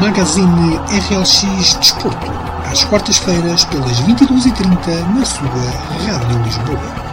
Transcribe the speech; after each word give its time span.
Magazine 0.00 0.76
RLX 0.88 1.74
Desporto, 1.78 2.26
às 2.70 2.84
quartas-feiras, 2.84 3.64
pelas 3.66 4.00
22h30, 4.00 5.14
na 5.14 5.24
sua 5.24 5.48
Rádio 5.48 6.42
Lisboa. 6.44 7.12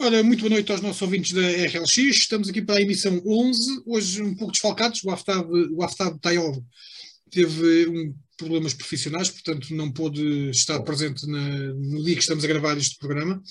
Ora, 0.00 0.22
muito 0.22 0.40
boa 0.40 0.50
noite 0.50 0.72
aos 0.72 0.80
nossos 0.80 1.02
ouvintes 1.02 1.32
da 1.32 1.42
RLX. 1.42 1.98
Estamos 1.98 2.48
aqui 2.48 2.62
para 2.62 2.76
a 2.76 2.82
emissão 2.82 3.22
11, 3.26 3.82
hoje 3.86 4.22
um 4.22 4.34
pouco 4.34 4.52
desfalcados. 4.52 5.02
O 5.04 5.10
Aftab, 5.10 5.48
o 5.50 6.18
Tayov 6.18 6.58
teve 7.30 7.88
um, 7.88 8.14
problemas 8.36 8.74
profissionais, 8.74 9.28
portanto 9.30 9.74
não 9.74 9.92
pôde 9.92 10.50
estar 10.50 10.80
presente 10.80 11.26
na, 11.26 11.48
no 11.74 12.02
dia 12.04 12.14
que 12.14 12.22
estamos 12.22 12.44
a 12.44 12.48
gravar 12.48 12.76
este 12.78 12.98
programa. 12.98 13.42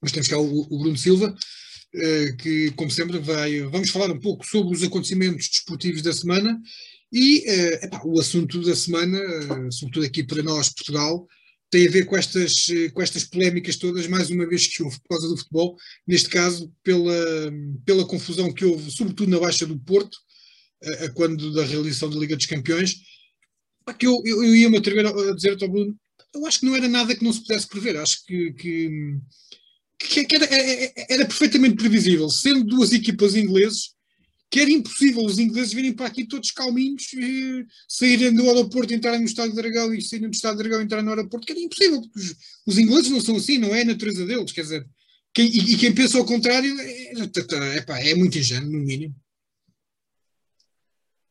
Mas 0.00 0.12
temos 0.12 0.28
cá 0.28 0.38
o, 0.38 0.66
o 0.70 0.78
Bruno 0.78 0.96
Silva, 0.96 1.34
que, 2.38 2.70
como 2.72 2.90
sempre, 2.90 3.18
vai, 3.18 3.60
vamos 3.62 3.90
falar 3.90 4.10
um 4.10 4.20
pouco 4.20 4.46
sobre 4.46 4.76
os 4.76 4.82
acontecimentos 4.82 5.48
desportivos 5.48 6.02
da 6.02 6.12
semana 6.12 6.60
e 7.12 7.42
eh, 7.46 7.84
epá, 7.84 8.00
o 8.04 8.20
assunto 8.20 8.60
da 8.62 8.74
semana, 8.76 9.18
eh, 9.18 9.70
sobretudo 9.70 10.06
aqui 10.06 10.22
para 10.22 10.42
nós, 10.42 10.68
Portugal, 10.68 11.26
tem 11.68 11.86
a 11.86 11.90
ver 11.90 12.04
com 12.04 12.16
estas, 12.16 12.66
com 12.92 13.02
estas 13.02 13.24
polémicas 13.24 13.76
todas, 13.76 14.06
mais 14.06 14.30
uma 14.30 14.46
vez 14.48 14.66
que 14.66 14.82
houve 14.82 15.00
por 15.00 15.08
causa 15.08 15.28
do 15.28 15.36
futebol, 15.36 15.76
neste 16.06 16.28
caso 16.28 16.72
pela, 16.82 17.52
pela 17.84 18.06
confusão 18.06 18.52
que 18.52 18.64
houve, 18.64 18.90
sobretudo 18.90 19.30
na 19.30 19.38
Baixa 19.38 19.66
do 19.66 19.78
Porto, 19.78 20.18
a 21.04 21.08
quando 21.10 21.52
da 21.52 21.64
realização 21.64 22.10
da 22.10 22.18
Liga 22.18 22.36
dos 22.36 22.46
Campeões, 22.46 22.96
que 23.98 24.06
eu, 24.06 24.20
eu, 24.24 24.42
eu 24.42 24.56
ia-me 24.56 24.78
atrever 24.78 25.06
a 25.06 25.32
dizer 25.32 25.56
ao 25.62 25.68
Bruno, 25.68 25.96
eu 26.34 26.46
acho 26.46 26.60
que 26.60 26.66
não 26.66 26.74
era 26.74 26.88
nada 26.88 27.14
que 27.14 27.22
não 27.24 27.32
se 27.32 27.42
pudesse 27.42 27.68
prever, 27.68 27.96
acho 27.96 28.24
que, 28.24 28.52
que, 28.54 29.16
que 30.00 30.34
era, 30.34 30.44
era, 30.46 30.92
era, 31.08 31.26
perfeitamente 31.26 31.76
previsível, 31.76 32.28
sendo 32.30 32.64
duas 32.64 32.92
equipas 32.92 33.34
ingleses, 33.34 33.94
que 34.50 34.58
era 34.58 34.70
impossível 34.70 35.24
os 35.24 35.38
ingleses 35.38 35.72
virem 35.72 35.92
para 35.92 36.06
aqui 36.06 36.26
todos 36.26 36.50
calminhos, 36.50 37.12
e 37.12 37.66
saírem 37.86 38.34
do 38.34 38.48
aeroporto, 38.48 38.94
entrarem 38.94 39.20
no 39.20 39.26
Estado 39.26 39.50
de 39.50 39.56
Dragão 39.56 39.94
e 39.94 40.00
saírem 40.00 40.30
do 40.30 40.34
Estado 40.34 40.56
de 40.56 40.62
Dragão 40.62 40.82
entrarem 40.82 41.04
no 41.04 41.10
aeroporto, 41.12 41.46
que 41.46 41.52
era 41.52 41.60
impossível, 41.60 42.00
porque 42.00 42.18
os, 42.18 42.36
os 42.66 42.78
ingleses 42.78 43.10
não 43.10 43.20
são 43.20 43.36
assim, 43.36 43.58
não 43.58 43.74
é 43.74 43.82
a 43.82 43.84
natureza 43.84 44.26
deles, 44.26 44.52
quer 44.52 44.62
dizer, 44.62 44.86
quem, 45.32 45.46
e, 45.46 45.74
e, 45.74 45.76
quem 45.76 45.94
pensa 45.94 46.18
ao 46.18 46.26
contrário 46.26 46.78
é, 46.80 47.12
é, 47.12 48.10
é 48.10 48.14
muito 48.14 48.36
ingênuo, 48.36 48.70
no 48.70 48.80
mínimo. 48.80 49.14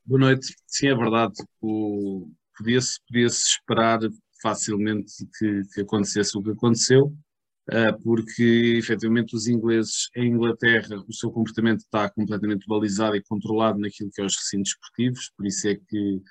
Boa 0.05 0.21
noite. 0.21 0.55
Sim, 0.65 0.87
é 0.87 0.95
verdade. 0.95 1.33
Podia-se 1.59 2.99
podia 3.05 3.27
esperar 3.27 3.99
facilmente 4.41 5.13
que, 5.37 5.61
que, 5.73 5.81
acontecesse 5.81 6.37
o 6.37 6.41
que 6.41 6.51
aconteceu, 6.51 7.13
porque 8.03 8.75
efetivamente 8.77 9.35
os 9.35 9.47
ingleses 9.47 10.09
em 10.15 10.31
Inglaterra, 10.31 11.03
o 11.07 11.13
seu 11.13 11.31
comportamento 11.31 11.79
está 11.79 12.09
completamente 12.09 12.65
balizado 12.67 13.15
e 13.15 13.23
controlado 13.23 13.79
naquilo 13.79 14.09
que 14.11 14.21
é 14.21 14.25
os 14.25 14.35
recintos 14.35 14.71
esportivos, 14.71 15.31
por 15.35 15.45
isso 15.45 15.67
é 15.67 15.75
que 15.75 16.21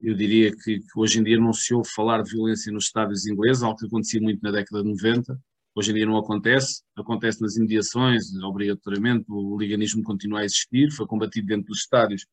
eu 0.00 0.14
diria 0.14 0.50
que, 0.50 0.80
que, 0.80 0.86
hoje 0.96 1.20
em 1.20 1.22
dia 1.22 1.38
não 1.38 1.52
se 1.52 1.72
ouve 1.72 1.88
falar 1.88 2.22
de 2.22 2.32
violência 2.32 2.72
nos 2.72 2.86
estádios 2.86 3.26
ingleses, 3.26 3.62
algo 3.62 3.78
que 3.78 3.86
acontecia 3.86 4.20
muito 4.20 4.40
na 4.42 4.50
década 4.50 4.82
de 4.82 4.88
90. 4.88 5.38
Hoje 5.74 5.90
em 5.92 5.94
dia 5.94 6.06
não 6.06 6.18
acontece, 6.18 6.82
acontece 6.96 7.40
nas 7.40 7.56
imediações, 7.56 8.34
obrigatoriamente, 8.42 9.24
o 9.28 9.56
liganismo 9.56 10.02
continua 10.02 10.40
a 10.40 10.44
existir, 10.44 10.90
foi 10.90 11.06
combatido 11.06 11.46
dentro 11.46 11.66
dos 11.66 11.78
estádios, 11.78 12.26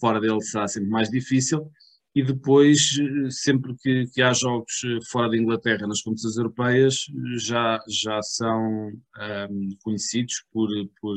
fora 0.00 0.20
dele 0.20 0.40
será 0.40 0.68
sempre 0.68 0.88
mais 0.88 1.10
difícil. 1.10 1.70
E 2.16 2.22
depois, 2.22 2.98
sempre 3.28 3.76
que, 3.76 4.06
que 4.06 4.22
há 4.22 4.32
jogos 4.32 4.72
fora 5.10 5.28
da 5.28 5.36
Inglaterra 5.36 5.86
nas 5.86 6.00
competições 6.00 6.38
europeias, 6.38 7.00
já, 7.36 7.78
já 7.86 8.22
são 8.22 8.88
um, 8.88 9.68
conhecidos 9.82 10.42
por, 10.50 10.66
por 10.98 11.14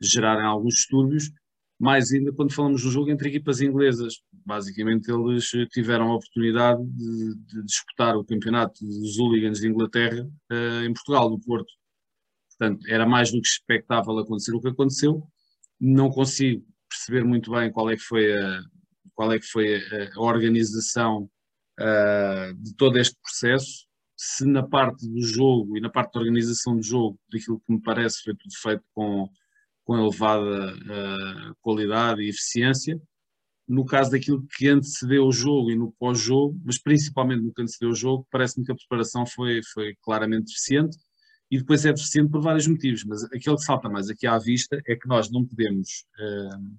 gerarem 0.00 0.44
alguns 0.44 0.74
distúrbios, 0.74 1.28
mais 1.76 2.12
ainda 2.12 2.32
quando 2.32 2.54
falamos 2.54 2.84
do 2.84 2.88
jogo 2.88 3.10
entre 3.10 3.30
equipas 3.30 3.60
inglesas. 3.60 4.14
Basicamente, 4.46 5.10
eles 5.10 5.50
tiveram 5.72 6.12
a 6.12 6.14
oportunidade 6.14 6.84
de, 6.84 7.34
de 7.34 7.64
disputar 7.64 8.16
o 8.16 8.24
campeonato 8.24 8.78
dos 8.86 9.18
hooligans 9.18 9.58
de 9.58 9.66
Inglaterra 9.66 10.24
uh, 10.52 10.84
em 10.84 10.94
Portugal, 10.94 11.28
no 11.30 11.40
Porto. 11.40 11.72
Portanto, 12.56 12.86
era 12.88 13.04
mais 13.04 13.32
do 13.32 13.40
que 13.40 13.48
expectável 13.48 14.16
acontecer 14.16 14.54
o 14.54 14.60
que 14.60 14.68
aconteceu. 14.68 15.20
Não 15.80 16.08
consigo 16.10 16.64
perceber 16.88 17.24
muito 17.24 17.50
bem 17.50 17.72
qual 17.72 17.90
é 17.90 17.96
que 17.96 18.02
foi 18.02 18.32
a, 18.32 18.60
qual 19.18 19.32
é 19.32 19.38
que 19.40 19.46
foi 19.46 19.82
a, 20.14 20.20
organização 20.20 21.28
uh, 21.80 22.54
de 22.54 22.72
todo 22.76 23.00
este 23.00 23.16
processo, 23.20 23.84
se 24.16 24.46
na 24.46 24.62
parte 24.62 25.08
do 25.08 25.20
jogo 25.20 25.76
e 25.76 25.80
na 25.80 25.90
parte 25.90 26.12
da 26.12 26.20
organização 26.20 26.76
do 26.76 26.82
jogo, 26.84 27.18
daquilo 27.28 27.58
que 27.58 27.72
me 27.72 27.82
parece 27.82 28.22
foi 28.22 28.36
tudo 28.36 28.54
feito 28.62 28.84
com, 28.94 29.28
com 29.82 29.98
elevada 29.98 30.72
uh, 30.72 31.56
qualidade 31.60 32.22
e 32.22 32.28
eficiência, 32.28 32.96
no 33.66 33.84
caso 33.84 34.12
daquilo 34.12 34.46
que 34.56 34.68
antecedeu 34.68 35.24
o 35.24 35.32
jogo 35.32 35.72
e 35.72 35.76
no 35.76 35.90
pós-jogo, 35.98 36.56
mas 36.64 36.80
principalmente 36.80 37.42
no 37.42 37.52
que 37.52 37.62
antecedeu 37.62 37.90
o 37.90 37.96
jogo, 37.96 38.24
parece-me 38.30 38.64
que 38.64 38.70
a 38.70 38.76
preparação 38.76 39.26
foi, 39.26 39.60
foi 39.74 39.96
claramente 40.00 40.46
deficiente 40.46 40.96
e 41.50 41.58
depois 41.58 41.84
é 41.84 41.92
deficiente 41.92 42.30
por 42.30 42.40
vários 42.40 42.68
motivos, 42.68 43.02
mas 43.02 43.24
aquele 43.24 43.56
que 43.56 43.64
salta 43.64 43.88
mais 43.88 44.08
aqui 44.08 44.28
à 44.28 44.38
vista 44.38 44.80
é 44.86 44.94
que 44.94 45.08
nós 45.08 45.28
não 45.28 45.44
podemos, 45.44 46.04
uh, 46.20 46.78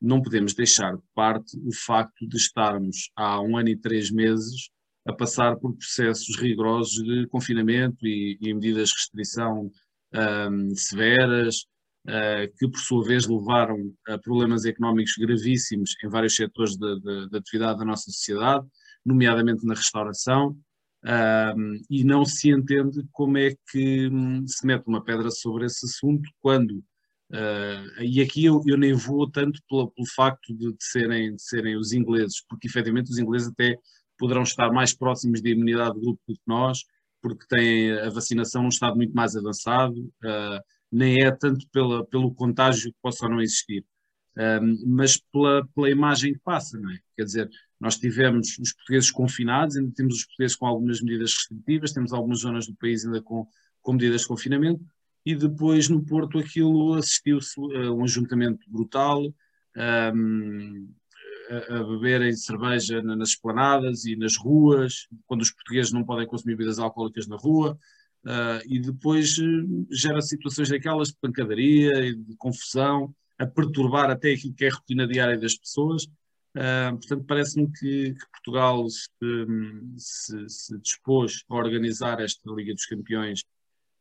não 0.00 0.22
podemos 0.22 0.54
deixar 0.54 0.96
de 0.96 1.02
parte 1.14 1.56
o 1.58 1.74
facto 1.74 2.26
de 2.26 2.36
estarmos 2.36 3.10
há 3.16 3.40
um 3.40 3.56
ano 3.56 3.68
e 3.68 3.76
três 3.76 4.10
meses 4.10 4.70
a 5.06 5.12
passar 5.12 5.56
por 5.56 5.74
processos 5.76 6.36
rigorosos 6.36 7.02
de 7.02 7.26
confinamento 7.28 8.06
e, 8.06 8.38
e 8.40 8.54
medidas 8.54 8.88
de 8.90 8.94
restrição 8.94 9.70
um, 10.14 10.74
severas, 10.74 11.64
uh, 12.06 12.52
que 12.58 12.68
por 12.68 12.78
sua 12.78 13.04
vez 13.04 13.26
levaram 13.26 13.76
a 14.08 14.18
problemas 14.18 14.64
económicos 14.64 15.14
gravíssimos 15.18 15.94
em 16.04 16.08
vários 16.08 16.34
setores 16.34 16.76
da 16.76 17.38
atividade 17.38 17.78
da 17.78 17.84
nossa 17.84 18.10
sociedade, 18.10 18.66
nomeadamente 19.04 19.66
na 19.66 19.74
restauração, 19.74 20.56
um, 21.02 21.80
e 21.88 22.04
não 22.04 22.24
se 22.24 22.50
entende 22.50 23.02
como 23.12 23.38
é 23.38 23.54
que 23.70 24.08
hum, 24.08 24.46
se 24.46 24.66
mete 24.66 24.86
uma 24.86 25.02
pedra 25.02 25.30
sobre 25.30 25.64
esse 25.64 25.86
assunto 25.86 26.28
quando, 26.40 26.82
uh, 27.30 28.02
e 28.02 28.20
aqui 28.20 28.44
eu, 28.44 28.62
eu, 28.66 28.76
nem 28.76 28.92
vou 28.92 29.30
tanto 29.30 29.60
pelo, 29.68 29.92
facto 30.14 30.54
de, 30.54 30.72
de, 30.72 30.84
serem, 30.84 31.34
de 31.34 31.42
serem 31.42 31.76
os 31.76 31.92
ingleses, 31.92 32.44
porque 32.48 32.66
efetivamente 32.68 33.10
os 33.10 33.18
ingleses 33.18 33.48
até 33.48 33.76
poderão 34.18 34.42
estar 34.42 34.70
mais 34.70 34.94
próximos 34.94 35.40
da 35.40 35.48
imunidade 35.48 35.94
do 35.94 36.00
grupo 36.00 36.20
do 36.28 36.34
que 36.34 36.42
nós, 36.46 36.84
porque 37.22 37.46
têm 37.48 37.92
a 37.92 38.10
vacinação 38.10 38.62
num 38.62 38.68
estado 38.68 38.96
muito 38.96 39.14
mais 39.14 39.36
avançado, 39.36 39.98
uh, 40.24 40.60
nem 40.90 41.22
é 41.22 41.30
tanto 41.30 41.66
pela, 41.70 42.04
pelo 42.06 42.34
contágio 42.34 42.92
que 42.92 42.98
possa 43.02 43.26
ou 43.26 43.30
não 43.32 43.40
existir, 43.40 43.84
um, 44.36 44.82
mas 44.86 45.18
pela, 45.32 45.66
pela 45.74 45.90
imagem 45.90 46.32
que 46.32 46.40
passa, 46.40 46.78
não 46.78 46.90
é? 46.90 46.98
Quer 47.16 47.24
dizer, 47.24 47.50
nós 47.78 47.96
tivemos 47.98 48.58
os 48.58 48.72
portugueses 48.72 49.10
confinados, 49.10 49.76
ainda 49.76 49.92
temos 49.94 50.16
os 50.16 50.24
portugueses 50.24 50.56
com 50.56 50.66
algumas 50.66 51.00
medidas 51.00 51.34
restritivas, 51.34 51.92
temos 51.92 52.12
algumas 52.12 52.40
zonas 52.40 52.66
do 52.66 52.74
país 52.76 53.04
ainda 53.04 53.22
com, 53.22 53.46
com 53.82 53.92
medidas 53.92 54.22
de 54.22 54.28
confinamento, 54.28 54.84
e 55.24 55.34
depois 55.34 55.88
no 55.88 56.04
Porto 56.04 56.38
aquilo 56.38 56.94
assistiu-se 56.94 57.60
a 57.60 57.92
um 57.92 58.04
ajuntamento 58.04 58.64
brutal, 58.68 59.22
um, 60.14 60.92
a, 61.50 61.76
a 61.76 61.84
beberem 61.84 62.32
cerveja 62.32 63.02
nas 63.02 63.30
esplanadas 63.30 64.04
e 64.04 64.16
nas 64.16 64.36
ruas, 64.36 65.06
quando 65.26 65.42
os 65.42 65.50
portugueses 65.50 65.92
não 65.92 66.04
podem 66.04 66.26
consumir 66.26 66.56
bebidas 66.56 66.78
alcoólicas 66.78 67.26
na 67.26 67.36
rua, 67.36 67.78
uh, 68.24 68.62
e 68.66 68.80
depois 68.80 69.36
uh, 69.38 69.86
gera 69.90 70.20
situações 70.20 70.68
daquelas 70.68 71.08
de 71.08 71.16
pancadaria 71.20 72.06
e 72.06 72.14
de 72.14 72.36
confusão, 72.36 73.14
a 73.38 73.46
perturbar 73.46 74.10
até 74.10 74.32
aquilo 74.32 74.54
que 74.54 74.64
é 74.64 74.68
a 74.68 74.74
rotina 74.74 75.06
diária 75.06 75.38
das 75.38 75.56
pessoas, 75.56 76.06
Uh, 76.50 76.96
portanto, 76.96 77.24
parece-me 77.28 77.70
que, 77.70 78.12
que, 78.12 78.30
Portugal 78.32 78.84
se, 78.88 79.08
se, 79.96 80.48
se, 80.48 80.78
dispôs 80.80 81.44
a 81.48 81.54
organizar 81.54 82.20
esta 82.20 82.50
Liga 82.50 82.74
dos 82.74 82.86
Campeões 82.86 83.44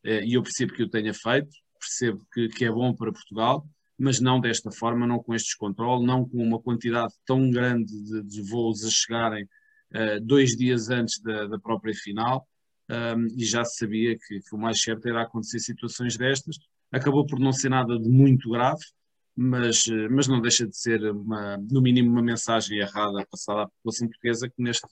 e 0.04 0.34
eu 0.34 0.44
percebo 0.44 0.74
que 0.74 0.84
o 0.84 0.90
tenha 0.90 1.14
feito, 1.14 1.50
percebo 1.80 2.26
que, 2.34 2.50
que, 2.50 2.66
é 2.66 2.72
bom 2.72 2.94
para 2.94 3.12
Portugal, 3.12 3.66
mas 3.98 4.20
não 4.20 4.40
desta 4.40 4.72
forma, 4.72 5.06
não 5.06 5.22
com 5.22 5.34
este 5.34 5.48
descontrole, 5.48 6.06
não 6.06 6.28
com 6.28 6.38
uma 6.38 6.60
quantidade 6.60 7.14
tão 7.26 7.50
grande 7.50 7.92
de, 8.04 8.24
de 8.24 8.42
voos 8.42 8.84
a 8.86 8.90
chegarem 8.90 9.44
uh, 9.44 10.20
dois 10.22 10.56
dias 10.56 10.90
antes 10.90 11.20
da, 11.22 11.48
da 11.48 11.60
própria 11.60 11.94
final. 11.94 12.48
Um, 12.90 13.28
e 13.38 13.46
já 13.46 13.64
se 13.64 13.78
sabia 13.78 14.18
que, 14.18 14.40
que 14.40 14.56
o 14.56 14.58
mais 14.58 14.82
certo 14.82 15.08
era 15.08 15.22
acontecer 15.22 15.60
situações 15.60 16.18
destas. 16.18 16.58
Acabou 16.92 17.26
por 17.26 17.40
não 17.40 17.52
ser 17.52 17.70
nada 17.70 18.00
de 18.00 18.10
muito 18.10 18.50
grave, 18.50 18.82
mas, 19.36 19.86
mas 20.10 20.28
não 20.28 20.42
deixa 20.42 20.66
de 20.66 20.76
ser, 20.76 21.04
uma, 21.12 21.58
no 21.70 21.82
mínimo, 21.82 22.10
uma 22.10 22.22
mensagem 22.22 22.80
errada 22.80 23.26
passada 23.30 23.64
à 23.64 23.68
população 23.68 24.08
portuguesa 24.08 24.50
que 24.50 24.62
neste 24.62 24.88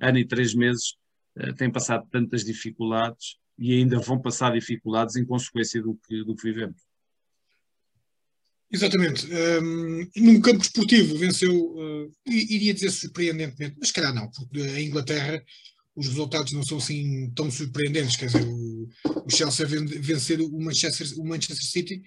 ano 0.00 0.18
e 0.18 0.24
três 0.24 0.54
meses 0.54 0.94
uh, 1.38 1.52
tem 1.54 1.72
passado 1.72 2.06
tantas 2.10 2.44
dificuldades 2.44 3.36
e 3.58 3.74
ainda 3.74 3.98
vão 4.00 4.20
passar 4.20 4.52
dificuldades 4.52 5.16
em 5.16 5.24
consequência 5.24 5.80
do 5.82 5.94
que, 6.06 6.24
do 6.24 6.34
que 6.34 6.42
vivemos. 6.42 6.80
Exatamente. 8.70 9.28
Um, 9.32 10.10
num 10.16 10.40
campo 10.40 10.62
esportivo 10.62 11.16
venceu, 11.16 11.54
uh, 11.54 12.12
iria 12.26 12.74
dizer 12.74 12.90
surpreendentemente, 12.90 13.76
mas 13.78 13.92
calhar 13.92 14.12
não, 14.12 14.28
porque 14.30 14.60
a 14.60 14.80
Inglaterra 14.80 15.44
os 15.96 16.08
resultados 16.08 16.52
não 16.52 16.64
são 16.64 16.78
assim 16.78 17.30
tão 17.36 17.50
surpreendentes. 17.50 18.16
Quer 18.16 18.26
dizer, 18.26 18.44
o, 18.44 18.88
o 19.24 19.30
Chelsea 19.30 19.66
vencer 19.66 20.40
o 20.40 20.60
Manchester, 20.60 21.06
o 21.18 21.24
Manchester 21.24 21.66
City 21.66 22.02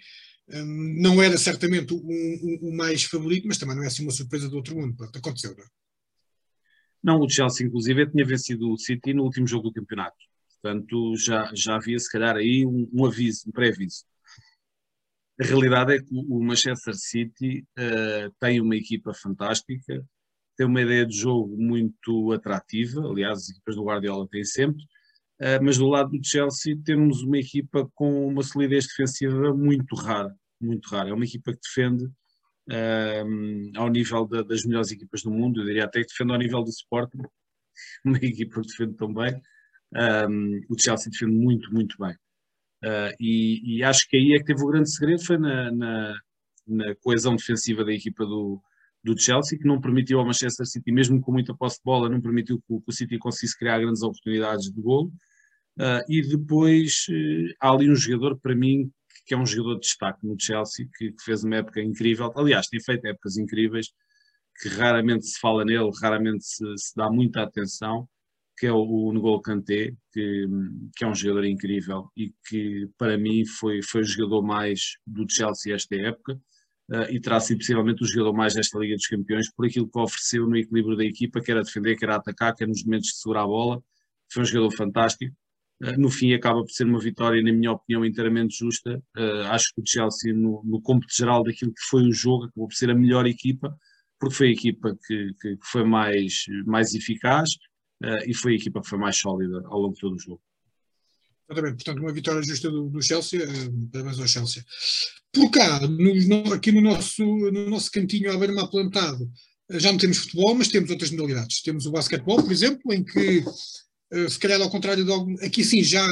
Um, 0.49 1.01
não 1.01 1.21
era 1.21 1.37
certamente 1.37 1.93
o, 1.93 1.97
o, 1.97 2.69
o, 2.69 2.73
mais 2.73 3.03
favorito, 3.03 3.47
mas 3.47 3.57
também 3.57 3.75
não 3.75 3.83
é 3.83 3.87
assim 3.87 4.03
uma 4.03 4.13
surpresa 4.13 4.47
do 4.47 4.55
outro 4.55 4.77
mundo. 4.77 4.95
Pronto, 4.95 5.17
aconteceu, 5.17 5.53
não 5.53 5.63
é? 5.63 5.67
Não, 7.03 7.19
o 7.19 7.29
Chelsea, 7.29 7.67
inclusive, 7.67 8.09
tinha 8.09 8.25
vencido 8.25 8.71
o 8.71 8.77
City 8.77 9.13
no 9.13 9.23
último 9.23 9.45
jogo 9.45 9.69
do 9.69 9.73
campeonato. 9.73 10.17
Portanto, 10.61 11.15
já, 11.17 11.51
já 11.53 11.75
havia, 11.75 11.97
se 11.99 12.11
calhar, 12.11 12.35
aí 12.35 12.65
um, 12.65 12.89
um 12.93 13.05
aviso, 13.05 13.47
um 13.47 13.51
pré-aviso. 13.51 14.03
A 15.39 15.45
realidade 15.45 15.93
é 15.93 15.99
que 15.99 16.07
o 16.11 16.43
Manchester 16.43 16.95
City 16.95 17.63
uh, 17.77 18.33
tem 18.39 18.59
uma 18.59 18.75
equipa 18.75 19.13
fantástica, 19.13 20.03
tem 20.57 20.65
uma 20.65 20.81
ideia 20.81 21.05
de 21.05 21.15
jogo 21.15 21.55
muito 21.55 22.31
atrativa, 22.31 23.01
aliás, 23.01 23.39
as 23.43 23.49
equipas 23.49 23.75
do 23.75 23.83
Guardiola 23.83 24.27
têm 24.27 24.43
sempre, 24.43 24.81
uh, 25.39 25.63
mas 25.63 25.77
do 25.77 25.87
lado 25.87 26.09
do 26.09 26.25
Chelsea 26.25 26.75
temos 26.83 27.21
uma 27.21 27.37
equipa 27.37 27.87
com 27.93 28.27
uma 28.27 28.41
solidez 28.41 28.87
defensiva 28.87 29.53
muito 29.53 29.95
rara, 29.95 30.35
muito 30.59 30.89
rara. 30.89 31.09
É 31.09 31.13
uma 31.13 31.25
equipa 31.25 31.53
que 31.53 31.59
defende 31.61 32.05
uh, 32.05 33.77
ao 33.77 33.89
nível 33.89 34.25
da, 34.25 34.41
das 34.41 34.65
melhores 34.65 34.91
equipas 34.91 35.21
do 35.21 35.29
mundo, 35.29 35.61
eu 35.61 35.65
diria 35.65 35.85
até 35.85 36.01
que 36.01 36.07
defende 36.07 36.33
ao 36.33 36.39
nível 36.39 36.63
do 36.63 36.69
Sporting, 36.71 37.19
uma 38.03 38.17
equipa 38.17 38.59
que 38.61 38.67
defende 38.67 38.95
tão 38.95 39.13
bem. 39.13 39.39
Um, 39.93 40.61
o 40.69 40.79
Chelsea 40.79 41.11
defende 41.11 41.33
muito, 41.33 41.73
muito 41.73 41.95
bem. 41.97 42.13
Uh, 42.83 43.13
e, 43.19 43.77
e, 43.77 43.83
acho 43.83 44.07
que 44.07 44.17
aí 44.17 44.33
é 44.33 44.39
que 44.39 44.45
teve 44.45 44.63
o 44.63 44.67
grande 44.67 44.91
segredo, 44.91 45.23
foi 45.25 45.37
na, 45.37 45.71
na, 45.71 46.15
na 46.67 46.95
coesão 46.97 47.35
defensiva 47.35 47.83
da 47.83 47.91
equipa 47.91 48.25
do, 48.25 48.61
do 49.03 49.19
Chelsea, 49.19 49.57
que 49.57 49.65
não 49.65 49.81
permitiu 49.81 50.19
ao 50.19 50.25
Manchester 50.25 50.65
City, 50.65 50.91
mesmo 50.91 51.19
com 51.21 51.31
muita 51.31 51.55
posse 51.55 51.77
de 51.77 51.83
bola, 51.83 52.09
não 52.09 52.21
permitiu 52.21 52.59
que 52.59 52.81
o, 52.85 52.91
City 52.91 53.17
conseguisse 53.17 53.57
criar 53.57 53.79
grandes 53.79 54.03
oportunidades 54.03 54.71
de 54.71 54.81
golo. 54.81 55.11
Uh, 55.79 56.01
e 56.09 56.21
depois 56.21 57.05
uh, 57.09 57.53
há 57.61 57.71
ali 57.71 57.89
um 57.89 57.95
jogador, 57.95 58.37
para 58.39 58.55
mim, 58.55 58.91
que 59.25 59.33
é 59.33 59.37
um 59.37 59.45
jogador 59.45 59.75
de 59.75 59.81
destaque 59.81 60.25
no 60.25 60.35
Chelsea, 60.39 60.87
que, 60.97 61.11
que, 61.11 61.23
fez 61.23 61.43
uma 61.43 61.57
época 61.57 61.81
incrível. 61.81 62.31
Aliás, 62.35 62.67
tem 62.67 62.81
feito 62.81 63.05
épocas 63.05 63.37
incríveis, 63.37 63.87
que 64.61 64.69
raramente 64.69 65.25
se 65.25 65.39
fala 65.39 65.63
nele, 65.63 65.91
raramente 66.01 66.45
se, 66.45 66.65
se 66.77 66.95
dá 66.95 67.09
muita 67.09 67.43
atenção, 67.43 68.07
que 68.57 68.65
é 68.65 68.71
o, 68.71 69.11
N'Golo 69.13 69.41
Kanté, 69.41 69.93
que, 70.11 70.47
que, 70.95 71.03
é 71.03 71.07
um 71.07 71.13
jogador 71.13 71.45
incrível 71.45 72.09
e 72.17 72.33
que 72.47 72.89
para 72.97 73.17
mim 73.17 73.45
foi, 73.45 73.81
foi 73.83 74.01
o 74.01 74.05
jogador 74.05 74.41
mais 74.41 74.97
do 75.05 75.25
Chelsea 75.29 75.75
esta 75.75 75.95
época 75.95 76.33
uh, 76.91 77.11
e 77.11 77.19
terá 77.19 77.39
sido 77.39 77.59
possivelmente 77.59 78.03
o 78.03 78.07
jogador 78.07 78.33
mais 78.33 78.55
desta 78.55 78.79
Liga 78.79 78.95
dos 78.95 79.05
Campeões 79.05 79.51
por 79.53 79.67
aquilo 79.67 79.87
que 79.87 79.99
ofereceu 79.99 80.47
no 80.47 80.57
equilíbrio 80.57 80.97
da 80.97 81.05
equipa, 81.05 81.39
que 81.39 81.51
era 81.51 81.61
defender, 81.63 81.95
que 81.95 82.03
era 82.03 82.15
atacar, 82.15 82.55
que 82.55 82.63
era 82.63 82.69
nos 82.69 82.83
momentos 82.83 83.09
de 83.09 83.17
segurar 83.17 83.43
a 83.43 83.47
bola, 83.47 83.81
foi 84.31 84.41
um 84.41 84.45
jogador 84.45 84.75
fantástico. 84.75 85.35
Uh, 85.83 85.99
no 85.99 86.09
fim 86.09 86.33
acaba 86.33 86.61
por 86.61 86.71
ser 86.71 86.85
uma 86.85 86.99
vitória, 86.99 87.41
na 87.43 87.51
minha 87.51 87.73
opinião, 87.73 88.03
inteiramente 88.03 88.57
justa. 88.57 89.01
Uh, 89.15 89.43
acho 89.51 89.71
que 89.75 89.81
o 89.81 89.85
Chelsea, 89.85 90.33
no, 90.33 90.63
no 90.65 90.81
cômputo 90.81 91.13
geral 91.15 91.43
daquilo 91.43 91.71
que 91.71 91.83
foi 91.87 92.03
o 92.07 92.11
jogo, 92.11 92.45
acabou 92.45 92.67
por 92.67 92.75
ser 92.75 92.89
a 92.89 92.95
melhor 92.95 93.27
equipa, 93.27 93.77
porque 94.19 94.35
foi 94.35 94.47
a 94.47 94.51
equipa 94.51 94.97
que, 95.05 95.33
que, 95.39 95.57
que 95.57 95.67
foi 95.67 95.83
mais, 95.83 96.45
mais 96.65 96.95
eficaz, 96.95 97.49
e 98.25 98.33
foi 98.33 98.53
a 98.53 98.55
equipa 98.55 98.81
que 98.81 98.87
foi 98.87 98.97
mais 98.97 99.17
sólida 99.17 99.61
ao 99.65 99.79
longo 99.79 99.93
de 99.93 100.01
todo 100.01 100.15
o 100.15 100.19
jogo. 100.19 100.41
Exatamente, 101.49 101.83
portanto, 101.83 102.01
uma 102.01 102.11
vitória 102.11 102.43
justa 102.43 102.69
do, 102.69 102.89
do 102.89 103.01
Chelsea, 103.01 103.39
uh, 103.41 103.89
parabéns 103.91 104.19
ao 104.19 104.27
Chelsea. 104.27 104.65
Por 105.31 105.49
cá, 105.49 105.79
no, 105.87 106.53
aqui 106.53 106.73
no 106.73 106.81
nosso, 106.81 107.23
no 107.23 107.69
nosso 107.69 107.89
cantinho 107.89 108.31
à 108.31 108.37
beira-mar 108.37 108.69
plantado, 108.69 109.23
uh, 109.23 109.79
já 109.79 109.91
não 109.91 109.97
temos 109.97 110.17
futebol, 110.17 110.55
mas 110.55 110.67
temos 110.67 110.89
outras 110.89 111.09
modalidades. 111.09 111.61
Temos 111.61 111.85
o 111.85 111.91
basquetebol, 111.91 112.43
por 112.43 112.51
exemplo, 112.51 112.93
em 112.93 113.01
que, 113.01 113.45
se 114.29 114.39
calhar 114.39 114.61
ao 114.61 114.69
contrário 114.69 115.05
de 115.05 115.11
algum, 115.11 115.35
aqui 115.35 115.63
sim, 115.63 115.81
já 115.83 116.05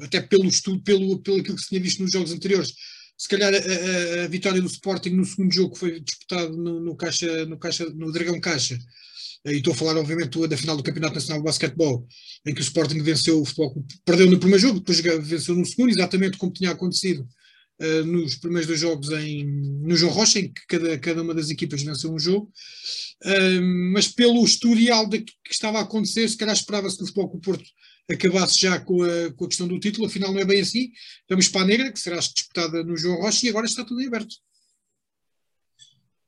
até 0.00 0.22
pelo 0.22 0.46
estudo, 0.46 0.82
pelo, 0.82 1.20
pelo 1.20 1.40
aquilo 1.40 1.56
que 1.56 1.62
se 1.62 1.68
tinha 1.68 1.80
visto 1.80 2.02
nos 2.02 2.12
jogos 2.12 2.32
anteriores, 2.32 2.72
se 3.16 3.28
calhar 3.28 3.52
a, 3.52 3.56
a, 3.56 4.24
a 4.24 4.28
vitória 4.28 4.60
do 4.60 4.66
Sporting 4.66 5.10
no 5.10 5.24
segundo 5.24 5.52
jogo 5.52 5.74
que 5.74 5.78
foi 5.78 6.00
disputado 6.00 6.56
no, 6.56 6.80
no, 6.80 6.96
caixa, 6.96 7.44
no, 7.44 7.58
caixa, 7.58 7.84
no 7.90 8.10
Dragão 8.10 8.40
Caixa, 8.40 8.78
e 9.46 9.56
estou 9.56 9.72
a 9.72 9.76
falar, 9.76 9.96
obviamente, 9.96 10.38
da 10.46 10.56
final 10.56 10.76
do 10.76 10.82
Campeonato 10.82 11.14
Nacional 11.14 11.38
de 11.38 11.44
Basquetebol, 11.44 12.06
em 12.46 12.54
que 12.54 12.60
o 12.60 12.62
Sporting 12.62 13.02
venceu 13.02 13.40
o 13.40 13.44
futebol, 13.44 13.84
perdeu 14.04 14.30
no 14.30 14.38
primeiro 14.38 14.62
jogo, 14.62 14.78
depois 14.78 15.00
venceu 15.00 15.54
no 15.56 15.66
segundo, 15.66 15.90
exatamente 15.90 16.38
como 16.38 16.52
tinha 16.52 16.70
acontecido 16.70 17.26
uh, 17.80 18.04
nos 18.04 18.36
primeiros 18.36 18.68
dois 18.68 18.80
jogos 18.80 19.10
em, 19.10 19.44
no 19.82 19.96
João 19.96 20.12
Rocha, 20.12 20.38
em 20.38 20.52
que 20.52 20.66
cada, 20.68 20.98
cada 20.98 21.22
uma 21.22 21.34
das 21.34 21.50
equipas 21.50 21.82
venceu 21.82 22.12
um 22.12 22.18
jogo. 22.18 22.52
Uh, 23.24 23.92
mas 23.92 24.06
pelo 24.08 24.44
historial 24.44 25.08
de, 25.08 25.20
que 25.20 25.34
estava 25.50 25.78
a 25.78 25.82
acontecer, 25.82 26.28
se 26.28 26.36
calhar 26.36 26.54
esperava-se 26.54 26.96
que 26.96 27.02
o 27.02 27.06
Futebol 27.06 27.32
o 27.34 27.40
Porto 27.40 27.64
acabasse 28.10 28.60
já 28.60 28.78
com 28.78 29.02
a, 29.02 29.32
com 29.32 29.44
a 29.44 29.48
questão 29.48 29.66
do 29.66 29.78
título, 29.78 30.06
afinal 30.06 30.32
não 30.32 30.40
é 30.40 30.44
bem 30.44 30.60
assim. 30.60 30.90
Vamos 31.28 31.48
para 31.48 31.62
a 31.62 31.66
Negra, 31.66 31.92
que 31.92 31.98
será 31.98 32.18
disputada 32.18 32.84
no 32.84 32.96
João 32.96 33.20
Rocha, 33.20 33.46
e 33.46 33.48
agora 33.48 33.66
está 33.66 33.84
tudo 33.84 34.00
em 34.00 34.06
aberto. 34.06 34.36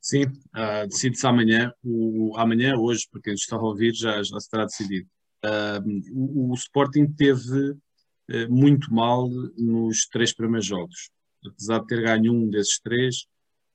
Sim, 0.05 0.25
uh, 0.25 0.87
decide-se 0.87 1.25
amanhã. 1.25 1.73
O, 1.83 2.37
amanhã, 2.37 2.75
hoje, 2.77 3.07
para 3.11 3.19
quem 3.21 3.33
está 3.33 3.55
a 3.55 3.59
ouvir, 3.59 3.91
já, 3.95 4.21
já 4.21 4.39
se 4.39 4.47
terá 4.47 4.65
decidido. 4.65 5.09
Uh, 5.43 6.11
o, 6.13 6.51
o, 6.51 6.53
Sporting 6.53 7.07
teve 7.07 7.71
uh, 7.71 8.47
muito 8.47 8.93
mal 8.93 9.27
nos 9.57 10.05
três 10.05 10.31
primeiros 10.31 10.67
jogos. 10.67 11.09
Apesar 11.43 11.79
de 11.79 11.87
ter 11.87 12.03
ganho 12.03 12.31
um 12.33 12.47
desses 12.47 12.79
três, 12.81 13.25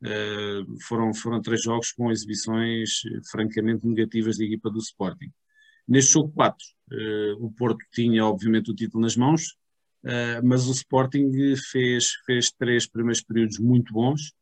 uh, 0.04 0.80
foram, 0.86 1.12
foram 1.12 1.42
três 1.42 1.64
jogos 1.64 1.90
com 1.90 2.12
exibições 2.12 3.00
francamente 3.28 3.84
negativas 3.84 4.38
da 4.38 4.44
equipa 4.44 4.70
do 4.70 4.78
Sporting. 4.78 5.32
Neste 5.88 6.12
jogo 6.12 6.30
4, 6.32 6.56
o 7.40 7.50
Porto 7.50 7.84
tinha 7.92 8.24
obviamente 8.24 8.70
o 8.70 8.74
título 8.74 9.02
nas 9.02 9.16
mãos, 9.16 9.56
mas 10.44 10.68
o 10.68 10.70
Sporting 10.70 11.32
fez, 11.72 12.12
fez 12.24 12.52
três 12.52 12.86
primeiros 12.86 13.20
períodos 13.20 13.58
muito 13.58 13.92
bons, 13.92 14.32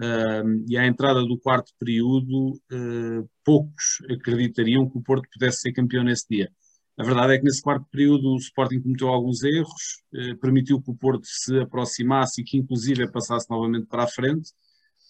Uh, 0.00 0.64
e 0.68 0.78
à 0.78 0.86
entrada 0.86 1.24
do 1.24 1.36
quarto 1.36 1.72
período, 1.76 2.52
uh, 2.52 3.28
poucos 3.44 3.98
acreditariam 4.08 4.88
que 4.88 4.96
o 4.96 5.02
Porto 5.02 5.28
pudesse 5.32 5.60
ser 5.60 5.72
campeão 5.72 6.04
nesse 6.04 6.24
dia. 6.30 6.52
A 6.96 7.02
verdade 7.02 7.34
é 7.34 7.38
que 7.38 7.44
nesse 7.44 7.60
quarto 7.60 7.84
período 7.90 8.32
o 8.32 8.36
Sporting 8.36 8.80
cometeu 8.80 9.08
alguns 9.08 9.42
erros, 9.42 10.02
uh, 10.14 10.36
permitiu 10.38 10.80
que 10.80 10.90
o 10.90 10.94
Porto 10.94 11.24
se 11.24 11.58
aproximasse 11.58 12.40
e 12.40 12.44
que 12.44 12.56
inclusive 12.56 13.10
passasse 13.10 13.50
novamente 13.50 13.86
para 13.86 14.04
a 14.04 14.06
frente, 14.06 14.50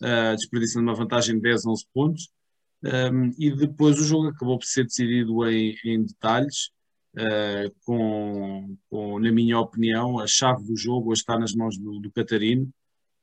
uh, 0.02 0.35
desperdiçando 0.37 0.87
uma 0.87 0.94
vantagem 0.94 1.34
de 1.37 1.43
10, 1.43 1.67
11 1.67 1.87
pontos. 1.93 2.31
Um, 2.82 3.32
e 3.37 3.50
depois 3.55 3.99
o 3.99 4.05
jogo 4.05 4.29
acabou 4.29 4.56
por 4.56 4.64
ser 4.64 4.84
decidido 4.84 5.44
em, 5.49 5.76
em 5.84 6.02
detalhes, 6.05 6.70
com, 7.84 8.76
com, 8.88 9.19
na 9.19 9.32
minha 9.32 9.58
opinião, 9.58 10.20
a 10.20 10.26
chave 10.29 10.64
do 10.64 10.76
jogo 10.76 11.11
hoje 11.11 11.23
está 11.23 11.37
nas 11.37 11.52
mãos 11.52 11.76
do, 11.76 11.99
do 11.99 12.12
Catarino, 12.12 12.73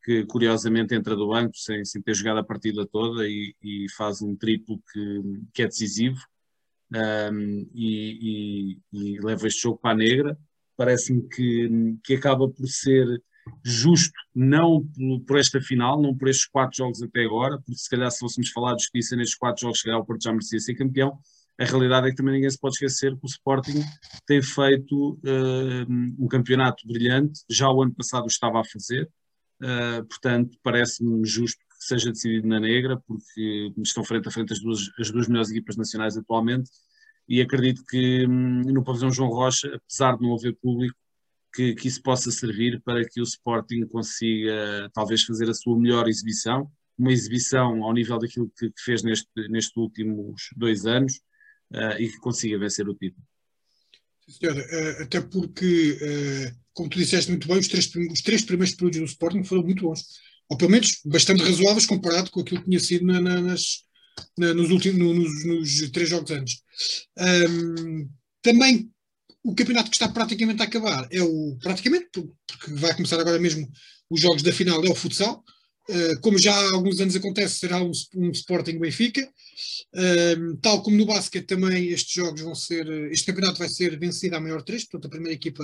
que 0.05 0.23
curiosamente 0.25 0.93
entra 0.93 1.15
do 1.15 1.29
banco 1.29 1.57
sem, 1.57 1.83
sem 1.83 1.99
ter 1.99 2.13
jogado 2.13 2.37
a 2.37 2.43
partida 2.43 2.85
toda 2.85 3.27
e, 3.27 3.55
e 3.61 3.87
faz 3.97 4.21
um 4.21 4.35
triplo 4.35 4.79
que, 4.93 5.21
que 5.51 5.63
é 5.63 5.65
decisivo 5.65 6.19
um, 6.93 7.67
e, 7.73 8.77
e, 8.93 9.15
e, 9.15 9.19
leva 9.19 9.47
este 9.47 9.63
jogo 9.63 9.79
para 9.79 9.91
a 9.91 9.97
negra. 9.97 10.37
Parece-me 10.77 11.27
que, 11.27 11.97
que 12.03 12.13
acaba 12.13 12.47
por 12.47 12.67
ser 12.67 13.19
justo, 13.63 14.13
não 14.33 14.85
por, 14.85 15.21
por, 15.25 15.39
esta 15.39 15.59
final, 15.59 15.99
não 15.99 16.15
por 16.15 16.27
estes 16.27 16.45
quatro 16.45 16.77
jogos 16.77 17.01
até 17.01 17.23
agora, 17.23 17.57
porque 17.57 17.79
se 17.79 17.89
calhar 17.89 18.11
se 18.11 18.19
fôssemos 18.19 18.49
falar 18.51 18.75
de 18.75 18.83
justiça 18.83 19.15
nestes 19.15 19.37
quatro 19.37 19.61
jogos, 19.61 19.79
chegar 19.79 19.95
ao 19.95 20.05
Porto 20.05 20.23
já 20.23 20.31
merecia 20.31 20.59
ser 20.59 20.75
campeão. 20.75 21.17
A 21.59 21.65
realidade 21.65 22.07
é 22.07 22.09
que 22.11 22.15
também 22.15 22.35
ninguém 22.35 22.49
se 22.49 22.59
pode 22.59 22.75
esquecer 22.75 23.11
que 23.17 23.25
o 23.25 23.27
Sporting 23.27 23.81
tem 24.27 24.41
feito 24.41 25.13
uh, 25.13 26.19
um 26.19 26.27
campeonato 26.27 26.85
brilhante, 26.85 27.41
já 27.49 27.71
o 27.71 27.81
ano 27.81 27.95
passado 27.95 28.27
estava 28.27 28.59
a 28.59 28.63
fazer, 28.63 29.09
Uh, 29.61 30.05
portanto, 30.05 30.57
parece-me 30.61 31.25
justo 31.25 31.59
que 31.59 31.85
seja 31.85 32.11
decidido 32.11 32.47
na 32.47 32.59
negra, 32.59 33.01
porque 33.07 33.71
estão 33.77 34.03
frente 34.03 34.27
a 34.27 34.31
frente 34.31 34.53
as 34.53 34.59
duas, 34.59 34.89
as 34.99 35.11
duas 35.11 35.27
melhores 35.27 35.49
equipas 35.49 35.77
nacionais 35.77 36.17
atualmente, 36.17 36.69
e 37.27 37.41
acredito 37.41 37.83
que 37.85 38.25
hum, 38.27 38.61
no 38.61 38.83
pavilhão 38.83 39.11
João 39.11 39.29
Rocha, 39.29 39.75
apesar 39.75 40.17
de 40.17 40.23
não 40.23 40.35
haver 40.35 40.55
público, 40.61 40.95
que, 41.53 41.73
que, 41.73 41.87
isso 41.87 42.01
possa 42.01 42.29
servir 42.31 42.81
para 42.83 43.07
que 43.07 43.21
o 43.21 43.23
Sporting 43.23 43.87
consiga 43.87 44.89
talvez 44.93 45.23
fazer 45.23 45.49
a 45.49 45.53
sua 45.53 45.79
melhor 45.79 46.07
exibição, 46.09 46.69
uma 46.97 47.13
exibição 47.13 47.83
ao 47.83 47.93
nível 47.93 48.19
daquilo 48.19 48.51
que, 48.57 48.69
que 48.69 48.81
fez 48.81 49.03
neste, 49.03 49.29
nestes 49.49 49.75
últimos 49.77 50.49
dois 50.55 50.85
anos 50.85 51.21
uh, 51.73 51.99
e 51.99 52.09
que 52.09 52.17
consiga 52.17 52.59
vencer 52.59 52.87
o 52.87 52.93
título. 52.93 53.25
Senhora, 54.27 54.59
uh, 54.59 55.03
até 55.03 55.21
porque 55.21 55.91
uh, 56.01 56.64
como 56.75 56.89
tu 56.89 56.99
disseste 56.99 57.31
muito 57.31 57.47
bem, 57.47 57.57
os 57.57 57.67
três, 57.67 57.89
os 58.11 58.21
três 58.21 58.43
primeiros 58.43 58.75
períodos 58.75 58.99
do 58.99 59.05
Sporting 59.05 59.43
foram 59.43 59.63
muito 59.63 59.83
bons. 59.83 60.03
Ou 60.49 60.57
pelo 60.57 60.69
menos 60.69 60.99
bastante 61.05 61.41
razoáveis 61.41 61.87
comparado 61.87 62.29
com 62.29 62.41
aquilo 62.41 62.59
que 62.59 62.65
tinha 62.65 62.79
sido 62.79 63.05
na, 63.05 63.19
na, 63.19 63.41
nas, 63.41 63.63
na, 64.37 64.53
nos, 64.53 64.69
últimos, 64.69 64.99
no, 64.99 65.13
nos, 65.13 65.45
nos, 65.45 65.89
três 65.89 66.09
jogos 66.09 66.29
antes. 66.29 66.61
Um, 67.17 68.09
também 68.43 68.91
o 69.43 69.55
campeonato 69.55 69.89
que 69.89 69.95
está 69.95 70.09
praticamente 70.09 70.61
a 70.61 70.65
acabar 70.65 71.07
é 71.11 71.23
o. 71.23 71.57
Praticamente, 71.61 72.09
porque 72.11 72.71
vai 72.73 72.93
começar 72.93 73.19
agora 73.19 73.39
mesmo 73.39 73.67
os 74.09 74.19
jogos 74.19 74.43
da 74.43 74.51
final, 74.51 74.83
é 74.83 74.89
o 74.89 74.95
futsal. 74.95 75.43
Uh, 75.89 76.19
como 76.19 76.37
já 76.37 76.53
há 76.53 76.73
alguns 76.73 76.99
anos 76.99 77.15
acontece, 77.15 77.59
será 77.59 77.81
um, 77.81 77.91
um 78.15 78.31
Sporting 78.31 78.79
Benfica. 78.79 79.27
Uh, 79.95 80.57
tal 80.61 80.83
como 80.83 80.97
no 80.97 81.05
basquete 81.05 81.45
também 81.45 81.87
estes 81.87 82.13
jogos 82.13 82.41
vão 82.41 82.53
ser. 82.53 82.85
Este 83.11 83.27
campeonato 83.27 83.59
vai 83.59 83.69
ser 83.69 83.97
vencido 83.97 84.35
à 84.35 84.41
maior 84.41 84.61
três, 84.61 84.83
portanto 84.83 85.05
a 85.05 85.09
primeira 85.09 85.35
equipa 85.35 85.63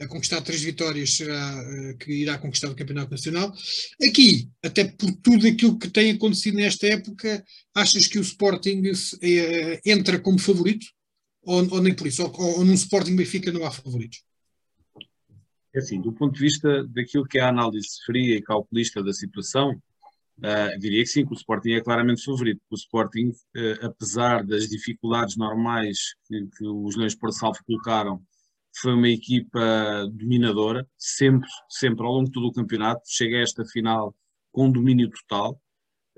a 0.00 0.06
conquistar 0.06 0.40
três 0.42 0.62
vitórias 0.62 1.16
será 1.16 1.60
uh, 1.60 1.98
que 1.98 2.12
irá 2.12 2.38
conquistar 2.38 2.70
o 2.70 2.74
Campeonato 2.74 3.10
Nacional. 3.10 3.52
Aqui, 4.08 4.48
até 4.64 4.84
por 4.84 5.10
tudo 5.22 5.46
aquilo 5.46 5.78
que 5.78 5.90
tem 5.90 6.12
acontecido 6.12 6.54
nesta 6.54 6.86
época, 6.86 7.44
achas 7.74 8.06
que 8.06 8.18
o 8.18 8.22
Sporting 8.22 8.82
uh, 8.88 9.80
entra 9.84 10.20
como 10.20 10.38
favorito? 10.38 10.86
Ou, 11.42 11.66
ou, 11.72 11.82
nem 11.82 11.94
por 11.94 12.06
isso? 12.06 12.22
Ou, 12.22 12.58
ou, 12.58 12.64
num 12.64 12.74
Sporting 12.74 13.16
Benfica 13.16 13.50
não 13.50 13.64
há 13.64 13.70
favoritos? 13.70 14.22
É 15.74 15.78
assim, 15.78 16.00
do 16.00 16.12
ponto 16.12 16.34
de 16.34 16.40
vista 16.40 16.84
daquilo 16.84 17.26
que 17.26 17.38
é 17.38 17.42
a 17.42 17.48
análise 17.48 17.88
fria 18.06 18.36
e 18.36 18.42
calculista 18.42 19.02
da 19.02 19.12
situação, 19.12 19.72
uh, 19.72 20.78
diria 20.78 21.02
que 21.02 21.10
sim, 21.10 21.26
que 21.26 21.32
o 21.32 21.36
Sporting 21.36 21.72
é 21.72 21.80
claramente 21.80 22.24
favorito. 22.24 22.60
O 22.70 22.76
Sporting, 22.76 23.30
uh, 23.30 23.86
apesar 23.86 24.44
das 24.44 24.68
dificuldades 24.68 25.36
normais 25.36 26.14
que, 26.28 26.46
que 26.56 26.64
os 26.64 26.94
Leões 26.94 27.16
Porto 27.16 27.34
Salvo 27.34 27.58
colocaram 27.66 28.22
foi 28.80 28.94
uma 28.94 29.08
equipa 29.08 30.06
dominadora, 30.12 30.86
sempre, 30.96 31.48
sempre 31.68 32.04
ao 32.04 32.12
longo 32.12 32.26
de 32.26 32.32
todo 32.32 32.46
o 32.46 32.52
campeonato, 32.52 33.02
chega 33.06 33.38
a 33.38 33.42
esta 33.42 33.64
final 33.64 34.14
com 34.52 34.70
domínio 34.70 35.10
total, 35.10 35.60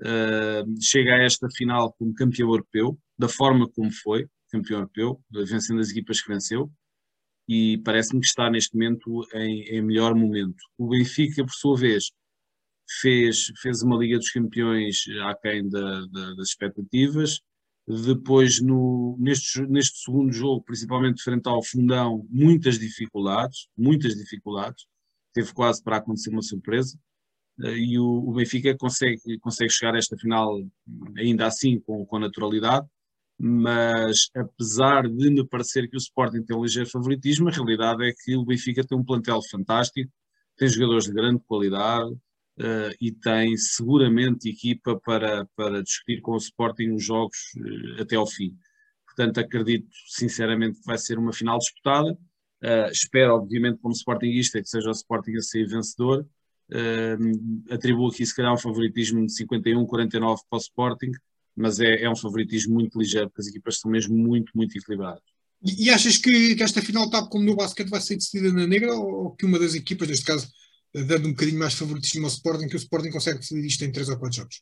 uh, 0.01 0.81
chega 0.81 1.15
a 1.15 1.23
esta 1.23 1.47
final 1.49 1.93
como 1.93 2.13
campeão 2.13 2.49
europeu, 2.49 2.97
da 3.17 3.27
forma 3.27 3.69
como 3.69 3.91
foi, 3.91 4.27
campeão 4.51 4.79
europeu, 4.79 5.21
vencendo 5.31 5.79
as 5.79 5.89
equipas 5.89 6.21
que 6.21 6.31
venceu, 6.31 6.71
e 7.47 7.79
parece-me 7.79 8.21
que 8.21 8.27
está 8.27 8.49
neste 8.49 8.73
momento 8.73 9.27
em, 9.33 9.63
em 9.63 9.81
melhor 9.81 10.15
momento. 10.15 10.63
O 10.77 10.89
Benfica, 10.89 11.43
por 11.43 11.53
sua 11.53 11.77
vez, 11.77 12.11
fez, 12.99 13.51
fez 13.61 13.81
uma 13.81 13.97
Liga 13.97 14.17
dos 14.17 14.31
Campeões 14.31 15.03
aquém 15.25 15.67
da, 15.69 16.05
da, 16.07 16.33
das 16.35 16.49
expectativas, 16.49 17.41
depois, 18.05 18.61
no, 18.61 19.15
neste, 19.19 19.61
neste 19.67 19.99
segundo 19.99 20.31
jogo, 20.31 20.63
principalmente 20.63 21.23
frente 21.23 21.47
ao 21.47 21.63
Fundão, 21.63 22.25
muitas 22.29 22.79
dificuldades, 22.79 23.67
muitas 23.77 24.15
dificuldades. 24.15 24.85
Teve 25.33 25.53
quase 25.53 25.83
para 25.83 25.97
acontecer 25.97 26.29
uma 26.29 26.41
surpresa. 26.41 26.97
Eh, 27.63 27.77
e 27.77 27.99
o, 27.99 28.05
o 28.05 28.33
Benfica 28.33 28.75
consegue, 28.77 29.19
consegue 29.39 29.71
chegar 29.71 29.95
a 29.95 29.97
esta 29.97 30.17
final 30.17 30.59
ainda 31.17 31.47
assim 31.47 31.79
com, 31.79 32.05
com 32.05 32.19
naturalidade, 32.19 32.87
mas 33.37 34.29
apesar 34.35 35.07
de 35.09 35.29
me 35.29 35.47
parecer 35.47 35.89
que 35.89 35.95
o 35.95 35.97
Sporting 35.97 36.43
tem 36.43 36.55
um 36.55 36.63
ligeiro 36.63 36.89
favoritismo, 36.89 37.49
a 37.49 37.51
realidade 37.51 38.07
é 38.07 38.13
que 38.13 38.35
o 38.35 38.45
Benfica 38.45 38.83
tem 38.83 38.97
um 38.97 39.03
plantel 39.03 39.41
fantástico, 39.49 40.11
tem 40.57 40.67
jogadores 40.67 41.05
de 41.05 41.13
grande 41.13 41.41
qualidade, 41.47 42.15
uh, 42.61 42.95
e 43.01 43.11
tem 43.11 43.57
seguramente 43.57 44.49
equipa 44.49 44.99
para, 44.99 45.45
para 45.55 45.81
discutir 45.81 46.21
com 46.21 46.33
o 46.33 46.37
Sporting 46.37 46.91
os 46.91 47.03
jogos 47.03 47.37
uh, 47.57 48.01
até 48.01 48.15
ao 48.15 48.27
fim. 48.27 48.55
Portanto, 49.05 49.39
acredito 49.39 49.89
sinceramente 50.07 50.79
que 50.79 50.85
vai 50.85 50.97
ser 50.97 51.17
uma 51.17 51.33
final 51.33 51.57
disputada. 51.57 52.13
Uh, 52.63 52.91
espero, 52.91 53.35
obviamente, 53.35 53.79
como 53.81 53.95
Sportingista, 53.95 54.61
que 54.61 54.69
seja 54.69 54.89
o 54.89 54.91
Sporting 54.91 55.35
a 55.35 55.41
ser 55.41 55.67
vencedor. 55.67 56.25
atribuo 57.69 58.09
aqui, 58.09 58.25
se 58.25 58.35
calhar, 58.35 58.53
um 58.53 58.57
favoritismo 58.57 59.25
de 59.25 59.33
51-49 59.33 60.19
para 60.49 60.57
o 60.57 60.57
Sporting, 60.57 61.11
mas 61.55 61.79
é, 61.79 62.03
é, 62.03 62.09
um 62.09 62.15
favoritismo 62.15 62.73
muito 62.73 62.97
ligeiro, 62.97 63.29
porque 63.29 63.41
as 63.41 63.47
equipas 63.47 63.79
são 63.79 63.91
mesmo 63.91 64.15
muito, 64.15 64.51
muito 64.55 64.77
equilibradas. 64.77 65.23
E 65.63 65.89
achas 65.89 66.17
que, 66.17 66.55
que, 66.55 66.63
esta 66.63 66.81
final, 66.81 67.09
tal 67.09 67.29
como 67.29 67.43
no 67.43 67.55
basquete, 67.55 67.89
vai 67.89 68.01
ser 68.01 68.15
decidida 68.15 68.51
na 68.53 68.65
negra 68.65 68.95
ou 68.95 69.31
que 69.35 69.45
uma 69.45 69.59
das 69.59 69.75
equipas, 69.75 70.07
neste 70.07 70.25
caso 70.25 70.47
dando 70.93 71.27
um 71.27 71.31
bocadinho 71.31 71.59
mais 71.59 71.73
favoritismo 71.73 72.25
ao 72.25 72.31
Sporting, 72.31 72.67
que 72.67 72.75
o 72.75 72.77
Sporting 72.77 73.11
consegue 73.11 73.39
decidir 73.39 73.65
isto 73.65 73.83
em 73.83 73.91
3 73.91 74.09
ou 74.09 74.19
4 74.19 74.35
jogos. 74.37 74.61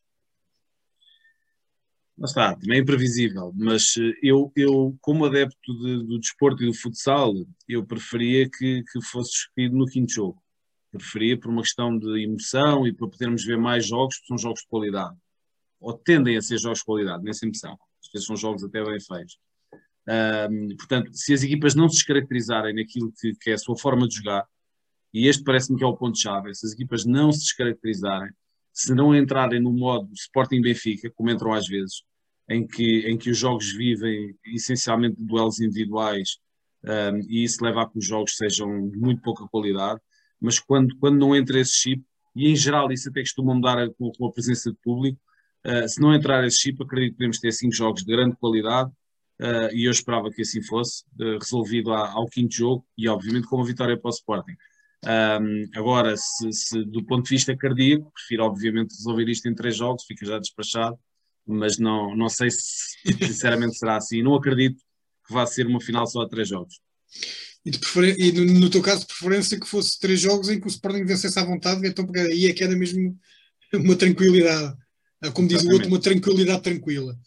Não 2.17 2.25
está, 2.25 2.53
também 2.53 2.79
é 2.79 2.81
imprevisível, 2.81 3.53
mas 3.55 3.95
eh, 3.97 4.11
eu, 4.21 4.51
eu 4.53 4.97
como 4.99 5.25
adepto 5.25 5.73
de, 5.79 6.05
do 6.05 6.19
desporto 6.19 6.61
e 6.61 6.67
do 6.67 6.73
futsal, 6.73 7.33
eu 7.65 7.85
preferia 7.85 8.49
que, 8.49 8.83
que 8.83 9.01
fosse 9.01 9.31
escolhido 9.31 9.77
no 9.77 9.85
quinto 9.85 10.11
jogo. 10.11 10.43
Preferia 10.91 11.39
por 11.39 11.49
uma 11.49 11.61
questão 11.61 11.97
de 11.97 12.23
emoção 12.23 12.85
e 12.85 12.93
para 12.93 13.07
podermos 13.07 13.45
ver 13.45 13.57
mais 13.57 13.87
jogos, 13.87 14.17
porque 14.17 14.27
são 14.27 14.37
jogos 14.37 14.61
de 14.61 14.67
qualidade. 14.67 15.15
Ou 15.79 15.93
tendem 15.93 16.35
a 16.35 16.41
ser 16.41 16.57
jogos 16.57 16.79
de 16.79 16.85
qualidade, 16.85 17.23
nem 17.23 17.31
sempre 17.31 17.57
são. 17.57 17.71
Às 17.71 18.11
vezes 18.11 18.27
são 18.27 18.35
jogos 18.35 18.65
até 18.65 18.83
bem 18.83 18.99
feitos. 18.99 19.37
Um, 20.51 20.75
portanto, 20.75 21.11
se 21.13 21.33
as 21.33 21.41
equipas 21.43 21.73
não 21.73 21.87
se 21.87 21.95
descaracterizarem 21.97 22.75
naquilo 22.75 23.13
que, 23.17 23.33
que 23.39 23.51
é 23.51 23.53
a 23.53 23.57
sua 23.57 23.77
forma 23.77 24.07
de 24.09 24.15
jogar, 24.15 24.45
e 25.13 25.27
este 25.27 25.43
parece-me 25.43 25.77
que 25.77 25.83
é 25.83 25.87
o 25.87 25.95
ponto-chave, 25.97 26.53
se 26.53 26.65
as 26.65 26.73
equipas 26.73 27.05
não 27.05 27.31
se 27.31 27.39
descaracterizarem, 27.39 28.31
se 28.71 28.93
não 28.93 29.15
entrarem 29.15 29.61
no 29.61 29.71
modo 29.71 30.09
Sporting 30.13 30.61
Benfica, 30.61 31.11
como 31.15 31.29
entram 31.29 31.53
às 31.53 31.67
vezes, 31.67 32.03
em 32.49 32.65
que, 32.65 33.07
em 33.07 33.17
que 33.17 33.29
os 33.29 33.37
jogos 33.37 33.71
vivem 33.73 34.35
essencialmente 34.45 35.17
de 35.17 35.25
duelos 35.25 35.59
individuais 35.59 36.37
um, 36.83 37.19
e 37.27 37.43
isso 37.43 37.63
leva 37.63 37.83
a 37.83 37.89
que 37.89 37.97
os 37.97 38.05
jogos 38.05 38.37
sejam 38.37 38.89
de 38.89 38.97
muito 38.97 39.21
pouca 39.21 39.45
qualidade, 39.47 39.99
mas 40.39 40.59
quando, 40.59 40.95
quando 40.97 41.17
não 41.17 41.35
entra 41.35 41.59
esse 41.59 41.73
chip, 41.73 42.03
e 42.35 42.49
em 42.49 42.55
geral 42.55 42.91
isso 42.91 43.09
até 43.09 43.21
costuma 43.21 43.53
mudar 43.53 43.89
com, 43.95 44.11
com 44.11 44.27
a 44.27 44.31
presença 44.31 44.71
de 44.71 44.77
público, 44.81 45.19
uh, 45.67 45.87
se 45.87 45.99
não 45.99 46.13
entrar 46.13 46.45
esse 46.45 46.57
chip, 46.59 46.81
acredito 46.81 47.11
que 47.11 47.17
podemos 47.17 47.39
ter 47.39 47.51
cinco 47.51 47.75
jogos 47.75 48.03
de 48.03 48.11
grande 48.11 48.35
qualidade 48.37 48.89
uh, 49.41 49.73
e 49.73 49.85
eu 49.85 49.91
esperava 49.91 50.29
que 50.31 50.41
assim 50.41 50.61
fosse, 50.63 51.03
uh, 51.19 51.37
resolvido 51.37 51.91
a, 51.91 52.09
ao 52.11 52.27
quinto 52.27 52.55
jogo 52.55 52.85
e 52.97 53.09
obviamente 53.09 53.47
com 53.47 53.57
uma 53.57 53.65
vitória 53.65 53.99
para 53.99 54.07
o 54.07 54.13
Sporting. 54.13 54.55
Um, 55.05 55.69
agora, 55.75 56.15
se, 56.17 56.51
se, 56.51 56.83
do 56.85 57.05
ponto 57.05 57.23
de 57.23 57.29
vista 57.29 57.55
cardíaco, 57.55 58.11
prefiro 58.13 58.43
obviamente 58.43 58.95
resolver 58.95 59.29
isto 59.29 59.47
em 59.47 59.55
três 59.55 59.75
jogos, 59.75 60.03
fica 60.05 60.25
já 60.25 60.37
despachado, 60.37 60.97
mas 61.47 61.77
não, 61.77 62.15
não 62.15 62.29
sei 62.29 62.51
se 62.51 62.97
sinceramente 63.27 63.77
será 63.77 63.97
assim. 63.97 64.21
Não 64.21 64.35
acredito 64.35 64.81
que 65.25 65.33
vá 65.33 65.45
ser 65.45 65.67
uma 65.67 65.79
final 65.79 66.05
só 66.05 66.21
a 66.21 66.29
três 66.29 66.49
jogos. 66.49 66.79
E, 67.65 67.71
e 68.27 68.31
no, 68.31 68.59
no, 68.59 68.69
teu 68.69 68.81
caso, 68.81 69.01
de 69.01 69.07
preferência 69.07 69.59
que 69.59 69.67
fosse 69.67 69.99
três 69.99 70.19
jogos 70.19 70.49
em 70.49 70.59
que 70.59 70.67
o 70.67 70.69
Sporting 70.69 71.05
vencesse 71.05 71.39
à 71.39 71.43
vontade, 71.43 71.85
então 71.87 72.07
aí 72.15 72.47
é 72.47 72.53
que 72.53 72.63
era 72.63 72.75
mesmo 72.75 73.17
uma 73.73 73.95
tranquilidade. 73.95 74.77
Ah, 75.21 75.31
como 75.31 75.49
diz 75.49 75.63
o 75.63 75.71
outro, 75.71 75.89
uma 75.89 75.99
tranquilidade 75.99 76.63
tranquila. 76.63 77.17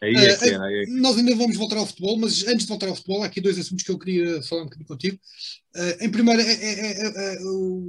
Aí 0.00 0.14
é 0.14 0.36
que 0.36 0.48
era, 0.48 0.64
aí 0.64 0.82
é 0.82 0.84
que... 0.84 0.92
Nós 0.92 1.16
ainda 1.16 1.34
vamos 1.34 1.56
voltar 1.56 1.78
ao 1.78 1.86
futebol, 1.86 2.16
mas 2.16 2.46
antes 2.46 2.60
de 2.60 2.68
voltar 2.68 2.88
ao 2.88 2.94
futebol, 2.94 3.22
há 3.22 3.26
aqui 3.26 3.40
dois 3.40 3.58
assuntos 3.58 3.84
que 3.84 3.90
eu 3.90 3.98
queria 3.98 4.40
falar 4.42 4.62
um 4.62 4.64
bocadinho 4.66 4.86
contigo. 4.86 5.18
Uh, 5.74 6.04
em 6.04 6.10
primeiro, 6.10 6.40
é, 6.40 6.52
é, 6.52 7.06
é, 7.06 7.38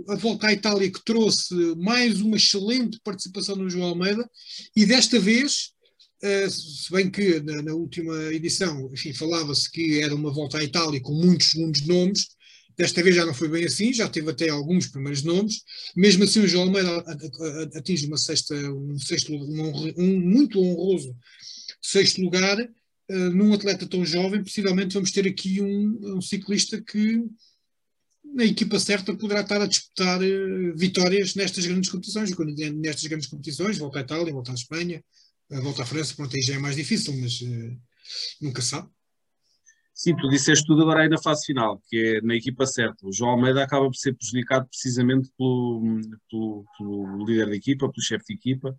a 0.09 0.15
volta 0.15 0.47
à 0.47 0.53
Itália 0.53 0.91
que 0.91 1.03
trouxe 1.05 1.53
mais 1.77 2.21
uma 2.21 2.37
excelente 2.37 2.99
participação 3.03 3.55
no 3.55 3.69
João 3.69 3.89
Almeida 3.89 4.27
e 4.75 4.83
desta 4.83 5.19
vez, 5.19 5.71
uh, 6.23 6.49
se 6.49 6.91
bem 6.91 7.11
que 7.11 7.39
na, 7.41 7.61
na 7.61 7.73
última 7.73 8.15
edição 8.33 8.89
enfim, 8.91 9.13
falava-se 9.13 9.71
que 9.71 10.01
era 10.01 10.15
uma 10.15 10.33
volta 10.33 10.57
à 10.57 10.63
Itália 10.63 10.99
com 11.01 11.13
muitos, 11.13 11.53
muitos 11.53 11.85
nomes, 11.85 12.29
Desta 12.81 13.03
vez 13.03 13.15
já 13.15 13.23
não 13.23 13.33
foi 13.35 13.47
bem 13.47 13.63
assim, 13.63 13.93
já 13.93 14.09
teve 14.09 14.31
até 14.31 14.49
alguns 14.49 14.87
primeiros 14.87 15.21
nomes. 15.21 15.61
Mesmo 15.95 16.23
assim, 16.23 16.39
o 16.39 16.47
João 16.47 16.63
Almeida 16.63 17.05
atinge 17.75 18.07
uma 18.07 18.17
sexta, 18.17 18.55
um, 18.55 18.97
sexto, 18.97 19.31
um, 19.31 19.93
um 19.99 20.19
muito 20.19 20.59
honroso 20.59 21.15
sexto 21.79 22.19
lugar. 22.23 22.57
Uh, 23.07 23.29
num 23.29 23.53
atleta 23.53 23.85
tão 23.85 24.03
jovem, 24.03 24.43
possivelmente 24.43 24.95
vamos 24.95 25.11
ter 25.11 25.27
aqui 25.27 25.61
um, 25.61 26.17
um, 26.17 26.21
ciclista 26.23 26.81
que, 26.81 27.23
na 28.33 28.45
equipa 28.45 28.79
certa, 28.79 29.15
poderá 29.15 29.41
estar 29.41 29.61
a 29.61 29.67
disputar 29.67 30.19
uh, 30.19 30.75
vitórias 30.75 31.35
nestas 31.35 31.67
grandes 31.67 31.91
competições. 31.91 32.31
E 32.31 32.35
quando 32.35 32.55
nestas 32.55 33.05
grandes 33.05 33.27
competições, 33.27 33.77
volta 33.77 33.99
à 33.99 34.01
Itália, 34.01 34.33
volta 34.33 34.53
à 34.53 34.55
Espanha, 34.55 35.03
uh, 35.51 35.61
volta 35.61 35.83
à 35.83 35.85
França, 35.85 36.15
pronto, 36.15 36.35
aí 36.35 36.41
já 36.41 36.55
é 36.55 36.57
mais 36.57 36.75
difícil, 36.75 37.15
mas 37.17 37.41
nunca 38.41 38.63
sabe. 38.63 38.89
Sim, 40.03 40.15
tu 40.15 40.27
disseste 40.27 40.65
tudo 40.65 40.81
agora 40.81 41.03
aí 41.03 41.09
na 41.09 41.21
fase 41.21 41.45
final, 41.45 41.79
que 41.87 42.15
é 42.17 42.21
na 42.21 42.33
equipa 42.33 42.65
certa. 42.65 43.05
O 43.05 43.13
João 43.13 43.33
Almeida 43.33 43.61
acaba 43.61 43.85
por 43.85 43.95
ser 43.95 44.15
prejudicado 44.15 44.67
precisamente 44.67 45.29
pelo, 45.37 46.01
pelo, 46.27 46.65
pelo 46.75 47.23
líder 47.23 47.45
da 47.45 47.55
equipa, 47.55 47.87
pelo 47.87 48.03
chefe 48.03 48.25
de 48.29 48.33
equipa, 48.33 48.75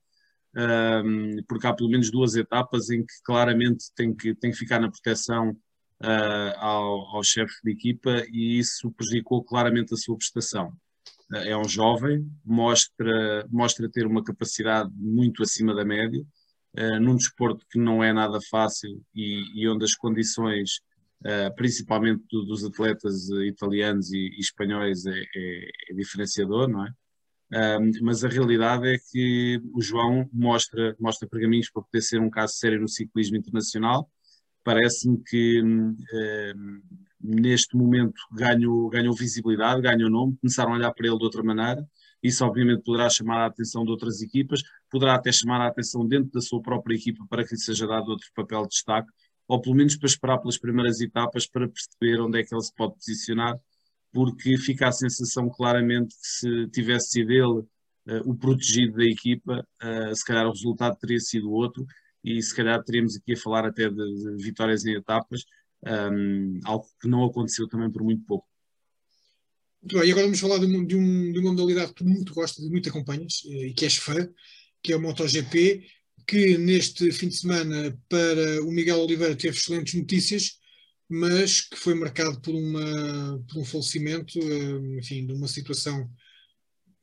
um, 1.05 1.37
porque 1.47 1.65
há 1.65 1.73
pelo 1.73 1.91
menos 1.91 2.11
duas 2.11 2.35
etapas 2.35 2.91
em 2.91 3.07
que 3.07 3.15
claramente 3.23 3.85
tem 3.95 4.13
que, 4.13 4.35
tem 4.35 4.51
que 4.51 4.57
ficar 4.57 4.81
na 4.81 4.91
proteção 4.91 5.51
uh, 5.51 6.59
ao, 6.59 7.17
ao 7.17 7.23
chefe 7.23 7.55
de 7.63 7.71
equipa 7.71 8.25
e 8.29 8.59
isso 8.59 8.91
prejudicou 8.91 9.45
claramente 9.45 9.95
a 9.95 9.97
sua 9.97 10.17
prestação. 10.17 10.73
Uh, 11.33 11.37
é 11.37 11.57
um 11.57 11.69
jovem, 11.69 12.29
mostra, 12.45 13.47
mostra 13.49 13.89
ter 13.89 14.09
uma 14.09 14.25
capacidade 14.25 14.91
muito 14.97 15.45
acima 15.45 15.73
da 15.73 15.85
média, 15.85 16.21
uh, 16.81 16.99
num 16.99 17.15
desporto 17.15 17.65
que 17.71 17.79
não 17.79 18.03
é 18.03 18.13
nada 18.13 18.41
fácil 18.51 19.01
e, 19.15 19.63
e 19.63 19.69
onde 19.69 19.85
as 19.85 19.95
condições 19.95 20.81
uh, 21.25 21.55
principalmente 21.55 22.23
do, 22.31 22.45
dos 22.45 22.65
atletas 22.65 23.29
italianos 23.31 24.13
e, 24.13 24.19
e 24.19 24.41
espanhóis, 24.41 25.07
é, 25.07 25.19
é, 25.19 25.71
é, 25.91 25.95
diferenciador, 25.95 26.69
não 26.69 26.87
é? 26.87 26.93
Um, 27.55 27.91
mas 28.01 28.25
a 28.25 28.29
realidade 28.29 28.89
é 28.89 28.97
que 28.99 29.61
o 29.75 29.83
João 29.83 30.27
mostra, 30.33 30.97
mostra 30.99 31.29
pergaminhos 31.29 31.71
para 31.71 31.83
poder 31.83 32.01
ser 32.01 32.19
um 32.19 32.31
caso 32.31 32.55
sério 32.55 32.81
no 32.81 32.89
ciclismo 32.89 33.37
internacional. 33.37 34.11
Parece-me 34.65 35.23
que 35.23 35.63
um, 35.63 35.95
neste 37.23 37.77
momento 37.77 38.21
ganhou, 38.33 38.89
ganhou 38.89 39.15
visibilidade, 39.15 39.83
ganhou 39.83 40.09
nome, 40.09 40.37
começaram 40.41 40.73
a 40.73 40.77
olhar 40.77 40.93
para 40.93 41.07
ele 41.07 41.19
de 41.19 41.25
outra 41.25 41.43
maneira. 41.43 41.87
Isso, 42.23 42.45
obviamente, 42.45 42.83
poderá 42.85 43.11
chamar 43.11 43.43
a 43.43 43.47
atenção 43.47 43.85
de 43.85 43.91
outras 43.91 44.23
equipas, 44.23 44.63
poderá 44.91 45.15
até 45.15 45.33
chamar 45.33 45.61
a 45.61 45.67
atenção 45.67 46.07
dentro 46.07 46.31
da 46.31 46.41
sua 46.41 46.63
própria 46.63 46.95
equipa 46.95 47.27
para 47.29 47.45
que 47.45 47.55
lhe 47.55 47.61
seja 47.61 47.87
dado 47.87 48.09
outro 48.09 48.29
papel 48.35 48.63
de 48.63 48.69
destaque, 48.69 49.11
ou 49.53 49.61
pelo 49.61 49.77
menos 49.77 49.97
para 49.97 50.07
esperar 50.07 50.39
pelas 50.39 50.57
primeiras 50.57 50.99
etapas 51.03 51.47
para 51.47 51.69
perceber 51.69 52.23
onde 52.23 52.41
é 52.41 52.43
que 52.43 52.55
ele 52.55 52.63
se 52.63 52.75
pode 52.75 52.95
posicionar. 52.95 53.55
porque 54.11 54.57
fica 54.59 54.89
a 54.89 54.93
sensação 54.93 55.49
claramente 55.51 56.15
que 56.15 56.27
se 56.27 56.69
tivesse 56.69 57.11
sido 57.11 57.31
ele 57.31 58.21
uh, 58.21 58.31
o 58.31 58.35
protegido 58.35 58.97
da 58.97 59.05
equipa, 59.05 59.67
uh, 59.83 60.15
se 60.15 60.25
calhar 60.25 60.47
o 60.47 60.53
resultado 60.53 60.99
teria 60.99 61.21
sido 61.21 61.51
outro 61.51 61.85
e 62.25 62.43
se 62.43 62.55
calhar 62.55 62.83
teríamos 62.83 63.17
aqui 63.17 63.35
a 63.35 63.37
falar 63.37 63.67
até 63.67 63.91
de, 63.91 63.97
de 63.97 64.43
vitórias 64.43 64.87
em 64.87 64.95
etapas, 64.95 65.45
um, 65.87 66.61
algo 66.65 66.87
que 67.01 67.09
não 67.09 67.25
aconteceu 67.25 67.69
também 67.69 67.91
por 67.91 68.03
muito 68.03 68.25
pouco. 68.25 68.47
Muito 69.83 69.99
bem, 69.99 70.09
e 70.09 70.13
agora 70.13 70.27
vamos 70.27 70.41
falar 70.41 70.59
de, 70.59 70.67
um, 70.67 70.87
de, 70.87 70.97
um, 70.97 71.33
de 71.33 71.39
uma 71.41 71.51
modalidade 71.51 71.89
que 71.89 71.97
tu 71.97 72.05
muito 72.05 72.33
gostas 72.33 72.65
e 72.65 72.71
muito 72.71 72.89
acompanhas 72.89 73.43
eh, 73.47 73.69
e 73.69 73.75
que 73.75 73.85
és 73.85 73.97
fã, 73.97 74.29
que 74.83 74.93
é 74.93 74.97
o 74.97 75.01
MotoGP, 75.01 75.85
que 76.27 76.59
neste 76.59 77.11
fim 77.13 77.29
de 77.29 77.37
semana 77.37 77.99
para 78.09 78.63
o 78.63 78.71
Miguel 78.71 79.01
Oliveira 79.01 79.37
teve 79.37 79.57
excelentes 79.57 79.95
notícias, 79.95 80.59
mas 81.09 81.61
que 81.61 81.77
foi 81.77 81.95
marcado 81.95 82.41
por, 82.41 82.55
uma, 82.55 83.39
por 83.49 83.61
um 83.61 83.65
falecimento, 83.65 84.39
eh, 84.39 84.99
enfim, 84.99 85.27
de 85.27 85.33
uma 85.33 85.47
situação, 85.49 86.11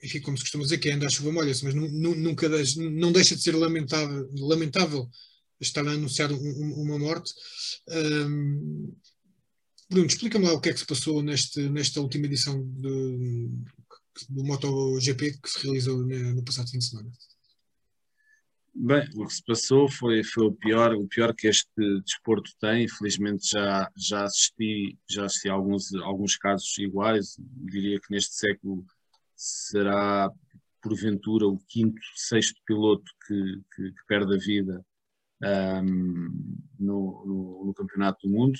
enfim, 0.01 0.19
como 0.21 0.37
se 0.37 0.43
costuma 0.43 0.63
dizer, 0.63 0.79
que 0.79 0.89
é 0.89 0.93
andar 0.93 1.07
a 1.07 1.09
chuva 1.09 1.31
molha-se, 1.31 1.63
mas 1.63 1.73
nunca 1.75 2.49
não 2.77 3.11
deixa 3.11 3.35
de 3.35 3.41
ser 3.43 3.55
lamentável, 3.55 4.29
lamentável 4.35 5.09
estar 5.59 5.87
a 5.87 5.91
anunciar 5.91 6.31
um, 6.31 6.73
uma 6.81 6.97
morte. 6.97 7.33
Um, 7.87 8.95
Bruno, 9.89 10.07
explica-me 10.07 10.45
lá 10.45 10.53
o 10.53 10.61
que 10.61 10.69
é 10.69 10.73
que 10.73 10.79
se 10.79 10.85
passou 10.85 11.21
neste, 11.21 11.67
nesta 11.69 11.99
última 11.99 12.25
edição 12.25 12.63
de, 12.63 13.49
do 14.29 14.43
MotoGP 14.43 15.39
que 15.39 15.49
se 15.49 15.63
realizou 15.63 16.05
no 16.05 16.43
passado 16.43 16.69
fim 16.69 16.79
de 16.79 16.85
semana. 16.85 17.11
Bem, 18.73 19.07
o 19.15 19.25
que 19.25 19.33
se 19.33 19.43
passou 19.43 19.89
foi, 19.89 20.23
foi 20.23 20.45
o 20.45 20.51
pior, 20.53 20.93
o 20.93 21.07
pior 21.07 21.33
que 21.33 21.47
este 21.47 22.01
desporto 22.01 22.51
tem. 22.59 22.85
Infelizmente 22.85 23.49
já, 23.51 23.89
já 23.95 24.23
assisti, 24.23 24.97
já 25.09 25.25
assisti 25.25 25.49
a 25.49 25.53
alguns, 25.53 25.93
alguns 25.95 26.37
casos 26.37 26.77
iguais. 26.77 27.35
Diria 27.39 27.99
que 27.99 28.11
neste 28.11 28.35
século 28.35 28.85
será 29.35 30.31
porventura 30.81 31.47
o 31.47 31.59
quinto, 31.67 31.99
sexto 32.15 32.59
piloto 32.65 33.03
que, 33.27 33.61
que, 33.75 33.91
que 33.91 34.05
perde 34.07 34.35
a 34.35 34.37
vida 34.37 34.85
um, 35.43 36.57
no, 36.79 37.25
no, 37.25 37.65
no, 37.65 37.73
Campeonato 37.73 38.27
do 38.27 38.33
Mundo. 38.33 38.57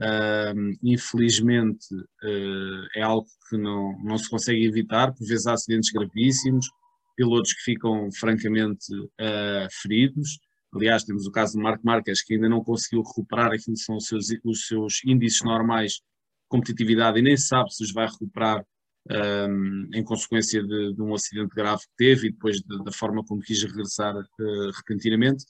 Um, 0.00 0.72
infelizmente 0.82 1.94
uh, 1.94 2.86
é 2.96 3.02
algo 3.02 3.26
que 3.48 3.56
não, 3.56 3.96
não 4.02 4.18
se 4.18 4.28
consegue 4.28 4.64
evitar, 4.64 5.14
por 5.14 5.26
vezes 5.26 5.46
há 5.46 5.52
acidentes 5.52 5.92
gravíssimos, 5.92 6.66
pilotos 7.16 7.52
que 7.54 7.62
ficam 7.62 8.10
francamente 8.12 8.94
uh, 8.94 9.68
feridos. 9.82 10.38
Aliás, 10.74 11.04
temos 11.04 11.26
o 11.26 11.30
caso 11.30 11.56
de 11.56 11.62
Marco 11.62 11.84
Marques, 11.84 12.22
que 12.22 12.34
ainda 12.34 12.48
não 12.48 12.64
conseguiu 12.64 13.02
recuperar 13.02 13.48
aquilo 13.48 13.76
que 13.76 13.82
são 13.82 13.96
os 13.96 14.06
seus, 14.06 14.26
os 14.44 14.66
seus 14.66 15.04
índices 15.04 15.42
normais 15.42 15.92
de 15.92 16.02
competitividade 16.48 17.18
e 17.18 17.22
nem 17.22 17.36
sabe 17.36 17.72
se 17.74 17.84
os 17.84 17.92
vai 17.92 18.06
recuperar 18.06 18.64
um, 19.10 19.88
em 19.92 20.02
consequência 20.02 20.62
de, 20.62 20.94
de, 20.94 21.02
um 21.02 21.14
acidente 21.14 21.54
grave 21.54 21.82
que 21.82 21.96
teve 21.96 22.28
e 22.28 22.32
depois 22.32 22.56
de, 22.58 22.84
da 22.84 22.92
forma 22.92 23.24
como 23.24 23.42
quis 23.42 23.62
regressar 23.62 24.16
uh, 24.16 24.70
repentinamente. 24.76 25.44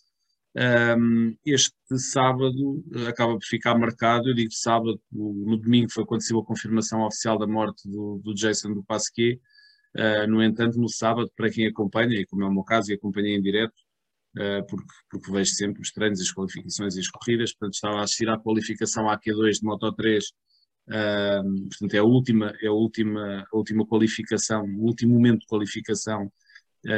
Um, 0.54 1.34
este 1.46 1.72
sábado 1.96 2.84
eh, 2.94 3.08
acaba 3.08 3.32
por 3.32 3.44
ficar 3.44 3.74
marcado, 3.78 4.28
eu 4.28 4.34
digo 4.34 4.52
sábado, 4.52 5.00
no 5.10 5.56
domingo 5.56 5.90
foi 5.90 6.04
quando 6.04 6.20
saiu 6.22 6.40
a 6.40 6.44
confirmação 6.44 7.00
oficial 7.06 7.38
da 7.38 7.46
morte 7.46 7.88
do, 7.88 8.20
do 8.22 8.34
Jason 8.34 8.74
do 8.74 8.84
Pasquier, 8.84 9.38
uh, 9.96 10.26
no 10.28 10.42
entanto 10.42 10.78
no 10.78 10.88
sábado, 10.88 11.30
para 11.36 11.50
quem 11.50 11.66
acompanha, 11.66 12.20
e 12.20 12.26
como 12.26 12.42
é 12.42 12.46
o 12.46 12.52
meu 12.52 12.64
caso, 12.64 12.90
e 12.90 12.94
acompanhei 12.94 13.36
em 13.36 13.42
direto, 13.42 13.74
uh, 14.36 14.66
porque, 14.68 14.92
porque 15.10 15.32
vejo 15.32 15.54
sempre 15.54 15.82
os 15.82 15.90
treinos, 15.92 16.20
as 16.20 16.32
qualificações 16.32 16.96
e 16.96 17.00
as 17.00 17.08
corridas, 17.08 17.52
portanto 17.52 17.74
estava 17.74 17.96
a 17.98 18.02
assistir 18.02 18.28
à 18.28 18.38
qualificação 18.38 19.06
AQ2 19.06 19.60
de 19.60 19.64
Moto 19.64 19.92
3, 19.92 20.24
uh, 20.24 21.68
portanto 21.68 21.94
é 21.94 21.98
a 21.98 22.04
última, 22.04 22.54
é 22.60 22.66
a 22.68 22.72
última, 22.72 23.46
a 23.52 23.56
última 23.56 23.86
qualificação, 23.86 24.64
o 24.64 24.84
último 24.84 25.14
momento 25.14 25.40
de 25.40 25.46
qualificação 25.46 26.32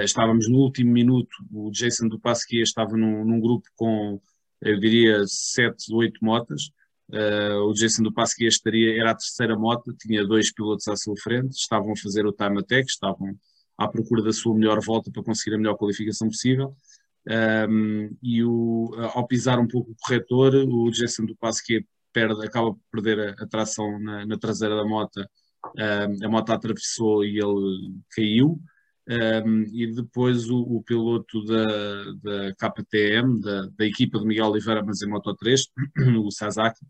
estávamos 0.02 0.48
no 0.48 0.60
último 0.60 0.90
minuto, 0.90 1.28
o 1.52 1.70
Jason 1.70 2.08
do 2.08 2.18
Pasquier 2.18 2.62
estava 2.62 2.96
num, 2.96 3.22
num, 3.22 3.38
grupo 3.38 3.68
com, 3.76 4.18
eu 4.62 4.80
diria, 4.80 5.22
sete, 5.26 5.92
oito 5.92 6.24
motas. 6.24 6.70
Uh, 7.10 7.68
o 7.68 7.74
Jason 7.74 8.02
do 8.02 8.12
Pasquier 8.12 8.48
estaria, 8.48 8.98
era 8.98 9.10
a 9.10 9.14
terceira 9.14 9.56
moto, 9.56 9.94
tinha 9.94 10.26
dois 10.26 10.52
pilotos 10.52 10.88
à 10.88 10.96
sua 10.96 11.14
frente, 11.22 11.52
estavam 11.52 11.92
a 11.92 11.96
fazer 11.96 12.26
o 12.26 12.32
time 12.32 12.60
attack, 12.60 12.88
estavam 12.88 13.36
à 13.76 13.88
procura 13.88 14.22
da 14.22 14.32
sua 14.32 14.54
melhor 14.54 14.80
volta 14.82 15.10
para 15.10 15.22
conseguir 15.22 15.56
a 15.56 15.58
melhor 15.58 15.76
qualificação 15.76 16.28
possível. 16.28 16.74
Um, 17.26 18.16
e 18.22 18.44
o, 18.44 18.94
ao 19.14 19.26
pisar 19.26 19.58
um 19.58 19.66
pouco 19.66 19.90
o 19.90 19.96
corretor, 20.00 20.54
o 20.54 20.90
Jason 20.90 21.24
do 21.24 21.36
Pasquier 21.36 21.84
perde, 22.12 22.46
acaba 22.46 22.72
por 22.72 22.82
perder 22.90 23.34
a, 23.40 23.44
a 23.44 23.46
tração 23.46 23.98
na, 23.98 24.26
na, 24.26 24.38
traseira 24.38 24.76
da 24.76 24.84
moto. 24.84 25.20
Um, 25.76 26.26
a 26.26 26.28
moto 26.28 26.50
atravessou 26.50 27.24
e 27.24 27.38
ele 27.38 27.94
caiu. 28.14 28.60
Um, 29.06 29.64
e 29.70 29.92
depois 29.92 30.48
o, 30.48 30.60
o 30.62 30.82
piloto 30.82 31.44
da, 31.44 32.12
da 32.22 32.54
KTM, 32.54 33.38
da, 33.38 33.66
da, 33.76 33.84
equipa 33.84 34.18
de 34.18 34.24
Miguel 34.24 34.46
Oliveira, 34.46 34.82
mas 34.82 35.02
em 35.02 35.08
Moto 35.08 35.34
3, 35.34 35.68
o 36.24 36.30
Sasaki, 36.30 36.80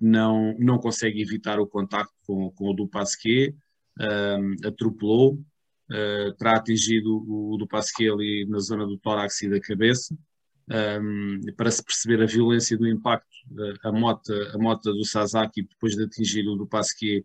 não, 0.00 0.54
não 0.58 0.78
consegue 0.78 1.20
evitar 1.20 1.58
o 1.58 1.66
contacto 1.66 2.14
com, 2.24 2.50
com 2.52 2.70
o 2.70 2.74
do 2.74 2.86
Pasquier, 2.86 3.52
um, 4.00 4.54
atropelou, 4.64 5.34
uh, 5.34 6.32
terá 6.38 6.56
atingido 6.56 7.16
o, 7.26 7.54
o 7.54 7.56
do 7.56 7.66
Pasquier 7.66 8.12
ali 8.12 8.46
na 8.48 8.60
zona 8.60 8.86
do 8.86 8.96
tórax 8.98 9.42
e 9.42 9.50
da 9.50 9.60
cabeça, 9.60 10.16
um, 10.70 11.40
para 11.56 11.70
se 11.70 11.82
perceber 11.82 12.22
a 12.22 12.26
violência 12.26 12.76
do 12.76 12.86
impacto, 12.86 13.26
uh, 13.50 13.88
a 13.88 13.92
moto, 13.92 14.32
a 14.54 14.58
moto 14.58 14.92
do 14.92 15.04
Sasaki, 15.04 15.62
depois 15.62 15.96
de 15.96 16.04
atingir 16.04 16.46
o 16.46 16.54
do 16.54 16.66
Pasquier, 16.66 17.24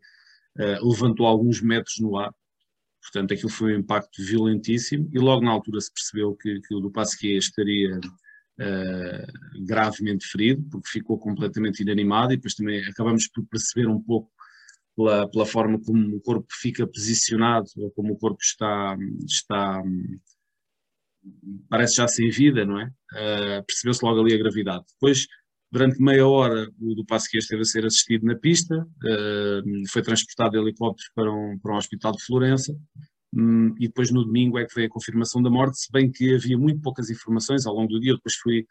uh, 0.58 0.90
levantou 0.90 1.28
alguns 1.28 1.62
metros 1.62 2.00
no 2.00 2.18
ar, 2.18 2.34
Portanto, 3.04 3.34
aquilo 3.34 3.50
foi 3.50 3.76
um 3.76 3.80
impacto 3.80 4.24
violentíssimo 4.24 5.10
e 5.14 5.20
logo 5.20 5.44
na 5.44 5.52
altura 5.52 5.82
se 5.82 5.94
percebeu 5.94 6.36
que, 6.36 6.62
que 6.62 6.74
o 6.74 6.80
do 6.80 6.90
Pasquier 6.90 7.38
estaria 7.38 7.98
uh, 7.98 9.66
gravemente 9.66 10.26
ferido, 10.26 10.64
porque 10.72 10.90
ficou 10.90 11.20
completamente 11.20 11.82
inanimado 11.84 12.34
e 12.34 12.38
depois 12.38 12.56
também 12.56 12.84
acabamos 12.86 13.28
por 13.28 13.46
perceber 13.46 13.88
um 13.88 14.02
pouco 14.02 14.32
pela, 14.96 15.30
pela 15.30 15.46
forma 15.46 15.80
como 15.82 16.16
o 16.16 16.22
corpo 16.22 16.48
fica 16.62 16.88
posicionado, 16.88 17.68
ou 17.78 17.92
como 17.92 18.14
o 18.14 18.18
corpo 18.18 18.42
está, 18.42 18.98
está 19.28 19.84
parece 21.70 21.96
já 21.96 22.08
sem 22.08 22.30
vida, 22.30 22.66
não 22.66 22.80
é? 22.80 22.86
Uh, 22.86 23.66
Percebeu-se 23.66 24.04
logo 24.04 24.22
ali 24.22 24.34
a 24.34 24.38
gravidade. 24.38 24.86
Depois 24.94 25.28
Durante 25.74 26.00
meia 26.00 26.28
hora, 26.28 26.70
o 26.80 26.94
do 26.94 27.04
Pasquier 27.04 27.40
esteve 27.40 27.64
a 27.64 27.66
ser 27.66 27.84
assistido 27.84 28.28
na 28.28 28.36
pista, 28.36 28.76
uh, 28.78 29.90
foi 29.92 30.04
transportado 30.04 30.52
de 30.52 30.60
helicóptero 30.60 31.10
para 31.16 31.34
um, 31.34 31.58
para 31.58 31.74
um 31.74 31.78
hospital 31.78 32.12
de 32.12 32.24
Florença, 32.24 32.78
um, 33.34 33.74
e 33.80 33.88
depois 33.88 34.12
no 34.12 34.24
domingo 34.24 34.60
é 34.60 34.66
que 34.66 34.76
veio 34.76 34.86
a 34.86 34.92
confirmação 34.92 35.42
da 35.42 35.50
morte, 35.50 35.80
se 35.80 35.92
bem 35.92 36.12
que 36.12 36.36
havia 36.36 36.60
muito 36.60 36.80
poucas 36.80 37.10
informações 37.10 37.66
ao 37.66 37.74
longo 37.74 37.88
do 37.88 38.00
dia. 38.00 38.12
Eu 38.12 38.18
depois 38.18 38.36
fui 38.36 38.68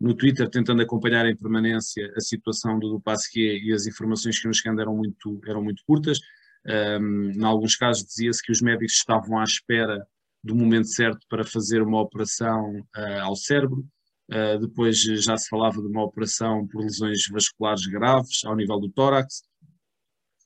no 0.00 0.14
Twitter 0.14 0.48
tentando 0.48 0.80
acompanhar 0.80 1.26
em 1.26 1.36
permanência 1.36 2.10
a 2.16 2.20
situação 2.22 2.78
do, 2.78 2.88
do 2.88 3.00
Pasquier 3.02 3.62
e 3.62 3.74
as 3.74 3.86
informações 3.86 4.40
que 4.40 4.48
nos 4.48 4.56
chegando 4.56 4.80
eram 4.80 4.96
muito, 4.96 5.38
eram 5.46 5.62
muito 5.62 5.82
curtas. 5.86 6.18
Um, 6.66 7.32
em 7.32 7.44
alguns 7.44 7.76
casos 7.76 8.02
dizia-se 8.02 8.42
que 8.42 8.50
os 8.50 8.62
médicos 8.62 8.94
estavam 8.94 9.38
à 9.38 9.44
espera 9.44 10.06
do 10.42 10.56
momento 10.56 10.88
certo 10.88 11.20
para 11.28 11.44
fazer 11.44 11.82
uma 11.82 12.00
operação 12.00 12.80
uh, 12.96 13.20
ao 13.24 13.36
cérebro. 13.36 13.86
Uh, 14.30 14.58
depois 14.58 15.00
já 15.00 15.36
se 15.36 15.48
falava 15.48 15.80
de 15.80 15.86
uma 15.86 16.04
operação 16.04 16.66
por 16.66 16.82
lesões 16.82 17.28
vasculares 17.30 17.86
graves 17.86 18.44
ao 18.44 18.56
nível 18.56 18.80
do 18.80 18.90
tórax. 18.90 19.42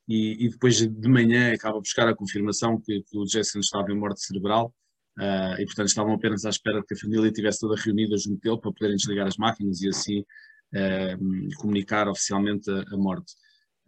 E, 0.09 0.47
e 0.47 0.49
depois 0.51 0.77
de 0.77 1.09
manhã 1.09 1.53
acaba 1.53 1.79
a 1.79 1.81
buscar 1.81 2.09
a 2.09 2.15
confirmação 2.15 2.81
que, 2.81 3.03
que 3.03 3.17
o 3.17 3.25
Jason 3.25 3.61
estava 3.61 3.91
em 3.91 3.99
morte 3.99 4.23
cerebral. 4.23 4.75
Uh, 5.19 5.61
e 5.61 5.67
portanto 5.67 5.89
estavam 5.89 6.15
apenas 6.15 6.45
à 6.45 6.51
espera 6.51 6.83
que 6.87 6.95
a 6.95 6.97
família 6.97 7.29
estivesse 7.29 7.61
toda 7.61 7.81
reunida 7.81 8.17
junto 8.17 8.41
dele 8.41 8.61
para 8.61 8.73
poderem 8.73 8.97
desligar 8.97 9.27
as 9.27 9.37
máquinas 9.37 9.81
e 9.83 9.89
assim 9.89 10.21
uh, 10.21 11.57
comunicar 11.59 12.09
oficialmente 12.09 12.71
a, 12.71 12.95
a 12.95 12.97
morte. 12.97 13.33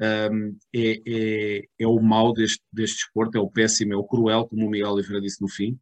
Um, 0.01 0.59
é, 0.75 1.01
é, 1.07 1.63
é, 1.79 1.87
o 1.87 2.01
mal 2.01 2.33
deste, 2.33 2.61
deste 2.73 2.97
desporto, 2.97 3.39
é 3.39 3.41
o 3.41 3.49
péssimo, 3.49 3.93
é 3.93 3.97
o 3.97 4.05
cruel, 4.05 4.49
como 4.49 4.67
o 4.67 4.71
Miguel 4.71 4.91
Oliveira 4.91 5.21
disse 5.21 5.41
no 5.41 5.49
fim. 5.49 5.79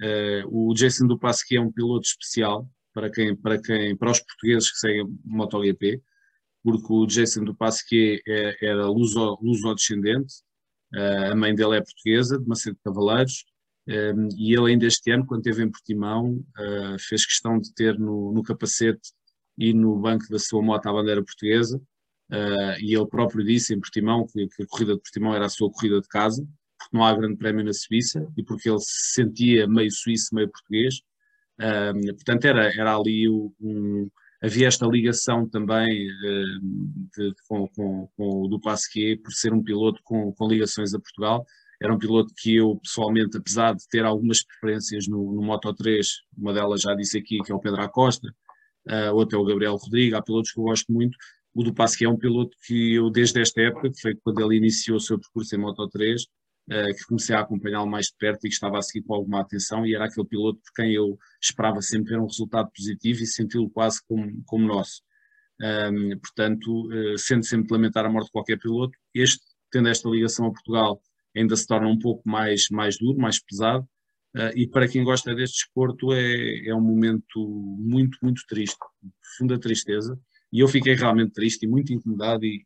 Uh, 0.00 0.70
o 0.70 0.74
Jason 0.74 1.06
Dupasqui 1.06 1.56
é 1.56 1.60
um 1.60 1.72
piloto 1.72 2.06
especial, 2.06 2.68
para 2.92 3.10
quem, 3.10 3.36
para 3.36 3.60
quem, 3.60 3.96
para 3.96 4.10
os 4.10 4.20
portugueses 4.20 4.70
que 4.70 4.78
seguem 4.78 5.06
MotoGP, 5.24 6.02
porque 6.62 6.92
o 6.92 7.06
Jason 7.06 7.44
do 7.44 7.54
Pasquier 7.54 8.20
é, 8.26 8.56
era 8.66 8.86
luso-descendente, 8.86 10.34
eh, 10.94 11.28
a 11.30 11.34
mãe 11.34 11.54
dele 11.54 11.76
é 11.78 11.80
portuguesa, 11.80 12.38
de 12.38 12.46
Macedo 12.46 12.78
Cavaleiros, 12.84 13.44
eh, 13.88 14.12
e 14.36 14.54
ele 14.54 14.72
ainda 14.72 14.86
este 14.86 15.10
ano, 15.10 15.26
quando 15.26 15.40
esteve 15.40 15.64
em 15.64 15.70
Portimão, 15.70 16.44
eh, 16.58 16.96
fez 17.00 17.24
questão 17.26 17.58
de 17.58 17.72
ter 17.74 17.98
no, 17.98 18.32
no 18.32 18.42
capacete 18.42 19.12
e 19.58 19.72
no 19.72 19.98
banco 19.98 20.28
da 20.30 20.38
sua 20.38 20.62
moto 20.62 20.86
a 20.86 20.92
bandeira 20.92 21.22
portuguesa, 21.22 21.80
e 22.80 22.94
ele 22.94 23.06
próprio 23.06 23.44
disse 23.44 23.74
em 23.74 23.80
Portimão 23.80 24.26
que, 24.26 24.46
que 24.48 24.62
a 24.62 24.66
corrida 24.66 24.94
de 24.94 25.00
Portimão 25.02 25.34
era 25.34 25.44
a 25.46 25.48
sua 25.50 25.70
corrida 25.70 26.00
de 26.00 26.08
casa, 26.08 26.42
porque 26.78 26.96
não 26.96 27.04
há 27.04 27.14
grande 27.14 27.36
prémio 27.36 27.64
na 27.64 27.72
Suíça, 27.74 28.26
e 28.36 28.42
porque 28.42 28.70
ele 28.70 28.80
se 28.80 29.12
sentia 29.14 29.66
meio 29.68 29.90
suíço, 29.90 30.34
meio 30.34 30.48
português, 30.50 31.02
portanto, 31.56 32.44
era, 32.44 32.72
era 32.74 32.96
ali 32.96 33.28
um, 33.28 34.08
havia 34.42 34.66
esta 34.66 34.86
ligação 34.86 35.48
também 35.48 35.88
de, 37.16 37.32
com, 37.48 37.68
com, 37.68 38.08
com, 38.16 38.42
o 38.42 38.60
por 38.60 39.32
ser 39.32 39.52
um 39.52 39.62
piloto 39.62 40.00
com, 40.02 40.32
com, 40.32 40.48
ligações 40.48 40.92
a 40.92 40.98
Portugal. 40.98 41.46
Era 41.80 41.94
um 41.94 41.98
piloto 41.98 42.32
que 42.36 42.56
eu, 42.56 42.76
pessoalmente, 42.82 43.36
apesar 43.36 43.74
de 43.74 43.86
ter 43.88 44.04
algumas 44.04 44.44
preferências 44.44 45.06
no, 45.08 45.32
no 45.32 45.42
Moto 45.42 45.72
3, 45.72 46.06
uma 46.36 46.52
delas 46.52 46.82
já 46.82 46.94
disse 46.94 47.18
aqui, 47.18 47.38
que 47.38 47.52
é 47.52 47.54
o 47.54 47.60
Pedro 47.60 47.82
Acosta, 47.82 48.28
uh, 48.88 49.14
outro 49.14 49.38
é 49.38 49.40
o 49.40 49.44
Gabriel 49.44 49.76
Rodrigues, 49.76 50.14
há 50.14 50.22
pilotos 50.22 50.52
que 50.52 50.60
eu 50.60 50.64
gosto 50.64 50.92
muito. 50.92 51.16
O 51.54 51.62
do 51.62 51.74
Pasquier 51.74 52.08
é 52.08 52.10
um 52.10 52.18
piloto 52.18 52.56
que 52.66 52.94
eu, 52.94 53.10
desde 53.10 53.40
esta 53.40 53.60
época, 53.60 53.90
que 53.90 54.00
foi 54.00 54.14
quando 54.16 54.40
ele 54.40 54.56
iniciou 54.56 54.96
o 54.96 55.00
seu 55.00 55.18
percurso 55.18 55.54
em 55.54 55.58
Moto 55.58 55.88
3, 55.88 56.22
uh, 56.22 56.26
que 56.96 57.04
comecei 57.06 57.34
a 57.34 57.40
acompanhá-lo 57.40 57.90
mais 57.90 58.06
de 58.06 58.14
perto 58.18 58.46
e 58.46 58.48
que 58.48 58.54
estava 58.54 58.78
a 58.78 58.82
seguir 58.82 59.04
com 59.04 59.14
alguma 59.14 59.40
atenção, 59.40 59.84
e 59.86 59.94
era 59.94 60.06
aquele 60.06 60.26
piloto 60.26 60.60
por 60.60 60.72
quem 60.74 60.92
eu 60.92 61.18
esperava 61.40 61.82
sempre 61.82 62.10
ver 62.14 62.20
um 62.20 62.26
resultado 62.26 62.70
positivo 62.74 63.22
e 63.22 63.26
senti-lo 63.26 63.70
quase 63.70 64.00
como, 64.06 64.42
como 64.44 64.66
nosso. 64.66 65.02
Um, 65.60 66.18
portanto, 66.18 66.88
uh, 66.88 67.18
sendo 67.18 67.44
sempre 67.44 67.72
lamentar 67.72 68.04
a 68.04 68.10
morte 68.10 68.26
de 68.26 68.32
qualquer 68.32 68.58
piloto, 68.58 68.96
este, 69.14 69.42
tendo 69.70 69.88
esta 69.88 70.08
ligação 70.08 70.46
a 70.46 70.52
Portugal, 70.52 71.00
ainda 71.36 71.56
se 71.56 71.66
torna 71.66 71.88
um 71.88 71.98
pouco 71.98 72.28
mais, 72.28 72.66
mais 72.70 72.98
duro, 72.98 73.18
mais 73.18 73.38
pesado, 73.38 73.84
uh, 74.36 74.56
e 74.56 74.66
para 74.66 74.88
quem 74.88 75.04
gosta 75.04 75.34
deste 75.34 75.64
desporto 75.64 76.12
é, 76.12 76.66
é 76.66 76.74
um 76.74 76.80
momento 76.80 77.46
muito, 77.78 78.18
muito 78.22 78.42
triste, 78.48 78.76
profunda 79.20 79.58
tristeza, 79.58 80.18
e 80.52 80.60
eu 80.60 80.68
fiquei 80.68 80.94
realmente 80.94 81.32
triste 81.32 81.64
e 81.64 81.68
muito 81.68 81.92
incomodado 81.92 82.44
e, 82.44 82.64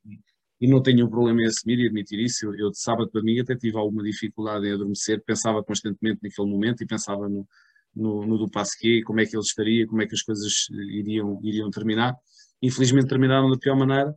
e 0.60 0.66
não 0.66 0.82
tenho 0.82 1.06
um 1.06 1.10
problema 1.10 1.42
em 1.42 1.46
assumir 1.46 1.78
e 1.78 1.86
admitir 1.86 2.18
isso. 2.18 2.46
Eu, 2.46 2.54
eu 2.54 2.70
de 2.70 2.78
sábado 2.78 3.10
para 3.10 3.22
mim 3.22 3.38
até 3.40 3.54
tive 3.54 3.76
alguma 3.76 4.02
dificuldade 4.02 4.66
em 4.66 4.72
adormecer, 4.72 5.22
pensava 5.24 5.62
constantemente 5.62 6.20
naquele 6.22 6.48
momento 6.48 6.82
e 6.82 6.86
pensava 6.86 7.28
no, 7.28 7.46
no, 7.94 8.26
no 8.26 8.38
do 8.38 8.50
Pasquet, 8.50 9.02
como 9.02 9.20
é 9.20 9.26
que 9.26 9.36
ele 9.36 9.42
estaria, 9.42 9.86
como 9.86 10.02
é 10.02 10.06
que 10.06 10.14
as 10.14 10.22
coisas 10.22 10.68
iriam, 10.70 11.40
iriam 11.42 11.70
terminar. 11.70 12.16
Infelizmente 12.62 13.08
terminaram 13.08 13.50
da 13.50 13.58
pior 13.58 13.76
maneira. 13.76 14.14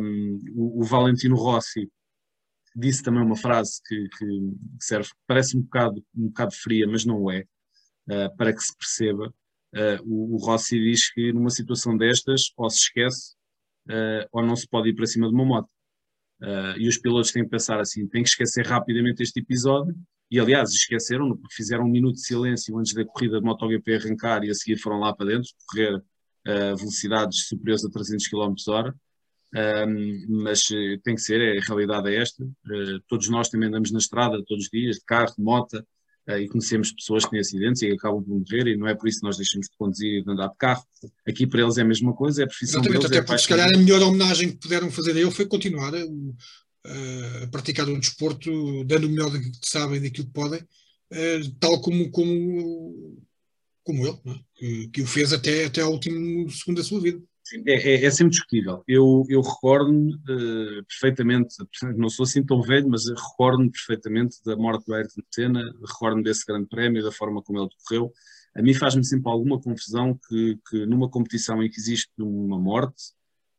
Um, 0.00 0.38
o, 0.54 0.82
o, 0.82 0.84
Valentino 0.84 1.34
Rossi 1.36 1.90
disse 2.76 3.02
também 3.02 3.22
uma 3.22 3.36
frase 3.36 3.80
que, 3.86 4.08
que, 4.18 4.52
serve, 4.78 5.08
parece 5.26 5.56
um 5.56 5.62
bocado, 5.62 6.04
um 6.14 6.26
bocado 6.26 6.54
fria, 6.54 6.86
mas 6.86 7.04
não 7.06 7.30
é, 7.30 7.44
uh, 8.10 8.36
para 8.36 8.52
que 8.52 8.60
se 8.60 8.76
perceba. 8.76 9.32
Uh, 9.74 10.02
o, 10.04 10.34
o 10.34 10.36
Rossi 10.36 10.78
diz 10.78 11.10
que 11.12 11.32
numa 11.32 11.48
situação 11.48 11.96
destas, 11.96 12.52
ou 12.56 12.68
se 12.68 12.78
esquece 12.78 13.37
uh, 13.88 14.28
ou 14.32 14.44
não 14.44 14.56
se 14.56 14.68
pode 14.68 14.90
ir 14.90 14.94
para 14.94 15.06
cima 15.06 15.28
de 15.28 15.34
uma 15.34 15.44
moto. 15.44 15.68
Uh, 16.40 16.78
e 16.78 16.88
os 16.88 16.98
pilotos 16.98 17.32
têm 17.32 17.44
que 17.44 17.50
pensar 17.50 17.80
assim, 17.80 18.06
têm 18.06 18.22
que 18.22 18.28
esquecer 18.28 18.66
rapidamente 18.66 19.22
este 19.22 19.40
episódio, 19.40 19.94
e 20.30 20.38
aliás, 20.38 20.70
esqueceram 20.70 21.36
porque 21.36 21.54
fizeram 21.54 21.84
um 21.84 21.90
minuto 21.90 22.14
de 22.14 22.24
silêncio 22.24 22.78
antes 22.78 22.94
da 22.94 23.04
corrida 23.04 23.40
de 23.40 23.44
MotoGP 23.44 23.96
arrancar 23.96 24.44
e 24.44 24.50
a 24.50 24.54
seguir 24.54 24.78
foram 24.78 25.00
lá 25.00 25.14
para 25.14 25.26
dentro, 25.26 25.50
correr 25.66 25.96
uh, 25.96 26.76
velocidades 26.76 27.48
superiores 27.48 27.84
a 27.84 27.90
300 27.90 28.28
km 28.28 28.54
hora, 28.68 28.94
mas 30.28 30.66
tem 31.02 31.14
que 31.14 31.22
ser, 31.22 31.58
a 31.58 31.64
realidade 31.64 32.10
é 32.10 32.20
esta, 32.20 32.46
todos 33.08 33.30
nós 33.30 33.48
também 33.48 33.68
andamos 33.68 33.90
na 33.90 33.98
estrada 33.98 34.44
todos 34.46 34.64
os 34.64 34.70
dias, 34.70 34.96
de 34.96 35.04
carro, 35.06 35.32
de 35.34 35.42
moto, 35.42 35.82
e 36.36 36.48
conhecemos 36.48 36.92
pessoas 36.92 37.24
que 37.24 37.30
têm 37.30 37.40
acidentes 37.40 37.80
e 37.80 37.90
acabam 37.90 38.22
por 38.22 38.38
morrer 38.38 38.66
e 38.66 38.76
não 38.76 38.86
é 38.86 38.94
por 38.94 39.08
isso 39.08 39.20
que 39.20 39.26
nós 39.26 39.36
deixamos 39.38 39.66
de 39.66 39.76
conduzir 39.78 40.20
e 40.20 40.22
de 40.22 40.30
andar 40.30 40.48
de 40.48 40.56
carro. 40.58 40.84
Aqui 41.26 41.46
para 41.46 41.62
eles 41.62 41.78
é 41.78 41.82
a 41.82 41.86
mesma 41.86 42.12
coisa, 42.12 42.42
é 42.42 42.44
a 42.44 42.48
profissão 42.48 42.80
Exatamente, 42.80 43.00
deles. 43.00 43.06
Até 43.06 43.16
é 43.16 43.22
porque 43.22 43.42
se 43.42 43.48
calhar 43.48 43.68
a 43.74 43.78
melhor 43.78 44.02
homenagem 44.02 44.50
que 44.50 44.58
puderam 44.58 44.90
fazer 44.90 45.12
a 45.12 45.20
ele 45.20 45.30
foi 45.30 45.46
continuar 45.46 45.94
a, 45.94 46.02
a 47.42 47.46
praticar 47.46 47.88
um 47.88 47.98
desporto, 47.98 48.84
dando 48.84 49.06
o 49.06 49.10
melhor 49.10 49.30
que 49.32 49.50
sabem 49.64 50.02
daquilo 50.02 50.26
que 50.26 50.32
podem, 50.32 50.60
eh, 51.10 51.40
tal 51.58 51.80
como, 51.80 52.10
como, 52.10 53.22
como 53.82 54.06
ele, 54.06 54.18
é? 54.26 54.40
que, 54.54 54.88
que, 54.88 55.02
o 55.02 55.06
fez 55.06 55.32
até, 55.32 55.64
até 55.64 55.80
ao 55.80 55.92
último 55.92 56.50
segundo 56.50 56.76
da 56.76 56.84
sua 56.84 57.00
vida. 57.00 57.22
É, 57.66 57.72
é, 57.72 58.04
é, 58.04 58.10
sempre 58.10 58.30
discutível. 58.30 58.82
Eu, 58.86 59.24
eu 59.28 59.40
recordo-me 59.40 60.14
uh, 60.14 60.84
perfeitamente, 60.84 61.56
não 61.96 62.08
sou 62.08 62.24
assim 62.24 62.44
tão 62.44 62.60
velho, 62.60 62.88
mas 62.88 63.08
recordo-me 63.08 63.70
perfeitamente 63.70 64.36
da 64.44 64.56
morte 64.56 64.86
do 64.86 64.94
Ayrton 64.94 65.22
Senna, 65.30 65.62
recordo-me 65.80 66.22
desse 66.22 66.44
grande 66.44 66.68
prémio, 66.68 67.02
da 67.02 67.12
forma 67.12 67.42
como 67.42 67.60
ele 67.60 67.68
decorreu. 67.68 68.12
A 68.54 68.62
mim 68.62 68.74
faz-me 68.74 69.04
sempre 69.04 69.30
alguma 69.30 69.60
confusão 69.60 70.18
que, 70.28 70.58
que, 70.68 70.86
numa 70.86 71.08
competição 71.08 71.62
em 71.62 71.70
que 71.70 71.78
existe 71.78 72.10
uma 72.18 72.58
morte, 72.58 73.12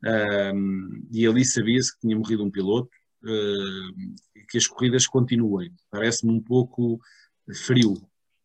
uh, 0.06 1.08
e 1.12 1.26
ali 1.26 1.44
sabia-se 1.44 1.94
que 1.94 2.02
tinha 2.02 2.18
morrido 2.18 2.44
um 2.44 2.52
piloto, 2.52 2.90
uh, 3.24 4.46
que 4.50 4.58
as 4.58 4.68
corridas 4.68 5.08
continuem. 5.08 5.72
Parece-me 5.90 6.32
um 6.32 6.42
pouco 6.42 7.00
frio. 7.66 7.96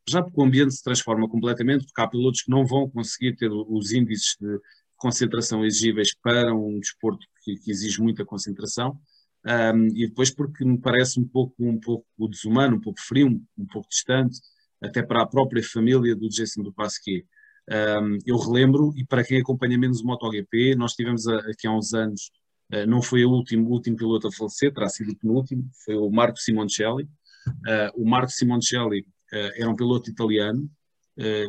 Já 0.09 0.23
porque 0.23 0.39
o 0.39 0.45
ambiente 0.45 0.75
se 0.75 0.83
transforma 0.83 1.29
completamente, 1.29 1.87
porque 1.87 2.01
há 2.01 2.07
pilotos 2.07 2.43
que 2.43 2.51
não 2.51 2.67
vão 2.67 2.89
conseguir 2.91 3.37
ter 3.37 3.51
os 3.51 3.91
índices 3.93 4.37
de 4.41 4.61
concentração 4.97 5.65
exigíveis 5.65 6.15
para 6.23 6.55
um 6.55 6.79
desporto 6.79 7.27
que, 7.43 7.57
que 7.57 7.71
exige 7.71 8.01
muita 8.01 8.25
concentração, 8.25 8.99
um, 9.47 9.87
e 9.89 10.09
depois 10.09 10.31
porque 10.31 10.65
me 10.65 10.79
parece 10.79 11.21
um 11.21 11.29
pouco, 11.29 11.55
um 11.59 11.79
pouco 11.79 12.07
desumano, 12.29 12.77
um 12.77 12.81
pouco 12.81 13.01
frio, 13.01 13.29
um, 13.29 13.45
um 13.59 13.67
pouco 13.67 13.89
distante, 13.89 14.41
até 14.83 15.03
para 15.03 15.23
a 15.23 15.27
própria 15.27 15.63
família 15.63 16.17
do 16.17 16.29
Jason 16.29 16.63
do 16.63 16.73
Pasquier. 16.73 17.25
Um, 17.71 18.19
eu 18.27 18.37
relembro, 18.39 18.93
e 18.97 19.05
para 19.05 19.25
quem 19.25 19.39
acompanha 19.39 19.79
menos 19.79 20.01
o 20.01 20.07
MotoGP, 20.07 20.75
nós 20.77 20.95
tivemos 20.95 21.27
aqui 21.27 21.67
há 21.67 21.73
uns 21.73 21.93
anos, 21.93 22.31
uh, 22.73 22.87
não 22.87 23.03
foi 23.03 23.25
o 23.25 23.31
último, 23.31 23.69
o 23.69 23.73
último 23.73 23.97
piloto 23.97 24.29
a 24.29 24.33
falecer, 24.33 24.73
terá 24.73 24.89
sido 24.89 25.13
o 25.13 25.17
penúltimo, 25.17 25.69
foi 25.85 25.95
o 25.95 26.11
Marco 26.11 26.39
Simoncelli. 26.39 27.05
Uh, 27.47 28.03
o 28.03 28.09
Marco 28.09 28.33
Simoncelli 28.33 29.01
uh, 29.01 29.53
era 29.57 29.69
um 29.69 29.77
piloto 29.77 30.11
italiano, 30.11 30.69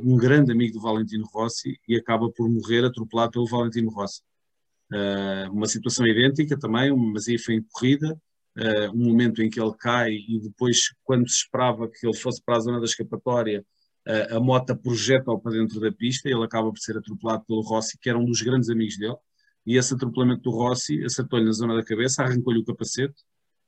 um 0.04 0.16
grande 0.18 0.52
amigo 0.52 0.74
do 0.74 0.82
Valentino 0.82 1.26
Rossi 1.34 1.80
e 1.88 1.96
acaba 1.96 2.30
por 2.32 2.50
morrer 2.50 2.86
atropelado 2.86 3.32
pelo 3.32 3.48
Valentino 3.48 3.90
Rossi. 3.90 4.22
Uh, 4.92 5.52
uma 5.52 5.68
situação 5.68 6.06
idêntica 6.06 6.58
também, 6.58 6.96
mas 6.96 7.28
aí 7.28 7.40
foi 7.40 7.56
em 7.56 7.64
corrida, 7.64 8.14
uh, 8.58 8.92
um 8.96 9.06
momento 9.06 9.42
em 9.42 9.50
que 9.50 9.60
ele 9.60 9.74
cai 9.80 10.12
e 10.12 10.40
depois, 10.40 10.94
quando 11.04 11.28
se 11.28 11.38
esperava 11.38 11.90
que 11.90 12.06
ele 12.06 12.16
fosse 12.16 12.42
para 12.44 12.58
a 12.58 12.60
zona 12.60 12.80
da 12.80 12.86
escapatória, 12.86 13.66
a 14.30 14.40
moto 14.40 14.78
projeta-o 14.78 15.40
para 15.40 15.54
dentro 15.54 15.80
da 15.80 15.92
pista 15.92 16.30
e 16.30 16.32
ele 16.32 16.44
acaba 16.44 16.72
por 16.72 16.78
ser 16.78 16.96
atropelado 16.96 17.44
pelo 17.48 17.62
Rossi, 17.62 17.98
que 18.00 18.08
era 18.08 18.20
um 18.20 18.26
dos 18.26 18.40
grandes 18.40 18.70
amigos 18.70 19.00
dele, 19.00 19.16
e 19.66 19.78
esse 19.78 19.96
atropelamento 19.96 20.44
do 20.44 20.52
Rossi 20.52 21.04
acertou-lhe 21.04 21.44
na 21.44 21.52
zona 21.52 21.76
da 21.76 21.84
cabeça, 21.84 22.22
arrancou-lhe 22.22 22.60
o 22.60 22.64
capacete 22.64 23.16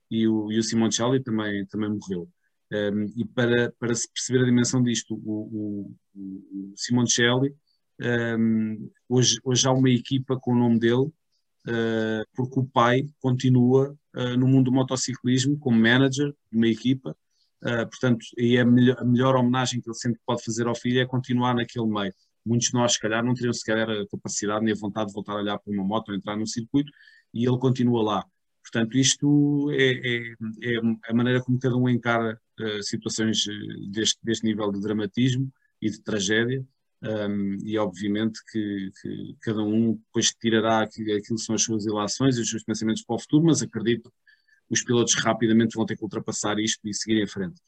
e 0.08 0.28
o, 0.28 0.52
e 0.52 0.58
o 0.60 0.62
Simoncelli 0.62 1.20
também, 1.20 1.66
também 1.66 1.90
morreu. 1.90 2.28
Um, 2.70 3.06
e 3.16 3.24
para, 3.24 3.72
para 3.78 3.94
se 3.94 4.06
perceber 4.12 4.42
a 4.42 4.44
dimensão 4.44 4.82
disto, 4.82 5.14
o, 5.14 5.32
o, 5.42 5.94
o 6.14 6.72
Simoncelli, 6.76 7.54
um, 8.00 8.90
hoje, 9.08 9.40
hoje 9.42 9.66
há 9.66 9.72
uma 9.72 9.90
equipa 9.90 10.38
com 10.38 10.52
o 10.52 10.58
nome 10.58 10.78
dele, 10.78 11.06
uh, 11.06 12.24
porque 12.34 12.60
o 12.60 12.64
pai 12.66 13.06
continua 13.20 13.96
uh, 14.14 14.36
no 14.36 14.46
mundo 14.46 14.66
do 14.66 14.72
motociclismo 14.72 15.58
como 15.58 15.80
manager 15.80 16.28
de 16.52 16.58
uma 16.58 16.68
equipa, 16.68 17.16
uh, 17.62 17.88
portanto, 17.88 18.24
e 18.36 18.58
a 18.58 18.64
melhor, 18.64 18.96
a 18.98 19.04
melhor 19.04 19.34
homenagem 19.34 19.80
que 19.80 19.88
ele 19.88 19.96
sempre 19.96 20.20
pode 20.26 20.44
fazer 20.44 20.66
ao 20.66 20.74
filho 20.74 21.00
é 21.00 21.06
continuar 21.06 21.54
naquele 21.54 21.86
meio. 21.86 22.12
Muitos 22.44 22.68
de 22.68 22.74
nós, 22.74 22.92
se 22.92 23.00
calhar, 23.00 23.24
não 23.24 23.34
teriam 23.34 23.52
sequer 23.52 23.88
a 23.88 24.06
capacidade 24.08 24.64
nem 24.64 24.72
a 24.72 24.76
vontade 24.78 25.08
de 25.08 25.14
voltar 25.14 25.32
a 25.32 25.36
olhar 25.36 25.58
para 25.58 25.72
uma 25.72 25.84
moto 25.84 26.10
ou 26.10 26.14
entrar 26.14 26.36
no 26.36 26.46
circuito, 26.46 26.90
e 27.32 27.46
ele 27.46 27.58
continua 27.58 28.02
lá. 28.02 28.24
Portanto, 28.62 28.96
isto 28.98 29.70
é, 29.72 29.92
é, 29.92 30.34
é, 30.62 30.78
a 31.08 31.14
maneira 31.14 31.42
como 31.42 31.58
cada 31.58 31.76
um 31.76 31.88
encara 31.88 32.38
situações 32.82 33.46
eh, 33.48 33.90
deste, 33.90 34.18
deste 34.22 34.44
nível 34.44 34.70
de 34.72 34.80
dramatismo 34.80 35.50
e 35.80 35.90
de 35.90 36.00
tragédia, 36.02 36.64
um, 37.02 37.56
e 37.62 37.78
obviamente 37.78 38.40
que, 38.50 38.90
que, 39.00 39.36
cada 39.40 39.62
um 39.62 39.94
depois 39.94 40.32
tirará 40.32 40.80
aquilo, 40.82 41.16
aquilo 41.16 41.38
que 41.38 41.44
são 41.44 41.54
as 41.54 41.62
suas 41.62 41.86
ilações 41.86 42.36
e 42.36 42.40
os 42.40 42.50
seus 42.50 42.64
pensamentos 42.64 43.04
para 43.04 43.16
o 43.16 43.18
futuro, 43.20 43.44
mas 43.44 43.62
acredito 43.62 44.10
que 44.10 44.74
os 44.74 44.82
pilotos 44.82 45.14
rapidamente 45.14 45.76
vão 45.76 45.86
ter 45.86 45.96
que 45.96 46.02
ultrapassar 46.02 46.58
isto 46.58 46.86
e 46.88 46.92
seguir 46.92 47.22
em 47.22 47.26
frente. 47.26 47.60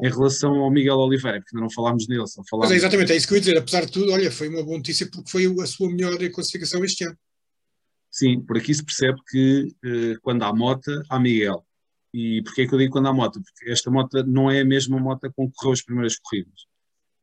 Em 0.00 0.08
relação 0.08 0.54
ao 0.54 0.70
Miguel 0.70 0.96
Oliveira, 0.96 1.40
porque 1.40 1.56
ainda 1.56 1.64
não 1.64 1.70
falámos 1.72 2.06
nele, 2.06 2.26
só 2.28 2.40
falámos... 2.48 2.70
Mas 2.70 2.72
é 2.72 2.76
exatamente, 2.76 3.12
é 3.12 3.16
isso 3.16 3.26
que 3.26 3.34
eu 3.34 3.36
ia 3.36 3.40
dizer. 3.40 3.58
Apesar 3.58 3.84
de 3.84 3.90
tudo, 3.90 4.12
olha, 4.12 4.30
foi 4.30 4.48
uma 4.48 4.62
boa 4.62 4.76
notícia 4.76 5.10
porque 5.10 5.28
foi 5.28 5.46
a 5.46 5.66
sua 5.66 5.90
melhor 5.90 6.16
classificação 6.30 6.84
este 6.84 7.04
ano. 7.04 7.18
Sim, 8.10 8.40
por 8.40 8.56
aqui 8.56 8.72
se 8.72 8.84
percebe 8.84 9.18
que 9.28 9.74
uh, 9.84 10.20
quando 10.22 10.44
há 10.44 10.54
mota, 10.54 11.02
há 11.10 11.18
Miguel. 11.18 11.66
E 12.12 12.42
porquê 12.42 12.62
é 12.62 12.66
que 12.66 12.74
eu 12.74 12.78
digo 12.78 12.92
quando 12.92 13.08
há 13.08 13.12
moto? 13.12 13.40
Porque 13.42 13.70
esta 13.70 13.90
moto 13.90 14.24
não 14.26 14.50
é 14.50 14.60
a 14.60 14.64
mesma 14.64 14.98
moto 14.98 15.30
com 15.34 15.48
que 15.48 15.56
correu 15.56 15.72
as 15.72 15.82
primeiras 15.82 16.18
corridas. 16.18 16.66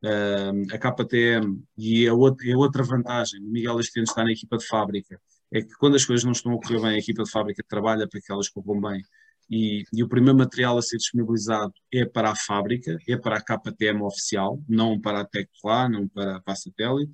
Uh, 0.04 0.74
a 0.74 0.78
KTM 0.78 1.62
e 1.76 2.06
a 2.06 2.14
outra, 2.14 2.46
a 2.52 2.56
outra 2.56 2.82
vantagem, 2.82 3.40
o 3.40 3.50
Miguel 3.50 3.80
este 3.80 3.98
ano 3.98 4.04
está 4.04 4.22
na 4.22 4.30
equipa 4.30 4.56
de 4.58 4.66
fábrica, 4.66 5.20
é 5.52 5.62
que 5.62 5.74
quando 5.78 5.96
as 5.96 6.04
coisas 6.04 6.24
não 6.24 6.32
estão 6.32 6.52
a 6.52 6.60
correr 6.60 6.80
bem, 6.80 6.90
a 6.90 6.98
equipa 6.98 7.22
de 7.24 7.30
fábrica 7.30 7.64
trabalha 7.66 8.06
para 8.08 8.20
que 8.20 8.30
elas 8.30 8.48
corram 8.48 8.80
bem. 8.80 9.02
E, 9.48 9.84
e, 9.92 10.02
o 10.02 10.08
primeiro 10.08 10.36
material 10.36 10.76
a 10.76 10.82
ser 10.82 10.96
disponibilizado 10.96 11.72
é 11.92 12.04
para 12.04 12.30
a 12.30 12.36
fábrica, 12.36 12.96
é 13.08 13.16
para 13.16 13.36
a 13.36 13.40
KTM 13.40 14.02
oficial, 14.02 14.60
não 14.68 15.00
para 15.00 15.20
a 15.20 15.24
Tectola, 15.24 15.88
não 15.88 16.08
para, 16.08 16.40
para 16.40 16.52
a 16.52 16.56
satélite 16.56 17.12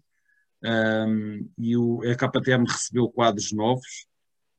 um, 0.64 1.50
e 1.58 1.76
o, 1.76 2.00
a 2.02 2.14
KTM 2.14 2.64
recebeu 2.66 3.08
quadros 3.08 3.52
novos, 3.52 4.06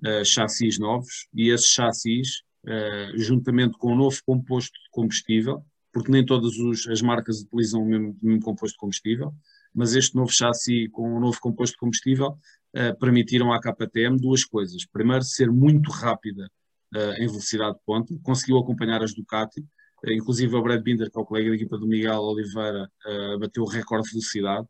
uh, 0.06 0.26
chassis 0.26 0.78
novos, 0.78 1.28
e 1.34 1.50
esses 1.50 1.68
chassis, 1.68 2.44
uh, 2.66 3.18
juntamente 3.18 3.78
com 3.78 3.94
o 3.94 3.96
novo 3.96 4.18
composto 4.26 4.74
de 4.74 4.90
combustível, 4.92 5.64
porque 5.92 6.12
nem 6.12 6.26
todas 6.26 6.58
os, 6.58 6.88
as 6.88 7.02
marcas 7.02 7.42
utilizam 7.42 7.82
o 7.82 7.86
mesmo, 7.86 8.18
o 8.22 8.26
mesmo, 8.26 8.42
composto 8.42 8.74
de 8.74 8.80
combustível, 8.80 9.34
mas 9.74 9.96
este 9.96 10.16
novo 10.16 10.32
chassi 10.32 10.88
com 10.90 11.16
o 11.16 11.20
novo 11.20 11.40
composto 11.40 11.74
de 11.74 11.80
combustível 11.80 12.38
uh, 12.76 13.00
permitiram 13.00 13.52
à 13.52 13.60
KTM 13.60 14.18
duas 14.18 14.44
coisas. 14.44 14.86
Primeiro, 14.86 15.24
ser 15.24 15.52
muito 15.52 15.92
rápida 15.92 16.50
uh, 16.96 17.22
em 17.22 17.28
velocidade 17.28 17.76
de 17.76 17.82
ponta, 17.86 18.14
conseguiu 18.24 18.58
acompanhar 18.58 19.04
as 19.04 19.14
Ducati, 19.14 19.66
inclusive 20.06 20.54
o 20.56 20.62
Brad 20.62 20.82
Binder, 20.82 21.10
que 21.10 21.18
é 21.18 21.22
o 21.22 21.26
colega 21.26 21.50
da 21.50 21.56
equipa 21.56 21.78
do 21.78 21.88
Miguel 21.88 22.20
Oliveira, 22.20 22.92
bateu 23.40 23.64
o 23.64 23.66
recorde 23.66 24.08
de 24.08 24.12
velocidade, 24.12 24.68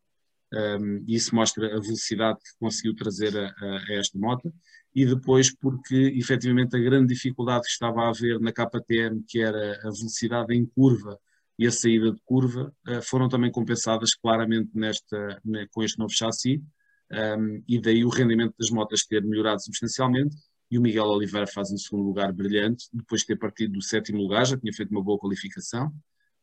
um, 0.53 1.03
isso 1.07 1.33
mostra 1.33 1.65
a 1.65 1.79
velocidade 1.79 2.37
que 2.37 2.59
conseguiu 2.59 2.95
trazer 2.95 3.35
a, 3.35 3.47
a, 3.47 3.77
a, 3.89 3.93
esta 3.93 4.17
moto, 4.19 4.53
e 4.95 5.05
depois 5.05 5.53
porque 5.55 5.95
efetivamente 6.15 6.75
a 6.75 6.79
grande 6.79 7.13
dificuldade 7.13 7.63
que 7.63 7.71
estava 7.71 8.01
a 8.01 8.09
haver 8.09 8.39
na 8.39 8.51
KTM, 8.51 9.23
que 9.27 9.39
era 9.39 9.79
a 9.79 9.89
velocidade 9.89 10.55
em 10.55 10.65
curva 10.65 11.19
e 11.57 11.65
a 11.65 11.71
saída 11.71 12.11
de 12.11 12.21
curva, 12.23 12.73
uh, 12.87 13.01
foram 13.01 13.27
também 13.27 13.51
compensadas 13.51 14.13
claramente 14.13 14.69
nesta, 14.73 15.41
com 15.71 15.83
este 15.83 15.99
novo 15.99 16.13
chassi, 16.13 16.63
um, 17.11 17.63
e 17.67 17.79
daí 17.79 18.03
o 18.03 18.09
rendimento 18.09 18.55
das 18.59 18.69
motas 18.69 19.05
ter 19.05 19.23
melhorado 19.23 19.63
substancialmente, 19.63 20.35
e 20.69 20.77
o 20.77 20.81
Miguel 20.81 21.05
Oliveira 21.05 21.45
faz 21.45 21.71
um 21.71 21.77
segundo 21.77 22.07
lugar 22.07 22.33
brilhante, 22.33 22.87
depois 22.91 23.21
de 23.21 23.27
ter 23.27 23.35
partido 23.35 23.73
do 23.73 23.81
sétimo 23.83 24.17
lugar, 24.17 24.45
já 24.45 24.57
tinha 24.57 24.73
feito 24.73 24.89
uma 24.89 25.03
boa 25.03 25.19
qualificação, 25.19 25.93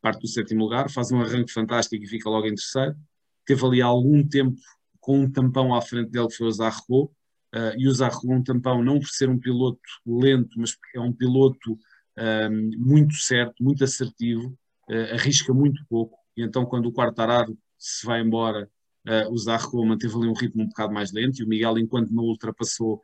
parte 0.00 0.20
do 0.20 0.28
sétimo 0.28 0.62
lugar, 0.62 0.88
faz 0.88 1.10
um 1.10 1.20
arranque 1.20 1.52
fantástico 1.52 2.04
e 2.04 2.06
fica 2.06 2.30
logo 2.30 2.46
em 2.46 2.54
terceiro, 2.54 2.96
teve 3.44 3.64
ali 3.66 3.82
algum 3.82 4.26
tempo 4.26 4.56
com 5.00 5.20
um 5.20 5.30
tampão 5.30 5.74
à 5.74 5.82
frente 5.82 6.10
dele 6.10 6.28
que 6.28 6.36
foi 6.36 6.46
o 6.46 6.52
Zarro, 6.52 7.12
uh, 7.54 7.76
e 7.76 7.88
o 7.88 7.92
Zarro 7.92 8.32
um 8.32 8.42
tampão 8.42 8.82
não 8.82 8.98
por 8.98 9.08
ser 9.08 9.28
um 9.28 9.38
piloto 9.38 9.80
lento, 10.06 10.58
mas 10.58 10.76
é 10.94 11.00
um 11.00 11.12
piloto 11.12 11.78
um, 12.18 12.70
muito 12.78 13.14
certo, 13.14 13.62
muito 13.62 13.84
assertivo, 13.84 14.56
uh, 14.90 15.14
arrisca 15.14 15.52
muito 15.52 15.82
pouco, 15.88 16.18
e 16.36 16.42
então 16.42 16.64
quando 16.64 16.86
o 16.86 16.92
quarto 16.92 17.20
arado 17.20 17.56
se 17.78 18.06
vai 18.06 18.20
embora, 18.20 18.68
uh, 19.08 19.32
o 19.32 19.38
Zarro 19.38 19.84
manteve 19.86 20.14
ali 20.16 20.28
um 20.28 20.34
ritmo 20.34 20.62
um 20.62 20.68
bocado 20.68 20.92
mais 20.92 21.12
lento, 21.12 21.40
e 21.40 21.44
o 21.44 21.48
Miguel, 21.48 21.78
enquanto 21.78 22.10
não 22.10 22.24
ultrapassou, 22.24 23.00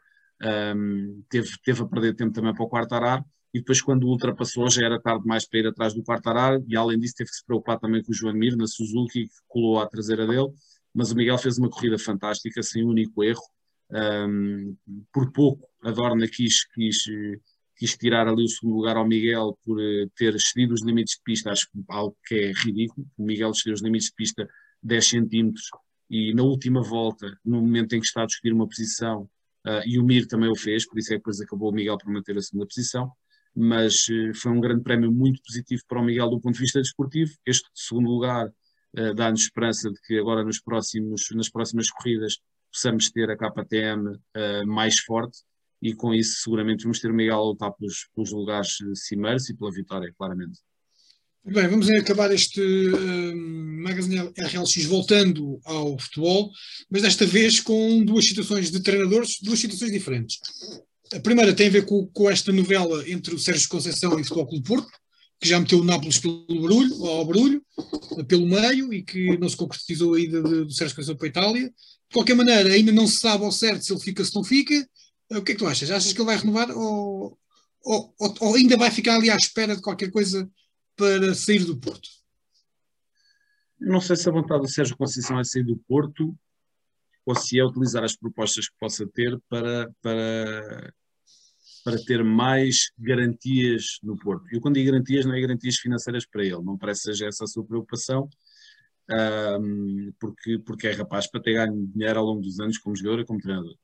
um, 0.77 1.23
teve, 1.31 1.51
teve 1.65 1.83
a 1.83 1.87
perder 1.87 2.15
tempo 2.15 2.33
também 2.33 2.53
para 2.53 2.65
o 2.65 2.69
quarto 2.69 2.95
arado, 2.95 3.25
e 3.55 3.59
depois 3.59 3.81
quando 3.81 4.07
ultrapassou 4.07 4.69
já 4.69 4.85
era 4.85 5.01
tarde 5.01 5.27
mais 5.27 5.49
para 5.49 5.61
ir 5.61 5.67
atrás 5.67 5.95
do 5.95 6.03
quarto 6.03 6.27
arar 6.29 6.61
e 6.69 6.77
além 6.77 6.99
disso 6.99 7.15
teve 7.17 7.31
que 7.31 7.37
se 7.37 7.47
preocupar 7.47 7.79
também 7.79 8.03
com 8.03 8.13
o 8.13 8.15
João 8.15 8.35
Mir 8.35 8.55
na 8.55 8.67
Suzuki 8.67 9.29
que 9.29 9.31
colou 9.49 9.81
à 9.81 9.87
traseira 9.87 10.27
dele, 10.27 10.49
mas 10.93 11.11
o 11.11 11.17
Miguel 11.17 11.39
fez 11.39 11.57
uma 11.57 11.71
corrida 11.71 11.99
fantástica, 11.99 12.63
sem 12.63 12.85
único 12.85 13.25
erro, 13.25 13.41
um, 13.91 14.77
por 15.13 15.33
pouco 15.33 15.69
a 15.83 15.91
Dorna 15.91 16.27
quis, 16.29 16.65
quis, 16.73 17.05
quis 17.77 17.97
tirar 17.97 18.27
ali 18.27 18.45
o 18.45 18.49
segundo 18.49 18.77
lugar 18.77 18.97
ao 18.97 19.07
Miguel 19.07 19.57
por 19.65 19.79
uh, 19.79 20.11
ter 20.17 20.35
excedido 20.35 20.75
os 20.75 20.83
limites 20.83 21.17
de 21.17 21.23
pista, 21.23 21.51
acho 21.51 21.69
algo 21.89 22.17
que 22.27 22.35
é 22.35 22.53
ridículo, 22.53 23.07
o 23.17 23.25
Miguel 23.25 23.51
excedeu 23.51 23.75
os 23.75 23.83
limites 23.83 24.09
de 24.09 24.15
pista 24.15 24.49
10 24.83 25.09
centímetros 25.09 25.69
e 26.09 26.33
na 26.35 26.43
última 26.43 26.83
volta, 26.83 27.37
no 27.45 27.61
momento 27.61 27.95
em 27.95 28.01
que 28.01 28.07
está 28.07 28.23
a 28.23 28.27
discutir 28.27 28.53
uma 28.53 28.69
posição, 28.69 29.23
uh, 29.67 29.83
e 29.85 29.99
o 29.99 30.05
Mir 30.05 30.27
também 30.27 30.51
o 30.51 30.57
fez, 30.57 30.87
por 30.87 30.99
isso 30.99 31.13
é 31.13 31.17
que 31.17 31.19
depois 31.19 31.41
acabou 31.41 31.71
o 31.71 31.75
Miguel 31.75 31.99
por 31.99 32.11
manter 32.11 32.37
a 32.37 32.43
segunda 32.43 32.67
posição, 32.67 33.11
mas 33.55 34.07
uh, 34.09 34.35
foi 34.35 34.53
um 34.53 34.61
grande 34.61 34.83
prémio 34.83 35.11
muito 35.13 35.41
positivo 35.43 35.83
para 35.89 36.01
o 36.01 36.05
Miguel 36.05 36.31
do 36.31 36.41
ponto 36.41 36.55
de 36.55 36.61
vista 36.61 36.81
desportivo. 36.81 37.33
Este 37.45 37.69
segundo 37.75 38.09
lugar 38.09 38.49
uh, 38.49 39.15
dá-nos 39.15 39.43
esperança 39.43 39.91
de 39.91 40.01
que 40.03 40.19
agora 40.19 40.45
nos 40.45 40.61
próximos, 40.61 41.29
nas 41.35 41.49
próximas 41.49 41.91
corridas 41.91 42.39
possamos 42.77 43.11
ter 43.11 43.31
a 43.31 43.37
KTM 43.37 44.09
uh, 44.09 44.21
eh, 44.35 44.65
mais 44.67 44.99
forte 45.01 45.39
e 45.81 45.95
com 45.95 46.13
isso 46.13 46.43
seguramente 46.43 46.83
vamos 46.85 47.01
ter 47.01 47.11
o 47.11 47.15
Miguel 47.15 47.37
a 47.37 47.45
lutar 47.45 47.73
pelos, 47.73 48.09
pelos 48.15 48.31
lugares 48.33 48.77
cimeiros 48.95 49.49
e 49.49 49.55
pela 49.55 49.73
vitória, 49.73 50.13
claramente. 50.17 50.61
Bem, 51.45 51.69
vamos 51.69 51.89
acabar 51.91 52.33
este 52.33 52.61
uh, 52.61 53.37
Magazine 53.83 54.33
RLX 54.37 54.85
voltando 54.85 55.61
ao 55.65 55.99
futebol, 55.99 56.51
mas 56.91 57.03
desta 57.03 57.25
vez 57.25 57.61
com 57.61 58.05
duas 58.05 58.27
situações 58.27 58.71
de 58.71 58.81
treinadores, 58.81 59.39
duas 59.41 59.59
situações 59.59 59.93
diferentes. 59.93 60.39
A 61.15 61.21
primeira 61.21 61.55
tem 61.55 61.69
a 61.69 61.71
ver 61.71 61.87
com, 61.87 62.07
com 62.09 62.29
esta 62.29 62.53
novela 62.53 63.09
entre 63.09 63.35
o 63.35 63.39
Sérgio 63.39 63.69
Conceição 63.69 64.19
e 64.19 64.23
o 64.23 64.25
Futebol 64.25 64.49
Clube 64.49 64.67
Porto, 64.67 64.91
que 65.41 65.49
já 65.49 65.61
meteu 65.61 65.81
o 65.81 65.85
Nápoles 65.85 66.19
pelo 66.19 66.63
barulho, 66.63 67.07
ao 67.07 67.25
barulho, 67.25 67.63
pelo 68.27 68.47
meio, 68.47 68.93
e 68.93 69.03
que 69.03 69.39
não 69.39 69.49
se 69.49 69.57
concretizou 69.57 70.15
a 70.15 70.21
ida 70.21 70.43
do 70.43 70.71
Sérgio 70.73 70.97
Conceição 70.97 71.17
para 71.17 71.27
a 71.27 71.31
Itália. 71.31 71.73
De 72.09 72.15
qualquer 72.15 72.35
maneira, 72.35 72.71
ainda 72.71 72.93
não 72.93 73.07
se 73.07 73.19
sabe 73.19 73.45
ao 73.45 73.53
certo 73.53 73.85
se 73.85 73.93
ele 73.93 74.01
fica 74.01 74.25
se 74.25 74.35
não 74.35 74.45
fica. 74.45 74.89
O 75.31 75.43
que 75.43 75.53
é 75.53 75.55
que 75.55 75.57
tu 75.57 75.67
achas? 75.67 75.91
Achas 75.91 76.13
que 76.13 76.19
ele 76.19 76.27
vai 76.27 76.37
renovar 76.37 76.71
ou, 76.71 77.39
ou, 77.85 78.15
ou, 78.19 78.55
ainda 78.55 78.77
vai 78.77 78.91
ficar 78.91 79.17
ali 79.17 79.31
à 79.31 79.37
espera 79.37 79.75
de 79.75 79.83
qualquer 79.83 80.11
coisa 80.11 80.49
para 80.95 81.35
sair 81.35 81.65
do 81.65 81.77
Porto? 81.77 82.09
Não 83.79 84.01
sei 84.01 84.17
se 84.17 84.29
a 84.29 84.33
vontade 84.33 84.63
do 84.63 84.69
Sérgio 84.69 84.97
Conceição 84.97 85.39
é 85.39 85.45
sair 85.45 85.65
do 85.65 85.77
Porto 85.77 86.37
ou 87.27 87.35
se 87.35 87.59
é 87.59 87.65
utilizar 87.65 88.05
as 88.05 88.17
propostas 88.17 88.69
que 88.69 88.79
possa 88.79 89.07
ter 89.07 89.39
para, 89.49 89.93
para, 90.01 90.95
para 91.85 92.05
ter 92.05 92.23
mais 92.23 92.91
garantias 92.97 93.99
no 94.03 94.17
Porto. 94.17 94.47
Eu 94.53 94.61
quando 94.61 94.77
digo 94.77 94.91
garantias, 94.91 95.27
não 95.27 95.35
é 95.35 95.41
garantias 95.41 95.77
financeiras 95.77 96.25
para 96.25 96.45
ele, 96.45 96.63
não 96.63 96.79
parece 96.79 97.03
seja 97.03 97.27
essa 97.27 97.45
a 97.45 97.47
sua 97.49 97.65
preocupação, 97.65 98.29
um, 99.11 100.13
porque, 100.19 100.59
porque 100.59 100.89
é 100.89 100.93
rapaz 100.93 101.31
para 101.31 101.41
ter 101.41 101.55
ganho 101.55 101.87
dinheiro 101.87 102.19
ao 102.19 102.27
longo 102.27 102.41
dos 102.41 102.59
anos 102.61 102.79
como 102.79 102.97
jogador 102.97 103.21
e 103.21 103.25
como 103.25 103.41
treinador. 103.41 103.77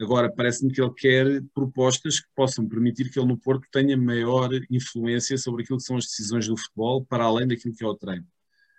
Agora, 0.00 0.32
parece-me 0.32 0.72
que 0.72 0.80
ele 0.80 0.94
quer 0.94 1.42
propostas 1.54 2.20
que 2.20 2.28
possam 2.34 2.66
permitir 2.66 3.10
que 3.10 3.18
ele 3.18 3.28
no 3.28 3.38
Porto 3.38 3.66
tenha 3.70 3.96
maior 3.98 4.48
influência 4.70 5.36
sobre 5.36 5.62
aquilo 5.62 5.78
que 5.78 5.84
são 5.84 5.96
as 5.96 6.06
decisões 6.06 6.46
do 6.46 6.56
futebol, 6.56 7.04
para 7.04 7.24
além 7.24 7.46
daquilo 7.46 7.74
que 7.74 7.84
é 7.84 7.86
o 7.86 7.94
treino. 7.94 8.26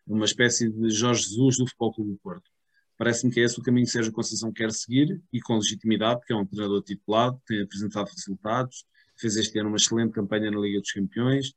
Uma 0.07 0.25
espécie 0.25 0.67
de 0.69 0.89
Jorge 0.89 1.23
Jesus 1.23 1.57
do 1.57 1.67
Futebol 1.67 1.93
Clube 1.93 2.11
do 2.13 2.17
Porto. 2.17 2.49
Parece-me 2.97 3.31
que 3.31 3.39
é 3.39 3.43
esse 3.43 3.59
o 3.59 3.63
caminho 3.63 3.85
que 3.85 3.91
Sérgio 3.91 4.11
Conceição 4.11 4.51
quer 4.51 4.71
seguir 4.71 5.21
e 5.31 5.39
com 5.39 5.55
legitimidade, 5.55 6.19
porque 6.19 6.33
é 6.33 6.35
um 6.35 6.45
treinador 6.45 6.81
titulado, 6.81 7.39
tem 7.45 7.61
apresentado 7.61 8.09
resultados, 8.09 8.85
fez 9.15 9.35
este 9.37 9.59
ano 9.59 9.69
uma 9.69 9.77
excelente 9.77 10.13
campanha 10.13 10.49
na 10.49 10.59
Liga 10.59 10.79
dos 10.79 10.91
Campeões, 10.91 11.53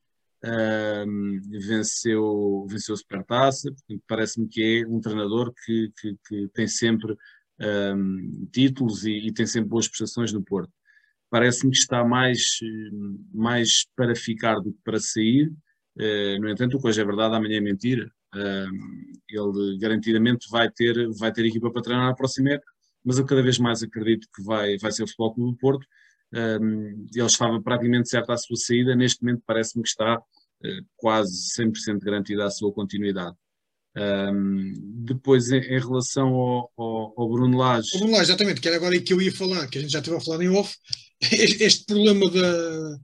venceu, 1.67 2.67
venceu 2.69 2.95
a 2.95 2.99
Supertaça, 2.99 3.75
parece-me 4.07 4.49
que 4.49 4.83
é 4.83 4.87
um 4.87 5.01
treinador 5.01 5.53
que, 5.65 5.91
que, 6.01 6.17
que 6.29 6.49
tem 6.49 6.69
sempre 6.69 7.17
títulos 8.53 9.05
e, 9.05 9.29
e, 9.29 9.33
tem 9.33 9.47
sempre 9.47 9.71
boas 9.71 9.89
prestações 9.89 10.33
no 10.33 10.43
Porto. 10.43 10.73
Parece-me 11.31 11.73
que 11.73 11.79
está 11.79 12.05
mais, 12.05 12.59
mais 13.33 13.87
para 13.97 14.15
ficar 14.15 14.61
do 14.61 14.73
que 14.73 14.79
para 14.85 15.01
sair, 15.01 15.49
uh, 15.97 16.41
no 16.41 16.49
entanto, 16.49 16.77
o 16.77 16.81
que 16.81 16.89
hoje 16.89 17.01
é 17.01 17.05
verdade, 17.05 17.35
amanhã 17.35 17.59
é 17.59 17.61
mentira 17.61 18.11
ele 19.29 19.79
garantidamente 19.79 20.49
vai 20.51 20.71
ter, 20.71 21.09
vai 21.19 21.33
ter 21.33 21.47
equipa 21.47 21.71
para 21.71 21.83
treinar 21.83 22.07
na 22.07 22.15
próxima 22.15 22.51
época, 22.51 22.73
mas 23.05 23.19
eu 23.19 23.27
cada 23.27 23.43
vez 23.43 23.59
mais 23.59 23.83
acredito 23.83 24.29
que 24.35 24.43
vai, 24.43 24.77
vai 24.79 24.93
ser 24.93 25.05
o 25.05 25.07
Futebol 25.07 25.35
Clube 25.35 25.53
do 25.53 25.59
Porto. 25.59 25.87
Ele 26.35 27.27
estava 27.27 27.61
praticamente 27.63 28.09
certo 28.09 28.31
à 28.31 28.37
sua 28.37 28.57
saída, 28.57 28.97
neste 28.97 29.23
momento 29.23 29.43
parece-me 29.47 29.83
que 29.83 29.89
está 29.89 30.19
uh, 30.19 30.87
quase 30.97 31.33
100% 31.57 32.01
garantida 32.01 32.45
a 32.45 32.51
sua 32.51 32.73
continuidade. 32.73 33.37
Um, 33.97 34.73
depois, 35.05 35.51
em, 35.53 35.59
em 35.59 35.79
relação 35.79 36.35
ao, 36.35 36.73
ao, 36.77 37.15
ao, 37.17 37.29
Bruno 37.31 37.57
Lage. 37.57 37.91
O 37.95 37.99
Bruno 37.99 38.15
Lage, 38.15 38.31
exatamente, 38.31 38.61
que 38.61 38.67
era 38.67 38.77
agora 38.77 39.01
que 39.01 39.13
eu 39.13 39.23
ia 39.23 39.33
falar, 39.33 39.69
que 39.69 39.79
a 39.79 39.81
gente 39.81 39.93
já 39.93 40.01
esteve 40.01 40.17
a 40.17 40.21
falar 40.21 40.43
em 40.43 40.49
off, 40.49 40.77
este 41.21 41.85
problema 41.85 42.29
da, 42.29 42.99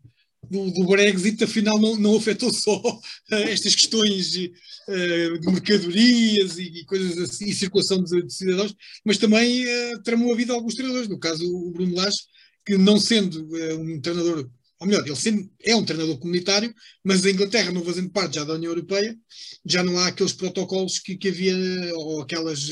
do, 0.51 0.71
do 0.73 0.87
Brexit, 0.87 1.45
afinal, 1.45 1.79
não, 1.79 1.97
não 1.97 2.16
afetou 2.16 2.53
só 2.53 2.77
uh, 2.77 3.01
estas 3.31 3.77
questões 3.77 4.33
de, 4.33 4.53
uh, 4.88 5.38
de 5.38 5.47
mercadorias 5.47 6.59
e, 6.59 6.81
e, 6.81 6.85
coisas 6.85 7.16
assim, 7.19 7.47
e 7.47 7.55
circulação 7.55 8.03
de, 8.03 8.23
de 8.23 8.35
cidadãos, 8.35 8.75
mas 9.05 9.16
também 9.16 9.64
uh, 9.64 10.03
tramou 10.03 10.33
a 10.33 10.37
vida 10.37 10.53
a 10.53 10.57
alguns 10.57 10.75
treinadores. 10.75 11.09
No 11.09 11.21
caso, 11.21 11.45
o 11.45 11.71
Bruno 11.71 11.95
Lage, 11.95 12.19
que 12.64 12.77
não 12.77 12.99
sendo 12.99 13.49
um 13.79 14.01
treinador, 14.01 14.51
ou 14.79 14.87
melhor, 14.87 15.07
ele 15.07 15.16
sendo, 15.16 15.51
é 15.62 15.75
um 15.77 15.85
treinador 15.85 16.18
comunitário, 16.18 16.75
mas 17.05 17.25
a 17.25 17.31
Inglaterra 17.31 17.73
não 17.73 17.85
fazendo 17.85 18.11
parte 18.11 18.37
já 18.37 18.44
da 18.44 18.55
União 18.55 18.70
Europeia, 18.70 19.16
já 19.64 19.83
não 19.83 19.99
há 19.99 20.07
aqueles 20.09 20.33
protocolos 20.33 20.99
que, 20.99 21.16
que 21.16 21.29
havia, 21.29 21.55
ou 21.94 22.23
aquelas, 22.23 22.68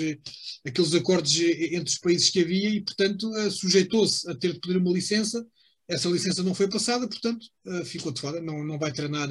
aqueles 0.67 0.95
acordos 0.95 1.35
entre 1.41 1.91
os 1.91 1.99
países 1.99 2.31
que 2.31 2.41
havia, 2.41 2.71
e 2.71 2.81
portanto 2.81 3.31
sujeitou-se 3.51 4.31
a 4.31 4.35
ter 4.35 4.55
de 4.55 4.61
pedir 4.61 4.79
uma 4.79 4.93
licença 4.93 5.45
essa 5.89 6.09
licença 6.11 6.43
não 6.43 6.55
foi 6.55 6.69
passada, 6.69 7.09
portanto, 7.09 7.47
ficou 7.87 8.13
de 8.13 8.21
fora, 8.21 8.43
não, 8.43 8.63
não 8.63 8.79
vai 8.79 8.93
treinar. 8.93 9.29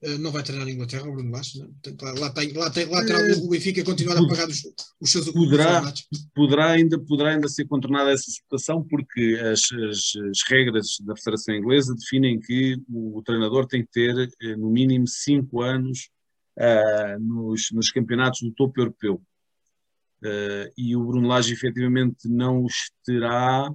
Uh, 0.00 0.16
não 0.18 0.30
vai 0.30 0.44
treinar 0.44 0.68
a 0.68 0.70
Inglaterra, 0.70 1.08
o 1.08 1.12
Bruno. 1.12 1.30
Né? 1.30 1.40
Portanto, 1.82 2.02
lá, 2.02 2.12
lá, 2.12 2.30
tem, 2.30 2.52
lá, 2.52 2.70
tem, 2.70 2.86
lá 2.86 3.04
terá 3.04 3.18
o 3.42 3.48
Benfica 3.48 3.82
continuar 3.82 4.16
a 4.16 4.28
pagar 4.28 4.48
os, 4.48 4.62
os 5.00 5.10
seus 5.10 5.28
poderá, 5.30 5.92
poderá 6.34 6.70
ainda 6.70 6.98
Poderá 7.00 7.30
ainda 7.30 7.48
ser 7.48 7.66
contornada 7.66 8.12
essa 8.12 8.30
situação, 8.30 8.86
porque 8.88 9.40
as, 9.42 9.62
as, 9.72 10.12
as, 10.30 10.38
regras 10.48 10.98
da 11.00 11.16
Federação 11.16 11.54
Inglesa 11.54 11.94
definem 11.96 12.38
que 12.38 12.80
o, 12.88 13.20
treinador 13.24 13.66
tem 13.66 13.82
que 13.82 13.90
ter 13.90 14.30
no 14.56 14.70
mínimo 14.70 15.06
5 15.08 15.60
anos 15.62 16.10
uh, 16.58 17.20
nos, 17.20 17.70
nos 17.72 17.90
campeonatos 17.90 18.40
do 18.42 18.52
topo 18.52 18.80
europeu. 18.80 19.20
Uh, 20.22 20.70
e 20.76 20.96
o 20.96 21.04
Bruno 21.04 21.28
Lage 21.28 21.52
efetivamente 21.52 22.28
não 22.28 22.64
os 22.64 22.92
terá 23.04 23.68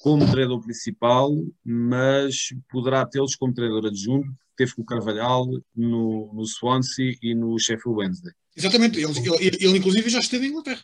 como 0.00 0.28
treinador 0.28 0.60
principal, 0.60 1.30
mas 1.64 2.48
poderá 2.68 3.06
tê-los 3.06 3.36
como 3.36 3.54
treinador 3.54 3.86
adjunto, 3.86 4.41
teve 4.56 4.74
com 4.74 4.82
o 4.82 4.86
Carvalhal 4.86 5.46
no, 5.74 6.32
no 6.32 6.44
Swansea 6.44 7.16
e 7.22 7.34
no 7.34 7.58
Sheffield 7.58 7.98
Wednesday. 7.98 8.32
Exatamente, 8.56 8.98
ele, 8.98 9.12
ele, 9.40 9.58
ele, 9.60 9.78
inclusive 9.78 10.10
já 10.10 10.20
esteve 10.20 10.46
em 10.46 10.50
Inglaterra. 10.50 10.82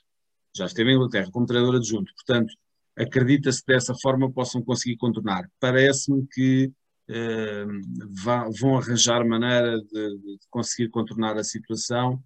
Já 0.57 0.66
esteve 0.66 0.90
em 0.90 0.94
Inglaterra 0.94 1.31
como 1.31 1.46
treinador 1.46 1.76
adjunto, 1.76 2.12
portanto, 2.14 2.52
acredita-se 2.96 3.64
dessa 3.66 3.94
forma 3.94 4.31
possam 4.31 4.62
conseguir 4.62 4.96
contornar. 4.96 5.48
Parece-me 5.61 6.26
que 6.33 6.72
uh, 7.09 8.22
vá, 8.22 8.48
vão 8.59 8.78
arranjar 8.78 9.24
maneira 9.24 9.78
de, 9.81 10.18
de, 10.18 10.38
conseguir 10.50 10.88
contornar 10.88 11.37
a 11.37 11.44
situação 11.44 12.22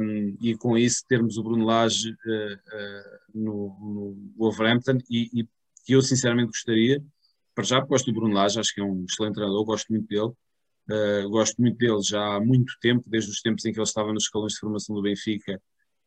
um, 0.00 0.36
e 0.40 0.56
com 0.56 0.78
isso 0.78 1.04
termos 1.08 1.36
o 1.36 1.42
Bruno 1.42 1.64
Lage 1.64 2.10
uh, 2.10 2.54
uh, 2.54 3.18
no, 3.34 3.76
no 3.80 4.32
Wolverhampton 4.36 4.98
e, 5.10 5.40
e 5.40 5.48
que 5.84 5.92
eu 5.94 6.02
sinceramente 6.02 6.48
gostaria, 6.48 7.02
para 7.54 7.64
já 7.64 7.80
gosto 7.80 8.06
do 8.06 8.18
Bruno 8.20 8.34
Lage, 8.34 8.60
acho 8.60 8.74
que 8.74 8.80
é 8.80 8.84
um 8.84 9.04
excelente 9.08 9.34
treinador, 9.34 9.64
gosto 9.64 9.90
muito 9.90 10.06
dele, 10.06 10.32
uh, 10.90 11.28
gosto 11.28 11.60
muito 11.60 11.78
dele 11.78 12.02
já 12.02 12.36
há 12.36 12.40
muito 12.40 12.74
tempo, 12.80 13.04
desde 13.06 13.30
os 13.30 13.40
tempos 13.40 13.64
em 13.64 13.72
que 13.72 13.78
ele 13.78 13.86
estava 13.86 14.12
nos 14.12 14.24
escalões 14.24 14.52
de 14.54 14.60
formação 14.60 14.94
do 14.94 15.02
Benfica 15.02 15.60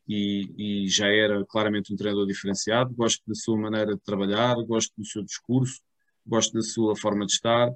e, 0.07 0.85
e, 0.85 0.89
já 0.89 1.07
era 1.07 1.45
claramente 1.45 1.93
um 1.93 1.95
treinador 1.95 2.27
diferenciado, 2.27 2.93
gosto 2.93 3.21
da 3.27 3.35
sua 3.35 3.57
maneira 3.57 3.93
de 3.95 4.01
trabalhar, 4.01 4.55
gosto 4.65 4.91
do 4.97 5.05
seu 5.05 5.23
discurso, 5.23 5.79
gosto 6.25 6.53
da 6.53 6.61
sua 6.61 6.95
forma 6.95 7.25
de 7.25 7.33
estar, 7.33 7.71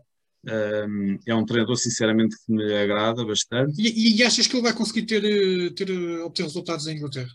um, 0.48 1.18
é 1.26 1.34
um 1.34 1.46
treinador, 1.46 1.76
sinceramente, 1.76 2.36
que 2.46 2.52
me 2.52 2.74
agrada 2.74 3.26
bastante. 3.26 3.82
E, 3.82 4.18
e 4.18 4.24
achas 4.24 4.48
que 4.48 4.56
ele 4.56 4.64
vai 4.64 4.74
conseguir 4.74 5.04
ter, 5.04 5.24
eh, 5.24 5.70
ter, 5.72 5.90
eh, 5.90 6.20
obter 6.20 6.44
resultados 6.44 6.86
em 6.88 6.98
Inglaterra? 6.98 7.32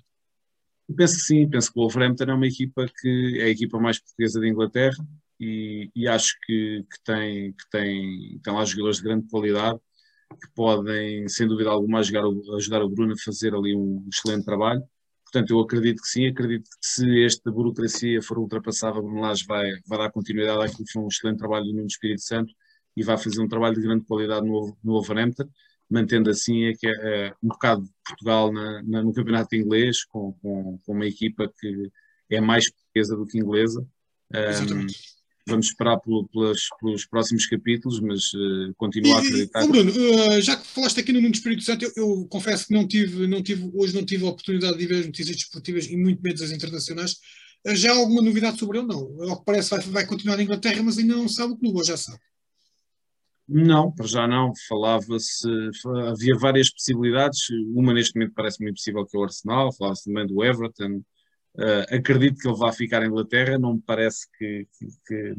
Penso 0.97 1.17
que 1.17 1.23
sim, 1.23 1.49
penso 1.49 1.73
que 1.73 1.79
o 1.79 1.83
Wolverhampton 1.83 2.25
é 2.25 2.35
uma 2.35 2.47
equipa 2.47 2.87
que 3.01 3.39
é 3.41 3.45
a 3.45 3.49
equipa 3.49 3.81
mais 3.81 3.99
portuguesa 4.01 4.41
da 4.41 4.49
Inglaterra 4.49 5.05
e, 5.41 5.91
e 5.97 6.07
acho 6.07 6.37
que, 6.45 6.85
que, 6.91 7.03
tem, 7.05 7.53
que 7.53 7.71
tem, 7.71 8.41
tem 8.43 8.53
lá 8.53 8.65
jogadores 8.65 8.99
de 8.99 9.05
grande 9.05 9.29
qualidade 9.29 9.79
que 10.41 10.49
podem, 10.55 11.27
sem 11.29 11.49
dúvida 11.49 11.71
alguma, 11.71 12.01
ajudar, 12.01 12.23
ajudar 12.57 12.83
o 12.83 12.89
Bruno 12.89 13.15
a 13.15 13.25
fazer 13.25 13.55
ali 13.55 13.75
um 13.75 14.07
excelente 14.13 14.45
trabalho. 14.45 14.83
Portanto, 15.25 15.51
eu 15.51 15.61
acredito 15.61 16.03
que 16.03 16.09
sim, 16.09 16.27
acredito 16.27 16.65
que 16.65 16.87
se 16.87 17.25
esta 17.25 17.51
burocracia 17.51 18.21
for 18.23 18.39
ultrapassada, 18.39 19.01
Bruno 19.01 19.21
Lage 19.21 19.45
vai, 19.47 19.71
vai 19.87 19.99
dar 19.99 20.11
continuidade 20.11 20.65
àquilo 20.65 20.85
que 20.85 20.93
foi 20.93 21.03
um 21.03 21.09
excelente 21.09 21.39
trabalho 21.39 21.65
do 21.65 21.73
Nuno 21.73 21.87
Espírito 21.87 22.23
Santo 22.23 22.53
e 22.97 23.03
vai 23.03 23.17
fazer 23.17 23.41
um 23.41 23.49
trabalho 23.49 23.77
de 23.77 23.83
grande 23.83 24.05
qualidade 24.05 24.47
no, 24.47 24.77
no 24.83 24.93
Wolverhampton, 24.93 25.49
mantendo 25.89 26.31
assim 26.31 26.65
é 26.65 26.75
que 26.75 26.87
é, 26.87 26.91
é 27.29 27.35
um 27.43 27.49
bocado 27.49 27.83
de 27.83 27.91
Portugal 28.05 28.53
na, 28.53 28.83
na, 28.83 29.03
no 29.03 29.13
campeonato 29.13 29.55
inglês, 29.55 30.05
com, 30.05 30.33
com, 30.35 30.79
com, 30.85 30.93
uma 30.93 31.07
equipa 31.07 31.53
que 31.59 31.91
é 32.29 32.41
mais 32.41 32.71
portuguesa 32.71 33.17
do 33.17 33.27
que 33.27 33.39
inglesa. 33.39 33.87
Um, 34.33 34.87
vamos 35.51 35.67
esperar 35.67 35.99
pelo, 35.99 36.27
pelos, 36.29 36.69
pelos, 36.81 37.07
próximos 37.07 37.47
capítulos, 37.47 38.01
mas 38.01 38.33
uh, 38.33 38.75
continuo 38.77 39.11
e, 39.11 39.15
a 39.15 39.19
acreditar. 39.19 39.67
Bruno, 39.67 39.91
uh, 39.91 40.41
já 40.41 40.57
que 40.57 40.67
falaste 40.67 41.01
aqui 41.01 41.13
no 41.13 41.21
Nuno 41.21 41.35
Espírito 41.35 41.63
Santo, 41.63 41.85
eu, 41.85 41.93
eu, 41.97 42.27
confesso 42.29 42.69
que 42.69 42.75
não 42.75 42.87
tive, 42.87 43.27
não 43.27 43.43
tive, 43.43 43.71
hoje 43.75 43.95
não 43.95 44.05
tive 44.05 44.25
a 44.25 44.31
oportunidade 44.31 44.79
de 44.79 44.87
ver 44.87 45.01
as 45.01 45.07
notícias 45.07 45.37
desportivas 45.37 45.87
e 45.87 45.97
muito 45.97 46.23
menos 46.23 46.41
as 46.41 46.51
internacionais. 46.51 47.17
Uh, 47.67 47.75
já 47.75 47.93
há 47.93 47.97
alguma 47.97 48.23
novidade 48.23 48.59
sobre 48.59 48.79
ele? 48.79 48.87
Não. 48.87 49.31
Ao 49.31 49.39
que 49.39 49.45
parece, 49.45 49.71
vai, 49.71 49.81
vai 49.81 50.07
continuar 50.07 50.37
na 50.37 50.43
Inglaterra, 50.43 50.83
mas 50.83 50.97
ainda 50.97 51.15
não 51.15 51.29
sabe 51.29 51.53
o 51.53 51.57
clube, 51.57 51.79
ou 51.79 51.85
já 51.85 51.97
sabe? 51.97 52.19
Não, 53.53 53.91
para 53.91 54.07
já 54.07 54.29
não. 54.29 54.53
Falava-se, 54.69 55.49
havia 56.09 56.39
várias 56.39 56.71
possibilidades. 56.71 57.41
Uma 57.75 57.93
neste 57.93 58.15
momento 58.15 58.33
parece 58.35 58.63
muito 58.63 58.77
possível 58.77 59.05
que 59.05 59.17
é 59.17 59.21
o 59.21 59.25
Arsenal, 59.25 59.73
falava-se 59.73 60.05
também 60.05 60.25
do 60.25 60.45
Everton. 60.45 61.03
Uh, 61.57 61.95
acredito 61.95 62.41
que 62.41 62.49
ele 62.49 62.57
vá 62.57 62.73
ficar 62.73 63.03
em 63.03 63.09
Inglaterra, 63.09 63.59
não 63.59 63.75
me 63.75 63.83
parece 63.83 64.27
que, 64.39 64.67
que, 64.79 64.87
que, 65.07 65.33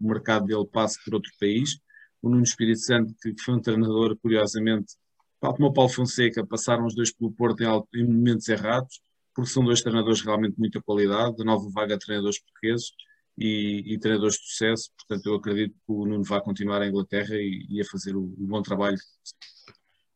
o 0.00 0.06
mercado 0.06 0.46
dele 0.46 0.66
passe 0.66 1.02
por 1.04 1.14
outro 1.14 1.30
país. 1.40 1.78
O 2.22 2.28
Nuno 2.28 2.42
Espírito 2.42 2.80
Santo, 2.80 3.14
que 3.20 3.34
foi 3.42 3.54
um 3.54 3.60
treinador, 3.60 4.16
curiosamente, 4.18 4.94
tal 5.40 5.54
como 5.54 5.68
o 5.68 5.72
Paulo 5.72 5.90
Fonseca, 5.90 6.46
passaram 6.46 6.86
os 6.86 6.94
dois 6.94 7.12
pelo 7.12 7.32
Porto 7.32 7.62
em, 7.62 8.00
em 8.00 8.06
momentos 8.06 8.48
errados, 8.48 9.00
porque 9.34 9.50
são 9.50 9.64
dois 9.64 9.80
treinadores 9.82 10.20
realmente 10.20 10.54
de 10.54 10.60
muita 10.60 10.80
qualidade, 10.82 11.36
da 11.36 11.44
nova 11.44 11.68
vaga 11.70 11.96
de 11.96 12.04
treinadores 12.04 12.40
portugueses 12.40 12.90
e, 13.38 13.94
e 13.94 13.98
treinadores 13.98 14.36
de 14.36 14.46
sucesso, 14.48 14.90
portanto 14.98 15.26
eu 15.26 15.34
acredito 15.36 15.74
que 15.74 15.92
o 15.92 16.04
Nuno 16.04 16.24
vai 16.24 16.40
continuar 16.40 16.82
em 16.82 16.88
Inglaterra 16.88 17.36
e, 17.36 17.66
e 17.70 17.80
a 17.80 17.84
fazer 17.84 18.16
o, 18.16 18.22
o, 18.24 18.46
bom 18.46 18.60
trabalho 18.62 18.98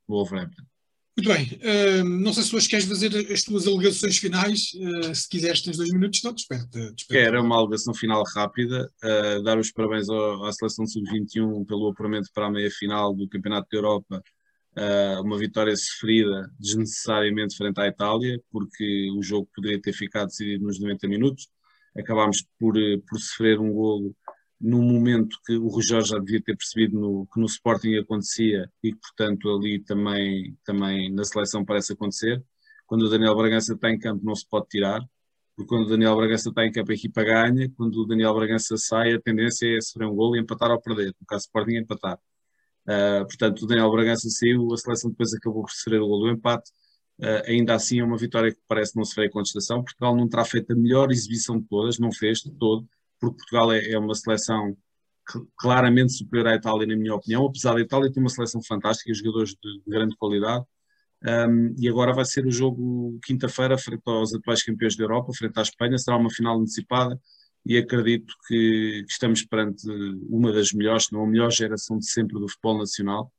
no 0.08 0.16
Wolverhampton. 0.16 0.64
Muito 1.14 1.28
bem, 1.28 1.44
uh, 1.60 2.04
não 2.04 2.32
sei 2.32 2.42
se 2.42 2.56
hoje 2.56 2.68
queres 2.70 2.86
fazer 2.86 3.14
as 3.30 3.42
tuas 3.42 3.66
alegações 3.66 4.16
finais, 4.16 4.72
uh, 4.76 5.14
se 5.14 5.28
quiseres 5.28 5.60
tens 5.60 5.76
dois 5.76 5.90
minutos, 5.90 6.22
não, 6.22 6.32
desperta. 6.32 6.90
desperta. 6.94 7.28
Era 7.28 7.42
uma 7.42 7.56
alegação 7.56 7.92
final 7.92 8.24
rápida, 8.34 8.90
uh, 9.04 9.42
dar 9.42 9.58
os 9.58 9.70
parabéns 9.70 10.08
ao, 10.08 10.46
à 10.46 10.52
seleção 10.52 10.86
sub-21 10.86 11.66
pelo 11.66 11.90
apuramento 11.90 12.30
para 12.32 12.46
a 12.46 12.50
meia-final 12.50 13.14
do 13.14 13.28
Campeonato 13.28 13.68
da 13.70 13.76
Europa, 13.76 14.22
uma 15.22 15.36
vitória 15.36 15.76
sofrida 15.76 16.50
desnecessariamente 16.58 17.54
frente 17.58 17.78
à 17.78 17.86
Itália, 17.88 18.40
porque 18.50 19.10
o 19.14 19.22
jogo 19.22 19.46
poderia 19.54 19.78
ter 19.78 19.92
ficado 19.92 20.28
decidido 20.28 20.64
nos 20.64 20.80
90 20.80 21.08
minutos, 21.08 21.46
acabámos 21.94 22.42
por, 22.58 22.72
por 23.06 23.20
sofrer 23.20 23.60
um 23.60 23.70
golo 23.70 24.16
num 24.62 24.82
momento 24.82 25.38
que 25.44 25.56
o 25.56 25.66
Rogério 25.68 26.06
já 26.06 26.18
devia 26.18 26.40
ter 26.40 26.56
percebido 26.56 26.98
no, 26.98 27.26
que 27.26 27.40
no 27.40 27.46
Sporting 27.46 27.96
acontecia 27.96 28.70
e 28.82 28.92
que, 28.92 28.98
portanto, 28.98 29.50
ali 29.50 29.80
também, 29.82 30.56
também 30.64 31.12
na 31.12 31.24
seleção 31.24 31.64
parece 31.64 31.92
acontecer. 31.94 32.42
Quando 32.86 33.02
o 33.02 33.08
Daniel 33.10 33.34
Bragança 33.36 33.74
está 33.74 33.90
em 33.90 33.98
campo 33.98 34.24
não 34.24 34.34
se 34.36 34.48
pode 34.48 34.68
tirar, 34.68 35.00
porque 35.56 35.68
quando 35.68 35.86
o 35.86 35.88
Daniel 35.88 36.16
Bragança 36.16 36.50
está 36.50 36.64
em 36.64 36.72
campo 36.72 36.92
a 36.92 36.94
equipa 36.94 37.24
ganha, 37.24 37.68
quando 37.76 37.96
o 37.96 38.06
Daniel 38.06 38.34
Bragança 38.34 38.76
sai 38.76 39.12
a 39.14 39.20
tendência 39.20 39.66
é 39.76 39.80
sofrer 39.80 40.06
um 40.06 40.14
golo 40.14 40.36
e 40.36 40.40
empatar 40.40 40.70
ou 40.70 40.80
perder, 40.80 41.14
no 41.20 41.26
caso 41.26 41.42
Sporting 41.46 41.76
empatar. 41.76 42.18
Uh, 42.86 43.24
portanto, 43.26 43.62
o 43.62 43.66
Daniel 43.66 43.90
Bragança 43.90 44.28
saiu, 44.30 44.72
a 44.72 44.76
seleção 44.76 45.10
depois 45.10 45.34
acabou 45.34 45.62
por 45.62 45.70
sofrer 45.70 46.00
o 46.00 46.06
golo 46.06 46.26
do 46.26 46.30
empate, 46.30 46.70
Uh, 47.18 47.38
ainda 47.46 47.74
assim 47.74 48.00
é 48.00 48.04
uma 48.04 48.16
vitória 48.16 48.52
que 48.52 48.58
parece 48.66 48.96
não 48.96 49.04
sofrer 49.04 49.30
contestação. 49.30 49.84
Portugal 49.84 50.16
não 50.16 50.28
terá 50.28 50.44
feito 50.44 50.72
a 50.72 50.76
melhor 50.76 51.12
exibição 51.12 51.60
de 51.60 51.66
todas, 51.68 51.98
não 51.98 52.10
fez 52.10 52.38
de 52.38 52.50
todo, 52.50 52.88
porque 53.22 53.36
Portugal 53.36 53.72
é, 53.72 53.92
é 53.92 53.98
uma 53.98 54.14
seleção 54.16 54.76
claramente 55.56 56.12
superior 56.12 56.48
à 56.48 56.56
Itália, 56.56 56.86
na 56.86 56.96
minha 56.96 57.14
opinião, 57.14 57.46
apesar 57.46 57.74
da 57.74 57.80
Itália 57.80 58.12
ter 58.12 58.18
uma 58.18 58.28
seleção 58.28 58.60
fantástica, 58.60 59.14
jogadores 59.14 59.50
de, 59.50 59.78
de 59.84 59.84
grande 59.86 60.16
qualidade. 60.16 60.64
Um, 61.24 61.72
e 61.78 61.88
agora 61.88 62.12
vai 62.12 62.24
ser 62.24 62.44
o 62.44 62.50
jogo 62.50 63.16
quinta-feira, 63.24 63.78
frente 63.78 64.02
aos 64.06 64.34
atuais 64.34 64.64
campeões 64.64 64.96
da 64.96 65.04
Europa, 65.04 65.32
frente 65.32 65.56
à 65.56 65.62
Espanha. 65.62 65.96
Será 65.96 66.16
uma 66.16 66.30
final 66.30 66.58
antecipada 66.58 67.16
e 67.64 67.78
acredito 67.78 68.34
que, 68.48 69.04
que 69.06 69.12
estamos 69.12 69.44
perante 69.44 69.88
uma 70.28 70.52
das 70.52 70.72
melhores, 70.72 71.06
não 71.12 71.22
a 71.22 71.26
melhor 71.28 71.52
geração 71.52 71.96
de 71.96 72.10
sempre 72.10 72.40
do 72.40 72.48
futebol 72.48 72.78
nacional. 72.78 73.32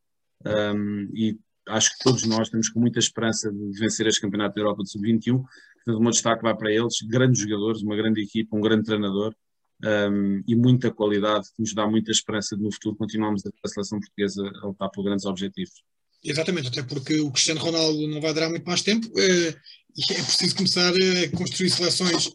Um, 0.46 1.10
e 1.14 1.38
acho 1.68 1.92
que 1.98 2.04
todos 2.06 2.26
nós 2.26 2.50
temos 2.50 2.70
com 2.70 2.80
muita 2.80 3.00
esperança 3.00 3.52
de 3.52 3.78
vencer 3.78 4.08
este 4.08 4.22
Campeonato 4.22 4.56
da 4.56 4.62
Europa 4.62 4.84
de 4.84 4.92
Sub-21. 4.92 5.42
Portanto, 5.42 5.98
o 5.98 6.02
meu 6.02 6.12
destaque 6.12 6.42
vai 6.42 6.56
para 6.56 6.72
eles, 6.72 7.02
grandes 7.10 7.42
jogadores, 7.42 7.82
uma 7.82 7.98
grande 7.98 8.22
equipa, 8.22 8.56
um 8.56 8.62
grande 8.62 8.86
treinador 8.86 9.36
um, 9.84 10.44
e 10.48 10.56
muita 10.56 10.92
qualidade 10.92 11.48
que 11.56 11.62
nos 11.62 11.74
dá 11.74 11.88
muita 11.88 12.12
esperança 12.12 12.56
de 12.56 12.64
no 12.64 12.72
futuro 12.72 12.96
continuarmos 12.96 13.44
a 13.46 13.68
seleção 13.68 14.00
portuguesa 14.00 14.42
a 14.62 14.68
lutar 14.68 14.90
por 14.90 15.04
grandes 15.04 15.26
objetivos. 15.26 15.84
Exatamente, 16.24 16.70
até 16.70 16.84
porque 16.84 17.20
o 17.20 17.32
Cristiano 17.32 17.60
Ronaldo 17.60 18.08
não 18.08 18.22
vai 18.22 18.34
durar 18.34 18.50
muito 18.50 18.66
mais 18.66 18.82
tempo 18.82 19.08
é, 19.20 19.50
e 19.96 20.14
é 20.14 20.24
preciso 20.24 20.56
começar 20.56 20.94
a 20.94 21.38
construir 21.38 21.70
seleções 21.70 22.32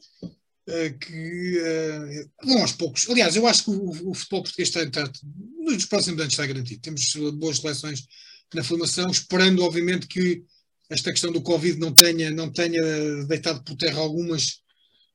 é, 0.66 0.90
que 0.90 2.28
vão 2.44 2.60
aos 2.60 2.72
poucos. 2.72 3.08
Aliás, 3.08 3.34
eu 3.34 3.46
acho 3.46 3.64
que 3.64 3.70
o, 3.70 4.10
o 4.10 4.14
futebol 4.14 4.42
português 4.42 4.68
está, 4.68 4.82
está, 4.82 5.10
nos 5.58 5.86
próximos 5.86 6.20
anos 6.20 6.34
está 6.34 6.46
garantido. 6.46 6.82
Temos 6.82 7.14
boas 7.34 7.56
seleções 7.56 8.06
na 8.54 8.62
formação, 8.62 9.10
esperando 9.10 9.62
obviamente 9.64 10.06
que 10.06 10.44
esta 10.90 11.10
questão 11.10 11.32
do 11.32 11.42
Covid 11.42 11.78
não 11.78 11.92
tenha, 11.92 12.30
não 12.30 12.50
tenha 12.50 13.24
deitado 13.24 13.62
por 13.62 13.76
terra 13.76 14.00
algumas, 14.00 14.60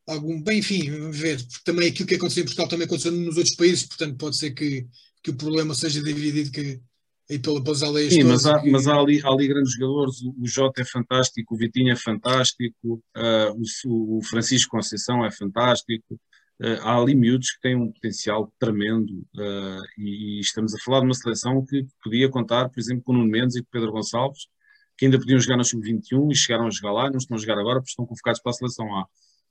algum, 0.07 0.41
bem, 0.41 0.59
enfim, 0.59 1.11
ver, 1.11 1.37
porque 1.37 1.63
também 1.63 1.89
aquilo 1.89 2.07
que 2.07 2.15
aconteceu 2.15 2.41
em 2.41 2.45
Portugal 2.45 2.67
também 2.67 2.85
aconteceu 2.85 3.11
nos 3.11 3.37
outros 3.37 3.55
países, 3.55 3.85
portanto 3.85 4.17
pode 4.17 4.37
ser 4.37 4.51
que, 4.51 4.87
que 5.21 5.31
o 5.31 5.35
problema 5.35 5.73
seja 5.73 6.03
dividido 6.03 6.51
que, 6.51 6.81
aí 7.29 7.39
pela, 7.39 7.63
pelas 7.63 7.83
aldeias 7.83 8.13
Sim, 8.13 8.23
mas, 8.23 8.45
há, 8.45 8.59
que... 8.59 8.69
mas 8.69 8.87
há, 8.87 8.95
ali, 8.95 9.21
há 9.23 9.29
ali 9.29 9.47
grandes 9.47 9.73
jogadores, 9.73 10.21
o 10.21 10.45
Jota 10.45 10.81
é 10.81 10.85
fantástico, 10.85 11.55
o 11.55 11.57
Vitinho 11.57 11.91
é 11.91 11.95
fantástico, 11.95 13.03
uh, 13.15 13.61
o, 13.85 14.17
o 14.17 14.23
Francisco 14.23 14.71
Conceição 14.71 15.25
é 15.25 15.31
fantástico, 15.31 16.19
Uh, 16.61 16.79
há 16.83 16.95
ali 16.95 17.15
miúdos 17.15 17.51
que 17.51 17.61
têm 17.61 17.75
um 17.75 17.91
potencial 17.91 18.53
tremendo 18.59 19.11
uh, 19.35 19.81
e, 19.97 20.37
e, 20.37 20.39
estamos 20.39 20.73
a 20.73 20.77
falar 20.77 20.99
de 20.99 21.05
uma 21.07 21.13
seleção 21.13 21.65
que 21.65 21.85
podia 22.01 22.29
contar, 22.29 22.69
por 22.69 22.79
exemplo, 22.79 23.03
com 23.03 23.11
o 23.11 23.15
Nuno 23.17 23.29
Mendes 23.29 23.55
e 23.55 23.61
com 23.61 23.67
o 23.67 23.71
Pedro 23.71 23.91
Gonçalves, 23.91 24.47
que 24.95 25.05
ainda 25.05 25.17
podiam 25.17 25.39
jogar 25.39 25.57
na 25.57 25.63
Sub-21 25.63 26.31
e 26.31 26.35
chegaram 26.35 26.67
a 26.67 26.69
jogar 26.69 26.91
lá, 26.91 27.09
não 27.09 27.17
estão 27.17 27.35
a 27.35 27.39
jogar 27.39 27.57
agora 27.57 27.79
porque 27.79 27.89
estão 27.89 28.05
convocados 28.05 28.39
para 28.41 28.51
a 28.51 28.53
seleção 28.53 28.95
A. 28.95 29.07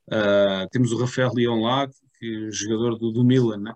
Uh, 0.09 0.69
temos 0.71 0.93
o 0.93 0.99
Rafael 0.99 1.33
Leão 1.35 1.61
lá, 1.61 1.89
que 2.19 2.49
é 2.49 2.51
jogador 2.51 2.99
do, 2.99 3.13
do 3.13 3.25
Milan, 3.25 3.59
né? 3.59 3.75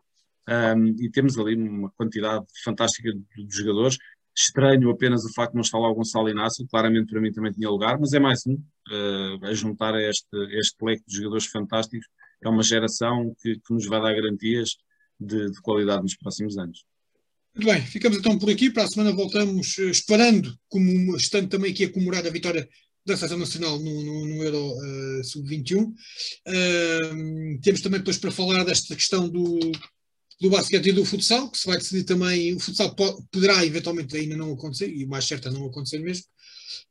um, 0.76 0.86
e 1.00 1.10
temos 1.10 1.38
ali 1.38 1.56
uma 1.56 1.90
quantidade 1.90 2.44
fantástica 2.64 3.12
de, 3.12 3.46
de, 3.46 3.56
jogadores. 3.56 3.98
Estranho 4.36 4.90
apenas 4.90 5.24
o 5.24 5.32
facto 5.32 5.52
de 5.52 5.56
não 5.56 5.62
estar 5.62 5.78
lá 5.78 5.88
o 5.88 5.94
Gonçalo 5.94 6.28
Inácio, 6.28 6.66
claramente 6.68 7.10
para 7.10 7.20
mim 7.20 7.32
também 7.32 7.52
tinha 7.52 7.70
lugar, 7.70 7.98
mas 7.98 8.12
é 8.12 8.18
mais 8.18 8.42
um 8.46 8.56
a 9.42 9.54
juntar 9.54 9.94
a 9.94 10.02
este, 10.02 10.28
este 10.58 10.76
leque 10.84 11.02
de 11.06 11.16
jogadores 11.16 11.46
fantásticos 11.46 12.06
é 12.42 12.48
uma 12.48 12.62
geração 12.62 13.34
que, 13.40 13.54
que 13.54 13.72
nos 13.72 13.86
vai 13.86 14.00
dar 14.00 14.14
garantias 14.14 14.76
de, 15.18 15.50
de 15.50 15.60
qualidade 15.60 16.02
nos 16.02 16.16
próximos 16.16 16.58
anos. 16.58 16.84
Muito 17.54 17.72
bem, 17.72 17.80
ficamos 17.80 18.18
então 18.18 18.38
por 18.38 18.50
aqui. 18.50 18.70
Para 18.70 18.84
a 18.84 18.86
semana 18.86 19.12
voltamos, 19.12 19.78
eh, 19.78 19.84
esperando, 19.84 20.54
como 20.68 21.16
estando 21.16 21.48
também 21.48 21.72
aqui 21.72 21.84
a 21.84 21.92
comemorar 21.92 22.26
a 22.26 22.30
vitória 22.30 22.68
da 23.06 23.16
Seleção 23.16 23.38
Nacional 23.38 23.78
no, 23.78 24.02
no, 24.02 24.26
no 24.26 24.42
Euro 24.42 24.74
uh, 24.74 25.24
Sub-21. 25.24 25.86
Uh, 25.86 27.60
temos 27.62 27.80
também 27.80 28.00
depois 28.00 28.18
para 28.18 28.32
falar 28.32 28.64
desta 28.64 28.94
questão 28.96 29.28
do, 29.28 29.58
do 30.40 30.50
basquete 30.50 30.86
e 30.86 30.92
do 30.92 31.04
futsal, 31.04 31.48
que 31.50 31.58
se 31.58 31.66
vai 31.66 31.78
decidir 31.78 32.04
também. 32.04 32.54
O 32.54 32.60
futsal 32.60 32.94
po 32.94 33.22
poderá 33.30 33.64
eventualmente 33.64 34.16
ainda 34.16 34.36
não 34.36 34.52
acontecer, 34.52 34.90
e 34.90 35.04
o 35.04 35.08
mais 35.08 35.24
certo 35.24 35.48
é 35.48 35.50
não 35.52 35.66
acontecer 35.66 36.00
mesmo. 36.00 36.24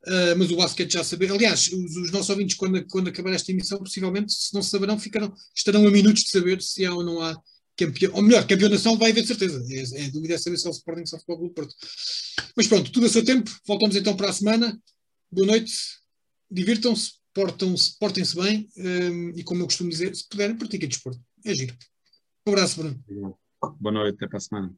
Uh, 0.08 0.38
mas 0.38 0.50
o 0.52 0.56
basquete 0.56 0.94
já 0.94 1.04
saber. 1.04 1.32
Aliás, 1.32 1.68
os, 1.68 1.98
os, 1.98 2.12
nossos 2.12 2.30
ouvintes, 2.30 2.56
quando, 2.56 2.86
quando 2.88 3.10
acabar 3.10 3.34
esta 3.34 3.52
emissão, 3.52 3.78
possivelmente, 3.80 4.34
se 4.34 4.54
não 4.54 4.64
saberão, 4.64 4.98
ficarão, 4.98 5.34
estarão 5.54 5.86
a 5.86 5.92
minutos 5.92 6.24
de 6.24 6.30
saber 6.30 6.62
se 6.62 6.86
há 6.86 6.94
ou 6.94 7.04
não 7.04 7.22
há 7.22 7.36
campeão, 7.76 8.14
ou 8.14 8.22
melhor, 8.22 8.48
campeão 8.48 8.70
nacional 8.70 8.98
vai 8.98 9.12
haver 9.12 9.28
certeza. 9.28 9.62
É, 9.70 10.06
é, 10.06 10.10
dúvida 10.12 10.36
é 10.36 10.38
saber 10.38 10.58
se 10.58 10.66
é 10.66 10.70
o 10.70 10.72
Sporting 10.72 11.02
ou 11.02 11.18
o 11.18 11.20
Futebol 11.20 11.38
Clube 11.40 11.56
Porto. 11.56 11.76
Mas 12.56 12.68
pronto, 12.68 12.90
tudo 12.90 13.06
a 13.06 13.10
seu 13.10 13.26
tempo. 13.26 13.52
Voltamos 13.68 13.98
então 13.98 14.16
para 14.16 14.30
a 14.30 14.34
semana. 14.34 14.80
Boa 15.32 15.48
noite, 15.48 15.74
divirtam-se, 16.50 17.14
portem-se 17.34 17.98
portem 18.00 18.24
bem 18.36 18.70
um, 18.78 19.30
e, 19.36 19.44
como 19.44 19.62
eu 19.62 19.66
costumo 19.66 19.90
dizer, 19.90 20.16
se 20.16 20.28
puderem, 20.28 20.58
pratiquem 20.58 20.88
desporto. 20.88 21.20
É 21.46 21.54
giro. 21.54 21.76
Um 22.48 22.52
abraço, 22.52 22.80
Bruno. 22.80 23.38
Boa 23.80 23.94
noite, 23.94 24.16
até 24.16 24.28
para 24.28 24.38
a 24.38 24.42
semana. 24.42 24.74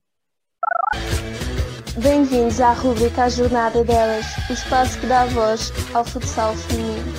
Bem-vindos 2.01 2.61
à 2.61 2.73
rubrica 2.73 3.23
A 3.23 3.29
Jornada 3.29 3.83
Delas, 3.83 4.25
o 4.49 4.53
espaço 4.53 4.99
que 4.99 5.07
dá 5.07 5.25
voz 5.25 5.71
ao 5.93 6.05
futsal 6.05 6.55
feminino. 6.55 7.11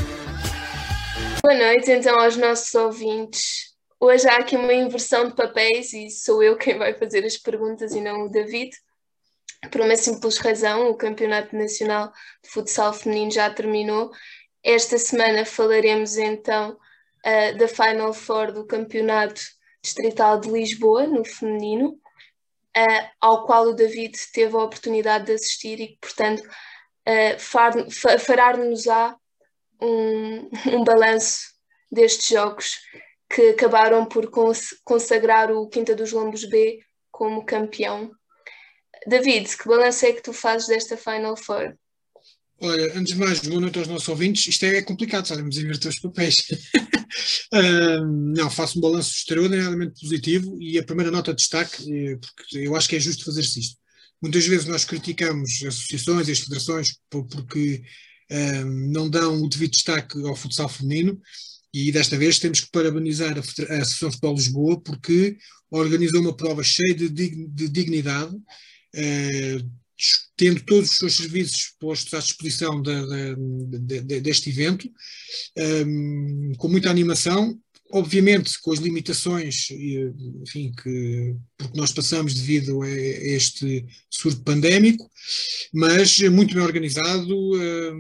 Boa 1.43 1.55
noite, 1.55 1.91
então, 1.91 2.19
aos 2.19 2.37
nossos 2.37 2.75
ouvintes. 2.75 3.77
Hoje 4.01 4.29
há 4.29 4.37
aqui 4.37 4.57
uma 4.57 4.73
inversão 4.73 5.29
de 5.29 5.35
papéis 5.35 5.93
e 5.93 6.09
sou 6.11 6.43
eu 6.43 6.57
quem 6.57 6.79
vai 6.79 6.95
fazer 6.95 7.25
as 7.25 7.37
perguntas 7.37 7.93
e 7.93 8.01
não 8.01 8.27
o 8.27 8.31
David. 8.31 8.71
Por 9.73 9.81
uma 9.81 9.97
simples 9.97 10.39
razão, 10.39 10.89
o 10.89 10.97
Campeonato 10.97 11.57
Nacional 11.57 12.13
de 12.45 12.51
Futsal 12.51 12.93
Feminino 12.93 13.33
já 13.33 13.51
terminou. 13.51 14.11
Esta 14.63 14.99
semana 14.99 15.45
falaremos 15.45 16.17
então 16.17 16.73
uh, 16.73 17.59
da 17.59 17.69
Final 17.69 18.13
Four 18.13 18.53
do 18.53 18.67
Campeonato 18.67 19.41
Distrital 19.83 20.41
de 20.41 20.51
Lisboa, 20.51 21.07
no 21.07 21.25
feminino, 21.25 21.91
uh, 22.77 23.09
ao 23.21 23.47
qual 23.47 23.69
o 23.69 23.75
David 23.75 24.17
teve 24.33 24.57
a 24.57 24.63
oportunidade 24.63 25.27
de 25.27 25.33
assistir 25.33 25.81
e 25.81 25.99
portanto, 26.01 26.43
uh, 26.43 28.19
fará-nos-á 28.19 29.17
um, 29.81 30.51
um 30.75 30.85
balanço 30.85 31.41
destes 31.91 32.29
jogos 32.29 32.79
que 33.31 33.51
acabaram 33.51 34.07
por 34.07 34.31
consagrar 34.85 35.53
o 35.53 35.69
Quinta 35.69 35.95
dos 35.95 36.13
Lombos 36.13 36.45
B 36.45 36.81
como 37.11 37.45
campeão. 37.45 38.11
David, 39.07 39.57
que 39.57 39.69
balanço 39.69 40.07
é 40.07 40.13
que 40.13 40.23
tu 40.23 40.33
fazes 40.33 40.67
desta 40.67 40.97
Final 40.97 41.37
Four? 41.37 41.77
Olha, 42.61 42.99
antes 42.99 43.15
de 43.15 43.21
mais, 43.21 43.39
boa 43.39 43.61
noite 43.61 43.79
aos 43.79 43.87
nossos 43.87 44.09
ouvintes. 44.09 44.49
Isto 44.49 44.65
é 44.65 44.83
complicado, 44.83 45.29
sabemos 45.29 45.57
inverter 45.57 45.93
os 45.93 46.01
papéis. 46.01 46.35
uh, 47.55 48.05
não, 48.35 48.51
faço 48.51 48.79
um 48.79 48.83
balanço 48.83 49.13
extraordinariamente 49.13 50.01
positivo 50.01 50.61
e 50.61 50.77
a 50.77 50.83
primeira 50.83 51.13
nota 51.13 51.33
de 51.33 51.37
destaque, 51.37 51.85
eh, 51.89 52.17
porque 52.17 52.59
eu 52.59 52.75
acho 52.75 52.89
que 52.89 52.97
é 52.97 53.01
justo 53.01 53.25
fazer-se 53.25 53.61
isto. 53.61 53.77
Muitas 54.21 54.45
vezes 54.45 54.67
nós 54.67 54.85
criticamos 54.85 55.51
as 55.63 55.75
associações 55.75 56.27
e 56.27 56.33
as 56.33 56.41
federações 56.41 56.89
porque 57.09 57.81
uh, 58.33 58.65
não 58.93 59.09
dão 59.09 59.41
o 59.41 59.49
devido 59.49 59.71
destaque 59.71 60.21
ao 60.27 60.35
futsal 60.35 60.69
feminino 60.69 61.21
e 61.73 61.93
desta 61.93 62.17
vez 62.19 62.41
temos 62.41 62.61
que 62.61 62.71
parabenizar 62.73 63.35
a, 63.35 63.39
a 63.39 63.83
Associação 63.83 64.09
de 64.09 64.15
Futebol 64.17 64.35
Lisboa 64.35 64.81
porque 64.81 65.37
organizou 65.71 66.21
uma 66.21 66.37
prova 66.37 66.65
cheia 66.65 66.93
de, 66.95 67.09
de 67.09 67.69
dignidade, 67.69 68.37
eh, 68.95 69.59
tendo 70.37 70.61
todos 70.63 70.91
os 70.91 70.97
seus 70.97 71.17
serviços 71.17 71.75
postos 71.81 72.15
à 72.15 72.19
disposição 72.19 72.81
de, 72.81 74.01
de, 74.01 74.21
deste 74.21 74.51
evento, 74.51 74.89
eh, 75.57 75.85
com 76.57 76.69
muita 76.69 76.91
animação, 76.91 77.59
obviamente 77.91 78.61
com 78.61 78.73
as 78.73 78.79
limitações 78.79 79.71
enfim, 80.43 80.73
que, 80.83 81.35
porque 81.57 81.79
nós 81.79 81.93
passamos 81.93 82.35
devido 82.35 82.83
a 82.83 82.89
este 82.91 83.85
surto 84.11 84.43
pandémico, 84.43 85.11
mas 85.73 86.21
muito 86.21 86.55
bem 86.55 86.63
organizado. 86.63 87.63
Eh, 87.63 87.93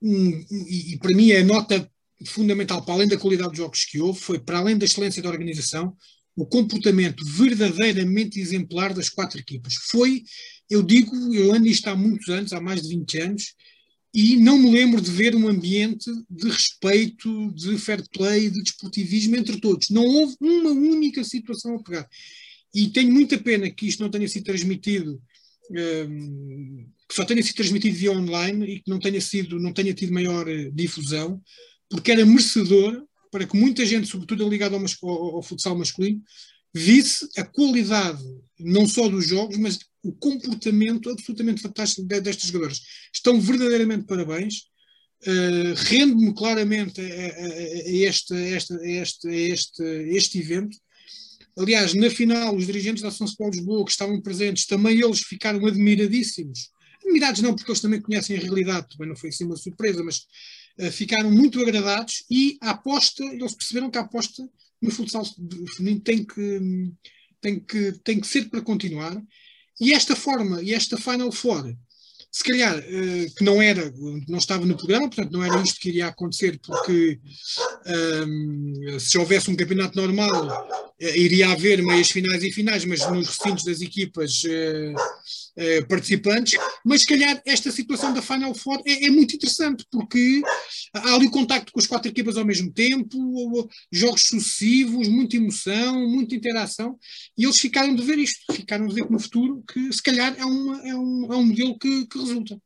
um, 0.00 0.46
e, 0.68 0.96
para 0.98 1.14
mim 1.14 1.32
é 1.32 1.42
nota 1.42 1.90
fundamental, 2.26 2.84
para 2.84 2.94
além 2.94 3.08
da 3.08 3.18
qualidade 3.18 3.50
dos 3.50 3.58
jogos 3.58 3.84
que 3.84 4.00
houve, 4.00 4.20
foi, 4.20 4.38
para 4.38 4.58
além 4.58 4.78
da 4.78 4.84
excelência 4.84 5.22
da 5.22 5.28
organização, 5.28 5.94
o 6.36 6.46
comportamento 6.46 7.24
verdadeiramente 7.24 8.40
exemplar 8.40 8.94
das 8.94 9.08
quatro 9.08 9.40
equipas. 9.40 9.74
Foi, 9.90 10.22
eu 10.70 10.82
digo, 10.82 11.34
eu 11.34 11.52
ando 11.52 11.66
isto 11.66 11.86
há 11.88 11.96
muitos 11.96 12.28
anos, 12.28 12.52
há 12.52 12.60
mais 12.60 12.82
de 12.82 12.88
20 12.88 13.18
anos, 13.20 13.54
e 14.14 14.36
não 14.36 14.58
me 14.58 14.70
lembro 14.70 15.00
de 15.00 15.10
ver 15.10 15.36
um 15.36 15.48
ambiente 15.48 16.10
de 16.28 16.48
respeito, 16.48 17.52
de 17.52 17.78
fair 17.78 18.02
play, 18.10 18.50
de 18.50 18.62
desportivismo 18.62 19.36
entre 19.36 19.60
todos. 19.60 19.90
Não 19.90 20.04
houve 20.04 20.34
uma 20.40 20.70
única 20.70 21.22
situação 21.22 21.76
a 21.76 21.82
pegar. 21.82 22.08
E 22.74 22.88
tenho 22.88 23.12
muita 23.12 23.38
pena 23.38 23.70
que 23.70 23.86
isto 23.86 24.02
não 24.02 24.10
tenha 24.10 24.26
sido 24.28 24.44
transmitido, 24.44 25.20
um, 25.70 26.86
que 27.08 27.14
só 27.14 27.24
tenha 27.24 27.42
sido 27.42 27.56
transmitido 27.56 27.96
via 27.96 28.12
online 28.12 28.66
e 28.66 28.80
que 28.80 28.90
não 28.90 28.98
tenha, 28.98 29.20
sido, 29.20 29.58
não 29.58 29.72
tenha 29.72 29.92
tido 29.94 30.12
maior 30.12 30.48
uh, 30.48 30.72
difusão, 30.72 31.40
porque 31.88 32.12
era 32.12 32.24
merecedor 32.24 33.04
para 33.30 33.46
que 33.46 33.56
muita 33.56 33.84
gente, 33.84 34.08
sobretudo 34.08 34.48
ligada 34.48 34.76
ao, 34.76 34.82
ao, 34.82 35.36
ao 35.36 35.42
futsal 35.42 35.76
masculino, 35.76 36.22
visse 36.74 37.28
a 37.36 37.44
qualidade 37.44 38.22
não 38.58 38.86
só 38.88 39.08
dos 39.08 39.26
jogos, 39.26 39.56
mas 39.56 39.78
o 40.02 40.12
comportamento 40.12 41.10
absolutamente 41.10 41.62
fantástico 41.62 42.06
destes 42.06 42.50
jogadores. 42.50 42.80
Estão 43.12 43.40
verdadeiramente 43.40 44.06
parabéns. 44.06 44.64
Uh, 45.26 45.74
Rendo-me 45.74 46.32
claramente 46.32 47.00
a, 47.00 47.04
a, 47.04 47.06
a, 47.06 47.92
este, 47.92 48.34
a, 48.34 48.56
este, 48.56 48.72
a, 48.72 48.86
este, 48.86 49.28
a 49.28 49.32
este, 49.32 49.82
este 49.82 50.38
evento. 50.38 50.76
Aliás, 51.56 51.92
na 51.94 52.08
final, 52.08 52.54
os 52.54 52.66
dirigentes 52.66 53.02
da 53.02 53.10
São 53.10 53.26
Paulo 53.36 53.52
de 53.52 53.58
Lisboa 53.58 53.84
que 53.84 53.90
estavam 53.90 54.20
presentes, 54.20 54.66
também 54.66 55.00
eles 55.00 55.20
ficaram 55.20 55.66
admiradíssimos. 55.66 56.70
Admirados 57.02 57.40
não, 57.42 57.54
porque 57.54 57.70
eles 57.70 57.80
também 57.80 58.00
conhecem 58.00 58.36
a 58.36 58.40
realidade, 58.40 58.88
também 58.90 59.08
não 59.08 59.16
foi 59.16 59.30
assim 59.30 59.44
uma 59.44 59.56
surpresa, 59.56 60.04
mas 60.04 60.20
eh, 60.78 60.90
ficaram 60.92 61.30
muito 61.32 61.60
agradados 61.60 62.24
e 62.30 62.56
a 62.60 62.70
aposta, 62.70 63.24
eles 63.24 63.54
perceberam 63.54 63.90
que 63.90 63.98
a 63.98 64.02
aposta 64.02 64.48
no 64.80 64.90
futsal 64.90 65.24
feminino 65.76 66.00
tem 66.00 66.24
que, 66.24 66.92
tem, 67.40 67.60
que, 67.60 67.92
tem 68.04 68.20
que 68.20 68.26
ser 68.26 68.48
para 68.48 68.62
continuar. 68.62 69.20
E 69.80 69.92
esta 69.92 70.16
forma, 70.16 70.62
e 70.62 70.74
esta 70.74 70.96
Final 70.96 71.30
Four, 71.30 71.74
se 72.30 72.44
calhar 72.44 72.78
uh, 72.78 73.34
que 73.36 73.44
não 73.44 73.62
era, 73.62 73.92
não 74.28 74.38
estava 74.38 74.66
no 74.66 74.76
programa, 74.76 75.08
portanto 75.08 75.32
não 75.32 75.44
era 75.44 75.62
isto 75.62 75.80
que 75.80 75.88
iria 75.88 76.08
acontecer, 76.08 76.60
porque 76.60 77.20
um, 77.86 78.72
ehm, 78.86 78.98
se 78.98 79.16
houvesse 79.16 79.50
um 79.50 79.56
campeonato 79.56 79.96
normal, 79.96 80.92
iria 81.00 81.50
haver 81.50 81.82
meias 81.82 82.10
finais 82.10 82.42
e 82.42 82.52
finais, 82.52 82.84
mas 82.84 83.08
nos 83.10 83.28
recintos 83.28 83.64
das 83.64 83.80
equipas 83.80 84.42
uh, 84.44 84.94
eh, 85.60 85.82
participantes, 85.82 86.56
mas 86.84 87.02
se 87.02 87.06
calhar 87.08 87.42
esta 87.44 87.72
situação 87.72 88.14
da 88.14 88.22
Final 88.22 88.54
Four 88.54 88.80
é, 88.86 89.06
é, 89.06 89.10
muito 89.10 89.34
interessante, 89.34 89.84
porque 89.90 90.40
há 90.94 91.14
ali 91.14 91.28
contacto 91.28 91.72
com 91.72 91.80
as 91.80 91.86
quatro 91.86 92.08
equipas 92.08 92.36
ao 92.36 92.44
mesmo 92.44 92.72
tempo, 92.72 93.68
jogos 93.90 94.22
sucessivos, 94.22 95.08
muita 95.08 95.36
emoção, 95.36 96.08
muita 96.08 96.36
interação, 96.36 96.96
e 97.36 97.44
eles 97.44 97.58
ficaram 97.58 97.92
de 97.94 98.02
ver 98.04 98.18
isto, 98.18 98.52
ficaram 98.52 98.86
de 98.86 98.94
ver 98.94 99.10
no 99.10 99.18
futuro 99.18 99.64
que 99.72 99.92
se 99.92 100.02
calhar 100.02 100.32
é, 100.38 100.44
uma, 100.44 100.88
é, 100.88 100.94
um, 100.94 101.32
é 101.32 101.36
um 101.36 101.46
modelo 101.46 101.78
que, 101.78 102.06
que 102.06 102.18
resulta. 102.18 102.56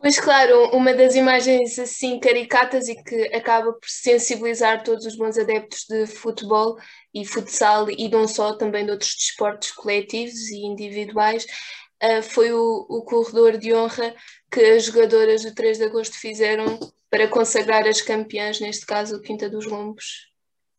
Pois 0.00 0.18
claro, 0.18 0.70
uma 0.74 0.94
das 0.94 1.14
imagens 1.14 1.78
assim 1.78 2.18
caricatas 2.18 2.88
e 2.88 2.94
que 3.02 3.22
acaba 3.34 3.70
por 3.70 3.86
sensibilizar 3.86 4.82
todos 4.82 5.04
os 5.04 5.14
bons 5.14 5.36
adeptos 5.36 5.84
de 5.86 6.06
futebol 6.06 6.78
e 7.12 7.22
futsal 7.26 7.90
e 7.90 8.08
não 8.08 8.26
só, 8.26 8.54
também 8.54 8.86
de 8.86 8.92
outros 8.92 9.14
desportos 9.14 9.72
coletivos 9.72 10.48
e 10.48 10.64
individuais, 10.64 11.44
uh, 12.02 12.22
foi 12.22 12.50
o, 12.50 12.86
o 12.88 13.02
corredor 13.02 13.58
de 13.58 13.74
honra 13.74 14.14
que 14.50 14.60
as 14.60 14.86
jogadoras 14.86 15.42
do 15.42 15.54
3 15.54 15.76
de 15.76 15.84
agosto 15.84 16.18
fizeram 16.18 16.80
para 17.10 17.28
consagrar 17.28 17.86
as 17.86 18.00
campeãs, 18.00 18.58
neste 18.58 18.86
caso 18.86 19.16
o 19.16 19.20
Quinta 19.20 19.50
dos 19.50 19.66
Lombos. 19.66 20.30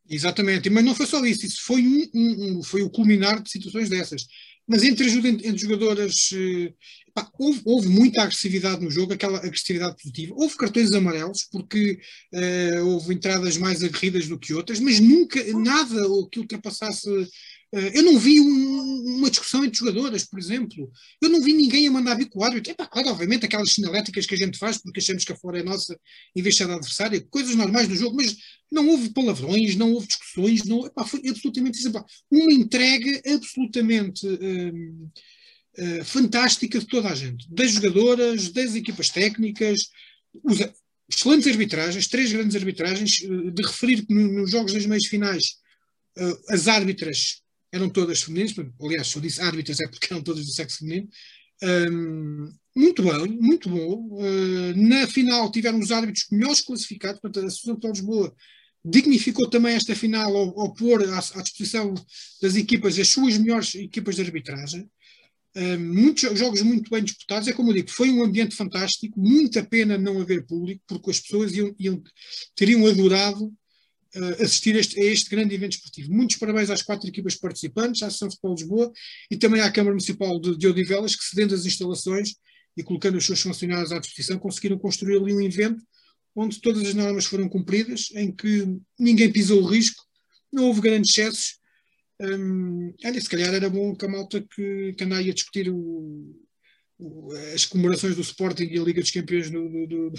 Exatamente, 0.10 0.68
mas 0.70 0.84
não 0.84 0.96
foi 0.96 1.06
só 1.06 1.24
isso, 1.24 1.46
isso 1.46 1.64
foi, 1.64 1.82
um, 1.82 2.10
um, 2.14 2.64
foi 2.64 2.82
o 2.82 2.90
culminar 2.90 3.40
de 3.42 3.52
situações 3.52 3.88
dessas. 3.88 4.26
Mas 4.72 4.84
entre, 4.84 5.06
entre 5.10 5.58
jogadoras, 5.58 6.30
eh, 6.34 6.74
pá, 7.14 7.30
houve, 7.38 7.62
houve, 7.66 7.90
muita 7.90 8.22
agressividade 8.22 8.82
no 8.82 8.90
jogo, 8.90 9.12
aquela 9.12 9.38
agressividade 9.40 9.98
positiva. 9.98 10.34
Houve 10.34 10.56
cartões 10.56 10.94
amarelos, 10.94 11.44
porque 11.52 12.00
uh, 12.34 12.86
houve 12.86 13.14
entradas 13.14 13.58
mais 13.58 13.84
aguerridas 13.84 14.30
do 14.30 14.40
que 14.40 14.54
outras, 14.54 14.80
mas 14.80 15.02
nunca, 15.02 15.44
nada 15.54 16.02
que 16.32 16.40
ultrapassasse 16.40 17.10
eu 17.72 18.04
não 18.04 18.20
vi 18.20 18.40
um, 18.42 19.18
uma 19.18 19.30
discussão 19.30 19.64
entre 19.64 19.80
jogadoras, 19.80 20.26
por 20.26 20.38
exemplo. 20.38 20.92
Eu 21.22 21.30
não 21.30 21.42
vi 21.42 21.54
ninguém 21.54 21.88
a 21.88 21.92
mandar 21.92 22.16
vir 22.16 22.30
com 22.30 22.40
o 22.40 22.44
árbitro. 22.44 22.76
Claro, 22.76 23.10
obviamente, 23.10 23.46
aquelas 23.46 23.72
sinaléticas 23.72 24.26
que 24.26 24.36
a 24.36 24.38
gente 24.38 24.58
faz 24.58 24.78
porque 24.78 25.00
achamos 25.00 25.24
que 25.24 25.32
a 25.32 25.38
fora 25.38 25.60
é 25.60 25.64
nossa 25.64 25.98
em 26.36 26.42
vez 26.42 26.56
de 26.56 26.60
ser 26.60 26.68
da 26.68 26.76
adversária, 26.76 27.26
coisas 27.30 27.56
normais 27.56 27.88
do 27.88 27.96
jogo, 27.96 28.16
mas 28.16 28.36
não 28.72 28.88
houve 28.90 29.14
palavrões, 29.14 29.76
não 29.76 29.94
houve 29.94 30.08
discussões, 30.08 30.64
não, 30.64 30.90
foi 31.06 31.22
absolutamente 31.28 31.80
uma 32.30 32.54
entrega 32.54 33.22
absolutamente 33.34 34.26
uh, 34.28 35.12
uh, 35.78 36.06
fantástica 36.06 36.80
de 36.80 36.88
toda 36.88 37.10
a 37.10 37.16
gente, 37.16 37.48
das 37.50 37.72
jogadoras, 37.72 38.50
das 38.50 38.76
equipas 38.76 39.10
técnicas, 39.10 39.80
os, 40.44 40.60
excelentes 41.10 41.48
arbitragens, 41.48 42.08
três 42.08 42.32
grandes 42.32 42.56
arbitragens, 42.56 43.12
de 43.12 43.62
referir 43.62 44.06
que 44.06 44.14
nos 44.14 44.52
jogos 44.52 44.74
das 44.74 44.86
meias 44.86 45.06
finais 45.06 45.60
as 46.50 46.68
árbitras 46.68 47.41
eram 47.72 47.90
todas 47.90 48.22
femininas, 48.22 48.54
aliás, 48.82 49.08
se 49.08 49.16
eu 49.16 49.22
disse 49.22 49.42
árbitras 49.42 49.80
é 49.80 49.88
porque 49.88 50.08
eram 50.12 50.22
todas 50.22 50.46
do 50.46 50.52
sexo 50.52 50.80
feminino. 50.80 51.08
Um, 51.64 52.52
muito 52.76 53.04
bem, 53.04 53.28
muito 53.40 53.70
bom. 53.70 54.08
Uh, 54.12 54.76
na 54.76 55.08
final 55.08 55.52
tiveram 55.52 55.80
os 55.80 55.92
árbitros 55.92 56.28
melhores 56.32 56.62
classificados, 56.62 57.22
portanto, 57.22 57.44
a 57.44 57.48
Associação 57.48 57.80
de 57.80 57.88
Lisboa 57.88 58.36
dignificou 58.84 59.50
também 59.50 59.76
esta 59.76 59.96
final 59.96 60.36
ao, 60.36 60.60
ao 60.60 60.74
pôr 60.74 61.08
à, 61.08 61.20
à, 61.20 61.42
disposição 61.42 61.94
das 62.42 62.56
equipas 62.56 62.98
as 62.98 63.08
suas 63.10 63.38
melhores 63.38 63.76
equipas 63.76 64.16
de 64.16 64.22
arbitragem. 64.22 64.90
Uh, 65.56 65.80
muitos 65.80 66.38
jogos 66.40 66.62
muito 66.62 66.90
bem 66.90 67.04
disputados. 67.04 67.48
É 67.48 67.54
como 67.54 67.70
eu 67.70 67.76
digo, 67.76 67.92
foi 67.92 68.10
um 68.10 68.24
ambiente 68.24 68.56
fantástico. 68.56 69.20
Muita 69.20 69.64
pena 69.64 69.98
não 69.98 70.20
haver 70.20 70.46
público, 70.46 70.82
porque 70.88 71.12
as 71.12 71.20
pessoas 71.20 71.54
iam, 71.54 71.76
iam, 71.78 72.02
teriam 72.56 72.86
adorado 72.88 73.54
assistir 74.40 74.76
a 74.76 74.80
este, 74.80 75.00
a 75.00 75.04
este, 75.04 75.30
grande 75.30 75.56
evento 75.56 75.74
esportivo. 75.74 76.14
Muitos 76.14 76.36
parabéns 76.36 76.70
às 76.70 76.82
quatro 76.82 77.08
equipas 77.08 77.36
participantes, 77.36 78.04
à 78.04 78.08
Associação 78.08 78.28
de 78.28 78.36
Futebol 78.36 78.56
de 78.56 78.62
Lisboa 78.62 78.94
e 79.30 79.38
também 79.38 79.62
à 79.62 79.72
Câmara 79.72 79.94
Municipal 79.94 80.40
de, 80.40 80.58
de 80.58 80.68
Odivelas, 80.68 81.16
que 81.16 81.24
cedendo 81.24 81.56
as 81.56 81.66
instalações 81.66 82.36
e 82.76 82.84
colocando 82.84 83.18
os 83.18 83.26
seus 83.26 83.42
funcionários 83.42 83.92
à 83.92 84.00
disposição, 84.00 84.38
conseguiram 84.40 84.78
construir 84.78 85.18
ali 85.18 85.34
um 85.34 85.42
evento 85.42 85.82
onde 86.36 86.62
todas 86.62 86.88
as 86.88 86.94
normas 86.94 87.26
foram 87.26 87.50
cumpridas, 87.50 88.10
em 88.16 88.32
que 88.32 88.66
ninguém 88.98 89.32
pisou 89.32 89.62
o 89.62 89.68
risco, 89.68 90.04
não 90.52 90.68
houve 90.68 90.82
grandes 90.82 91.12
excessos. 91.12 91.60
Um, 92.22 92.94
olha, 93.04 93.20
se 93.20 93.30
calhar 93.30 93.54
era 93.54 93.70
bom 93.70 93.96
que 93.96 94.06
a 94.06 94.10
malta 94.10 94.42
que, 94.42 94.94
que 94.94 95.04
anda 95.04 95.18
aí 95.18 95.30
a 95.30 95.34
discutir 95.34 95.70
o, 95.70 96.34
as 97.54 97.66
comemorações 97.66 98.16
do 98.16 98.22
Sporting 98.22 98.66
e 98.66 98.80
a 98.80 98.84
Liga 98.84 99.02
dos 99.02 99.12
Campeões 99.12 99.50
do, 99.50 100.12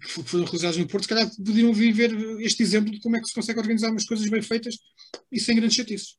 que 0.00 0.22
foram 0.24 0.44
realizadas 0.44 0.76
no 0.76 0.88
Porto, 0.88 1.04
se 1.04 1.08
calhar 1.08 1.30
poderiam 1.36 1.72
vir 1.72 1.92
ver 1.92 2.12
este 2.40 2.62
exemplo 2.62 2.90
de 2.90 3.00
como 3.00 3.16
é 3.16 3.20
que 3.20 3.26
se 3.26 3.34
consegue 3.34 3.58
organizar 3.58 3.90
umas 3.90 4.06
coisas 4.06 4.28
bem 4.28 4.40
feitas 4.40 4.76
e 5.30 5.38
sem 5.38 5.56
grandes 5.56 5.76
chatices. 5.76 6.16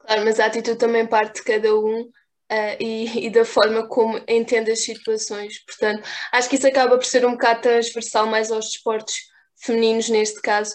Claro, 0.00 0.24
mas 0.24 0.40
a 0.40 0.46
atitude 0.46 0.78
também 0.78 1.06
parte 1.06 1.36
de 1.36 1.44
cada 1.44 1.74
um 1.78 2.10
Uh, 2.50 2.76
e, 2.78 3.26
e, 3.28 3.30
da 3.30 3.46
forma 3.46 3.88
como 3.88 4.22
entende 4.28 4.70
as 4.70 4.84
situações. 4.84 5.64
Portanto, 5.64 6.06
acho 6.30 6.50
que 6.50 6.56
isso 6.56 6.66
acaba 6.66 6.98
por 6.98 7.06
ser 7.06 7.24
um 7.24 7.30
bocado 7.30 7.62
transversal 7.62 8.26
mais 8.26 8.50
aos 8.50 8.66
desportos 8.66 9.14
femininos, 9.56 10.10
neste 10.10 10.38
caso, 10.42 10.74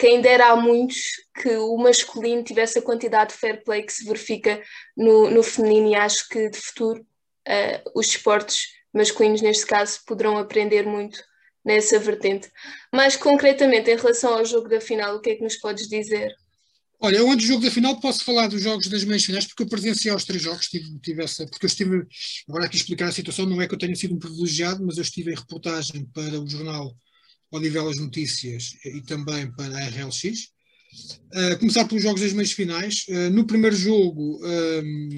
quem 0.00 0.22
dera 0.22 0.48
há 0.48 0.56
muitos 0.56 0.96
que 1.42 1.50
o 1.56 1.76
masculino 1.76 2.42
tivesse 2.42 2.78
a 2.78 2.82
quantidade 2.82 3.34
de 3.34 3.38
fair 3.38 3.62
play 3.62 3.82
que 3.82 3.92
se 3.92 4.06
verifica 4.06 4.62
no, 4.96 5.30
no 5.30 5.42
feminino 5.42 5.88
e 5.88 5.94
acho 5.94 6.26
que 6.26 6.48
de 6.48 6.56
futuro 6.56 7.00
uh, 7.00 7.90
os 7.94 8.06
esportes 8.06 8.68
masculinos, 8.94 9.42
neste 9.42 9.66
caso, 9.66 10.00
poderão 10.06 10.38
aprender 10.38 10.86
muito 10.86 11.22
nessa 11.62 11.98
vertente. 11.98 12.50
Mais 12.90 13.14
concretamente, 13.14 13.90
em 13.90 13.96
relação 13.96 14.38
ao 14.38 14.44
jogo 14.44 14.70
da 14.70 14.80
final, 14.80 15.16
o 15.16 15.20
que 15.20 15.30
é 15.30 15.34
que 15.34 15.44
nos 15.44 15.56
podes 15.56 15.86
dizer? 15.86 16.34
Olha, 16.98 17.18
eu 17.18 17.30
antes 17.30 17.46
do 17.46 17.52
jogo 17.52 17.64
da 17.64 17.70
final 17.70 18.00
posso 18.00 18.24
falar 18.24 18.46
dos 18.46 18.62
jogos 18.62 18.88
das 18.88 19.04
meias 19.04 19.24
finais, 19.24 19.46
porque 19.46 19.64
eu 19.64 19.68
presenciei 19.68 20.12
aos 20.12 20.24
três 20.24 20.42
jogos, 20.42 20.66
tive, 20.66 20.98
tive 21.00 21.22
essa, 21.22 21.46
porque 21.46 21.66
eu 21.66 21.68
estive, 21.68 22.06
agora 22.48 22.64
aqui 22.64 22.76
explicar 22.76 23.08
a 23.08 23.12
situação, 23.12 23.44
não 23.44 23.60
é 23.60 23.68
que 23.68 23.74
eu 23.74 23.78
tenha 23.78 23.94
sido 23.94 24.14
um 24.14 24.18
privilegiado, 24.18 24.82
mas 24.84 24.96
eu 24.96 25.02
estive 25.02 25.30
em 25.30 25.36
reportagem 25.36 26.06
para 26.06 26.40
o 26.40 26.48
jornal 26.48 26.96
Odivelas 27.50 27.98
Notícias 27.98 28.76
e 28.84 29.00
também 29.02 29.50
para 29.52 29.76
a 29.76 29.88
RLX. 29.88 30.50
Uh, 31.32 31.58
começar 31.58 31.84
pelos 31.84 32.02
jogos 32.02 32.20
das 32.20 32.32
meias 32.32 32.52
finais. 32.52 33.06
Uh, 33.08 33.30
no 33.30 33.46
primeiro 33.46 33.76
jogo, 33.76 34.40
um, 34.44 35.08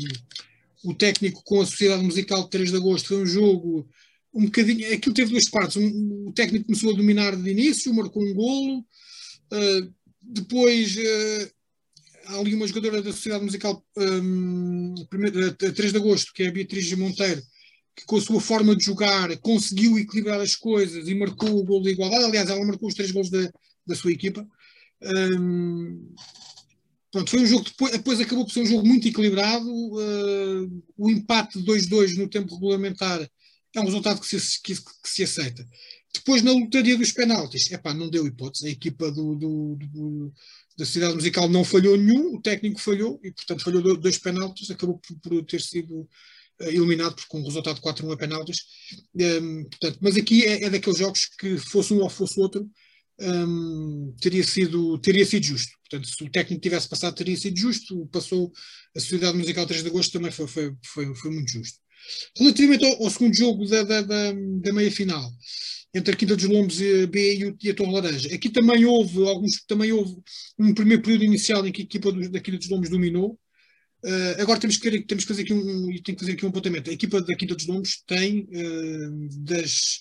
o 0.85 0.95
técnico 0.95 1.43
com 1.45 1.61
a 1.61 1.67
Sociedade 1.67 2.03
Musical 2.03 2.45
de 2.45 2.51
3 2.51 2.71
de 2.71 2.77
Agosto 2.77 3.09
foi 3.09 3.23
um 3.23 3.27
jogo 3.27 3.89
um 4.35 4.45
bocadinho. 4.47 4.93
Aquilo 4.93 5.15
teve 5.15 5.31
duas 5.31 5.49
partes. 5.49 5.77
Um, 5.77 6.29
o 6.29 6.33
técnico 6.33 6.67
começou 6.67 6.93
a 6.93 6.97
dominar 6.97 7.37
de 7.37 7.51
início, 7.51 7.95
marcou 7.95 8.23
um 8.23 8.35
golo. 8.35 8.79
Uh, 8.81 9.93
depois 10.23 10.97
há 12.27 12.39
ali 12.39 12.55
uma 12.55 12.67
jogadora 12.67 13.03
da 13.03 13.13
Sociedade 13.13 13.45
Musical 13.45 13.85
um, 13.97 14.95
3 15.75 15.93
de 15.93 15.99
Agosto, 15.99 16.33
que 16.33 16.45
é 16.45 16.49
a 16.49 16.53
Beatriz 16.53 16.93
Monteiro, 16.93 17.43
que 17.95 18.05
com 18.07 18.17
a 18.17 18.21
sua 18.21 18.41
forma 18.41 18.75
de 18.75 18.85
jogar 18.85 19.37
conseguiu 19.39 19.99
equilibrar 19.99 20.41
as 20.41 20.57
coisas 20.57 21.09
e 21.09 21.15
marcou 21.15 21.59
o 21.59 21.65
gol 21.65 21.83
de 21.83 21.91
igualdade. 21.91 22.25
Aliás, 22.25 22.49
ela 22.49 22.65
marcou 22.65 22.89
os 22.89 22.95
três 22.95 23.11
gols 23.11 23.31
da, 23.31 23.51
da 23.87 23.95
sua 23.95 24.13
equipa. 24.13 24.47
Um, 25.03 26.15
pronto, 27.11 27.31
foi 27.31 27.41
um 27.41 27.47
jogo 27.47 27.65
depois, 27.65 27.93
depois 27.93 28.21
acabou 28.21 28.45
por 28.45 28.53
ser 28.53 28.61
um 28.61 28.67
jogo 28.67 28.87
muito 28.87 29.07
equilibrado. 29.09 29.69
Uh, 29.69 30.83
o 30.97 31.11
empate 31.11 31.61
de 31.61 31.71
2-2 31.71 32.17
no 32.17 32.29
tempo 32.29 32.55
regulamentar 32.55 33.29
é 33.75 33.81
um 33.81 33.85
resultado 33.85 34.21
que 34.21 34.27
se, 34.27 34.63
que, 34.63 34.75
que 34.75 35.09
se 35.09 35.23
aceita. 35.23 35.67
Depois, 36.15 36.43
na 36.43 36.53
lotaria 36.53 36.97
dos 36.97 37.11
penaltis, 37.11 37.71
epá, 37.71 37.95
não 37.95 38.11
deu 38.11 38.27
hipótese. 38.27 38.67
A 38.67 38.71
equipa 38.71 39.11
do, 39.11 39.35
do, 39.35 39.77
do, 39.77 40.33
da 40.77 40.85
Cidade 40.85 41.15
Musical 41.15 41.49
não 41.49 41.65
falhou 41.65 41.97
nenhum, 41.97 42.35
o 42.35 42.43
técnico 42.43 42.81
falhou 42.81 43.19
e, 43.25 43.33
portanto, 43.33 43.65
falhou 43.65 43.97
dois 43.97 44.19
penaltis. 44.19 44.71
Acabou 44.71 44.99
por, 44.99 45.19
por 45.21 45.45
ter 45.45 45.61
sido 45.61 46.07
eliminado 46.69 47.23
com 47.29 47.41
um 47.41 47.45
resultado 47.45 47.77
de 47.77 47.83
4-1 47.83 48.13
a 48.13 48.17
penaltis. 48.17 48.59
Um, 49.15 49.65
portanto, 49.65 49.99
mas 50.01 50.17
aqui 50.17 50.45
é, 50.45 50.65
é, 50.65 50.71
daqueles 50.71 50.99
jogos 50.99 51.27
que 51.39 51.57
fosse 51.59 51.93
um 51.93 52.01
ou 52.01 52.11
fosse 52.11 52.41
outro, 52.41 52.69
um, 53.21 54.15
teria, 54.21 54.43
sido, 54.43 54.99
teria 54.99 55.25
sido 55.25 55.45
justo. 55.45 55.73
Portanto, 55.89 56.09
se 56.09 56.25
o 56.25 56.31
técnico 56.31 56.63
tivesse 56.63 56.89
passado, 56.89 57.15
teria 57.15 57.37
sido 57.37 57.59
justo. 57.59 58.07
Passou 58.07 58.53
a 58.97 59.01
Sociedade 59.01 59.37
Musical 59.37 59.67
3 59.67 59.83
de 59.83 59.89
Agosto, 59.89 60.13
também 60.13 60.31
foi, 60.31 60.47
foi, 60.47 60.75
foi, 60.85 61.15
foi 61.15 61.31
muito 61.31 61.51
justo. 61.51 61.79
Relativamente 62.37 62.85
ao, 62.85 63.05
ao 63.05 63.11
segundo 63.11 63.35
jogo 63.35 63.67
da, 63.67 63.83
da, 63.85 64.01
da, 64.03 64.33
da 64.33 64.73
meia-final, 64.73 65.31
entre 65.95 66.15
a 66.15 66.17
Quinta 66.17 66.37
dos 66.37 66.47
Lombos 66.47 66.81
e 66.81 67.03
a 67.03 67.07
B 67.07 67.55
e 67.63 67.71
a 67.71 67.75
Torre 67.75 67.93
Laranja. 67.93 68.35
Aqui 68.35 68.49
também 68.49 68.85
houve 68.85 69.27
alguns, 69.29 69.63
também 69.67 69.93
houve 69.93 70.17
um 70.59 70.75
primeiro 70.75 71.03
período 71.03 71.25
inicial 71.25 71.67
em 71.67 71.73
que 71.73 71.83
a 71.83 71.85
equipa 71.85 72.11
do, 72.11 72.31
da 72.31 72.41
Quinta 72.41 72.59
dos 72.59 72.69
Lombos 72.69 72.91
dominou, 72.91 73.39
Uh, 74.05 74.43
agora 74.43 74.59
temos 74.59 74.79
que, 74.79 75.03
temos 75.03 75.25
que 75.25 75.29
fazer 75.29 75.43
aqui 75.43 75.55
um, 75.55 75.87
tenho 75.87 76.03
que 76.03 76.19
fazer 76.19 76.33
aqui 76.33 76.45
um 76.45 76.49
apontamento. 76.49 76.91
A 76.91 76.93
equipa 76.93 77.21
da 77.23 77.37
Quinta 77.37 77.55
dos 77.55 77.67
Lombos 77.67 78.03
tem 78.05 78.49
uh, 78.51 79.29
das 79.45 80.01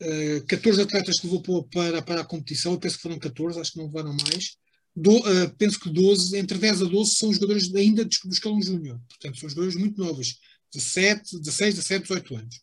uh, 0.00 0.36
eh, 0.36 0.40
14 0.46 0.82
atletas 0.82 1.18
que 1.18 1.26
levou 1.26 1.64
para, 1.64 2.00
para 2.02 2.20
a 2.20 2.24
competição, 2.24 2.72
eu 2.72 2.78
penso 2.78 2.96
que 2.96 3.02
foram 3.02 3.18
14, 3.18 3.58
acho 3.58 3.72
que 3.72 3.78
não 3.78 3.86
levaram 3.86 4.16
mais. 4.30 4.56
Do, 4.94 5.22
penso 5.58 5.78
que 5.78 5.90
12, 5.90 6.38
entre 6.38 6.56
10 6.56 6.82
a 6.82 6.84
12 6.86 7.16
são 7.16 7.30
jogadores 7.30 7.74
ainda 7.74 8.02
do 8.02 8.32
escalão 8.32 8.62
júnior, 8.62 8.98
portanto 9.06 9.38
são 9.38 9.48
jogadores 9.50 9.76
muito 9.76 10.00
novos, 10.00 10.38
17, 10.72 11.38
16, 11.38 11.74
17, 11.74 12.02
18 12.04 12.36
anos. 12.36 12.60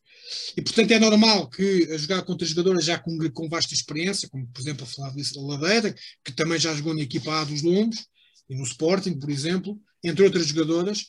E 0.57 0.61
portanto 0.61 0.91
é 0.91 0.99
normal 0.99 1.47
que 1.47 1.89
a 1.91 1.97
jogar 1.97 2.23
contra 2.23 2.47
jogadoras 2.47 2.85
já 2.85 2.97
com, 2.97 3.15
com 3.31 3.49
vasta 3.49 3.75
experiência, 3.75 4.27
como 4.29 4.47
por 4.47 4.61
exemplo 4.61 4.83
a 4.83 4.87
Flávia 4.87 5.23
Ladeira, 5.35 5.95
que 6.25 6.31
também 6.31 6.57
já 6.57 6.73
jogou 6.73 6.95
na 6.95 7.01
equipa 7.01 7.41
A 7.41 7.43
dos 7.43 7.61
Lombos, 7.61 8.03
e 8.49 8.55
no 8.55 8.63
Sporting, 8.63 9.19
por 9.19 9.29
exemplo, 9.29 9.79
entre 10.03 10.23
outras 10.23 10.47
jogadoras, 10.47 11.05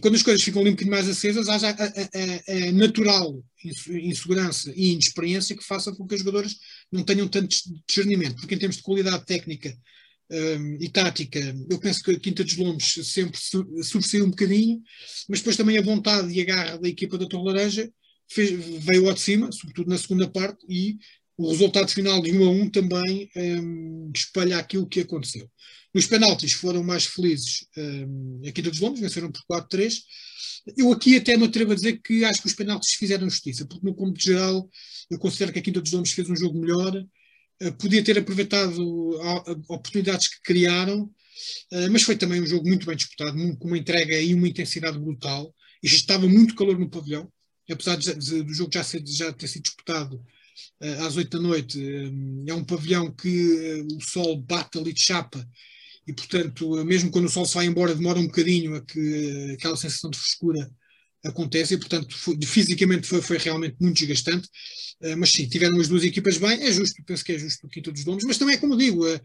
quando 0.00 0.14
as 0.14 0.22
coisas 0.22 0.42
ficam 0.42 0.60
ali 0.60 0.70
um 0.70 0.74
bocadinho 0.74 0.94
mais 0.94 1.08
acesas, 1.08 1.48
há 1.48 1.56
a, 1.56 1.70
a, 1.70 2.68
a, 2.68 2.72
natural 2.72 3.42
insegurança 3.88 4.72
e 4.76 4.92
inexperiência 4.92 5.56
que 5.56 5.64
faça 5.64 5.92
com 5.92 6.06
que 6.06 6.14
as 6.14 6.20
jogadoras 6.20 6.54
não 6.92 7.02
tenham 7.02 7.26
tanto 7.26 7.56
discernimento, 7.88 8.36
porque 8.36 8.54
em 8.54 8.58
termos 8.58 8.76
de 8.76 8.82
qualidade 8.82 9.26
técnica 9.26 9.76
um, 10.30 10.76
e 10.80 10.88
tática, 10.88 11.40
eu 11.68 11.78
penso 11.80 12.04
que 12.04 12.12
a 12.12 12.20
Quinta 12.20 12.44
dos 12.44 12.56
Lombos 12.56 12.94
sempre 13.02 13.38
sobressaiu 13.82 14.26
um 14.26 14.30
bocadinho, 14.30 14.80
mas 15.28 15.40
depois 15.40 15.56
também 15.56 15.76
a 15.76 15.82
vontade 15.82 16.32
e 16.32 16.40
a 16.40 16.44
garra 16.44 16.78
da 16.78 16.88
equipa 16.88 17.18
da 17.18 17.26
Torre 17.26 17.52
Laranja 17.52 17.90
fez, 18.30 18.50
veio 18.84 19.08
ao 19.08 19.14
de 19.14 19.20
cima, 19.20 19.50
sobretudo 19.50 19.90
na 19.90 19.98
segunda 19.98 20.28
parte, 20.28 20.64
e 20.68 20.98
o 21.36 21.50
resultado 21.50 21.90
final 21.90 22.22
de 22.22 22.30
1 22.30 22.44
a 22.44 22.50
1 22.50 22.70
também 22.70 23.28
um, 23.34 24.12
espalha 24.14 24.58
aquilo 24.58 24.86
que 24.86 25.00
aconteceu. 25.00 25.50
Nos 25.92 26.06
penaltis 26.06 26.52
foram 26.52 26.84
mais 26.84 27.04
felizes 27.04 27.66
um, 27.76 28.42
a 28.46 28.52
Quinta 28.52 28.70
dos 28.70 28.78
Lombos, 28.78 29.00
venceram 29.00 29.30
por 29.30 29.42
4-3. 29.50 29.94
Eu 30.76 30.92
aqui 30.92 31.16
até 31.16 31.36
me 31.36 31.44
atrevo 31.46 31.72
a 31.72 31.74
dizer 31.74 32.00
que 32.00 32.24
acho 32.24 32.42
que 32.42 32.46
os 32.46 32.54
penaltis 32.54 32.94
fizeram 32.94 33.28
justiça, 33.28 33.66
porque 33.66 33.84
no 33.84 33.94
cômputo 33.94 34.22
geral 34.22 34.68
eu 35.10 35.18
considero 35.18 35.52
que 35.52 35.58
a 35.58 35.62
Quinta 35.62 35.80
dos 35.80 35.90
Lombos 35.90 36.12
fez 36.12 36.30
um 36.30 36.36
jogo 36.36 36.60
melhor, 36.60 36.94
uh, 36.96 37.72
podia 37.72 38.04
ter 38.04 38.18
aproveitado 38.18 39.20
a, 39.20 39.50
a, 39.50 39.52
oportunidades 39.74 40.28
que 40.28 40.40
criaram, 40.42 41.02
uh, 41.02 41.90
mas 41.90 42.02
foi 42.02 42.16
também 42.16 42.40
um 42.40 42.46
jogo 42.46 42.68
muito 42.68 42.86
bem 42.86 42.94
disputado, 42.94 43.32
com 43.58 43.66
uma 43.66 43.78
entrega 43.78 44.20
e 44.20 44.32
uma 44.32 44.48
intensidade 44.48 44.98
brutal, 44.98 45.52
e 45.82 45.88
já 45.88 45.96
estava 45.96 46.28
muito 46.28 46.54
calor 46.54 46.78
no 46.78 46.88
pavilhão, 46.88 47.28
apesar 47.68 47.96
de, 47.96 48.14
de, 48.14 48.42
do 48.44 48.54
jogo 48.54 48.70
já, 48.72 48.84
ser, 48.84 49.02
já 49.04 49.32
ter 49.32 49.48
sido 49.48 49.62
disputado 49.62 50.16
uh, 50.82 51.04
às 51.04 51.16
8 51.16 51.36
da 51.36 51.42
noite, 51.42 51.80
é 52.46 52.54
um 52.54 52.64
pavilhão 52.64 53.10
que 53.12 53.84
o 53.96 54.00
sol 54.00 54.40
bate 54.40 54.78
ali 54.78 54.92
de 54.92 55.02
chapa 55.02 55.44
e 56.06 56.12
portanto, 56.12 56.84
mesmo 56.84 57.10
quando 57.10 57.26
o 57.26 57.28
sol 57.28 57.44
se 57.44 57.54
vai 57.54 57.66
embora, 57.66 57.94
demora 57.94 58.18
um 58.18 58.26
bocadinho 58.26 58.74
a 58.74 58.80
que 58.80 59.54
aquela 59.54 59.76
sensação 59.76 60.10
de 60.10 60.18
frescura 60.18 60.70
acontece, 61.24 61.74
e 61.74 61.78
portanto, 61.78 62.16
foi, 62.16 62.36
fisicamente 62.44 63.06
foi, 63.06 63.20
foi 63.20 63.38
realmente 63.38 63.76
muito 63.80 63.98
desgastante. 63.98 64.48
Uh, 65.02 65.16
mas 65.16 65.30
sim, 65.30 65.48
tiveram 65.48 65.78
as 65.80 65.88
duas 65.88 66.04
equipas 66.04 66.36
bem, 66.36 66.62
é 66.62 66.72
justo, 66.72 67.02
penso 67.06 67.24
que 67.24 67.32
é 67.32 67.38
justo 67.38 67.66
o 67.66 67.70
Quinta 67.70 67.90
dos 67.90 68.04
Domos, 68.04 68.24
mas 68.24 68.36
também 68.38 68.54
é 68.56 68.58
como 68.58 68.76
digo, 68.76 69.06
uh, 69.06 69.20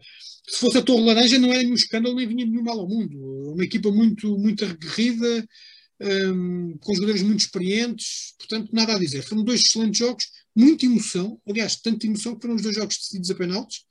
se 0.48 0.58
fosse 0.58 0.78
a 0.78 0.82
Torre 0.82 1.04
Laranja 1.04 1.38
não 1.38 1.52
era 1.52 1.62
nenhum 1.62 1.74
escândalo, 1.74 2.14
nem 2.14 2.26
vinha 2.26 2.46
nenhum 2.46 2.62
mal 2.62 2.78
ao 2.78 2.88
mundo. 2.88 3.18
Uma 3.52 3.64
equipa 3.64 3.90
muito, 3.90 4.38
muito 4.38 4.64
aguerrida, 4.64 5.46
um, 6.00 6.76
com 6.78 6.94
jogadores 6.94 7.22
muito 7.22 7.40
experientes, 7.40 8.34
portanto, 8.38 8.70
nada 8.72 8.94
a 8.94 8.98
dizer. 8.98 9.22
Foram 9.22 9.44
dois 9.44 9.60
excelentes 9.60 9.98
jogos, 9.98 10.28
muita 10.54 10.86
emoção, 10.86 11.40
aliás, 11.48 11.76
tanta 11.76 12.06
emoção 12.06 12.34
que 12.34 12.42
foram 12.42 12.56
os 12.56 12.62
dois 12.62 12.74
jogos 12.74 12.96
decididos 12.96 13.30
a 13.30 13.34
penaltis, 13.34 13.84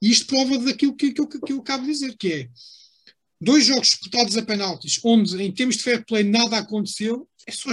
e 0.00 0.10
isto 0.10 0.26
prova 0.26 0.58
daquilo 0.58 0.96
que, 0.96 1.12
que, 1.12 1.20
eu, 1.20 1.26
que 1.26 1.52
eu 1.52 1.58
acabo 1.58 1.84
de 1.84 1.92
dizer, 1.92 2.16
que 2.16 2.32
é 2.32 2.48
dois 3.40 3.66
jogos 3.66 3.88
disputados 3.88 4.36
a 4.36 4.42
penaltis, 4.42 5.00
onde 5.04 5.40
em 5.42 5.52
termos 5.52 5.76
de 5.76 5.82
fair 5.82 6.04
play 6.04 6.24
nada 6.24 6.58
aconteceu, 6.58 7.28
é 7.46 7.52
só. 7.52 7.70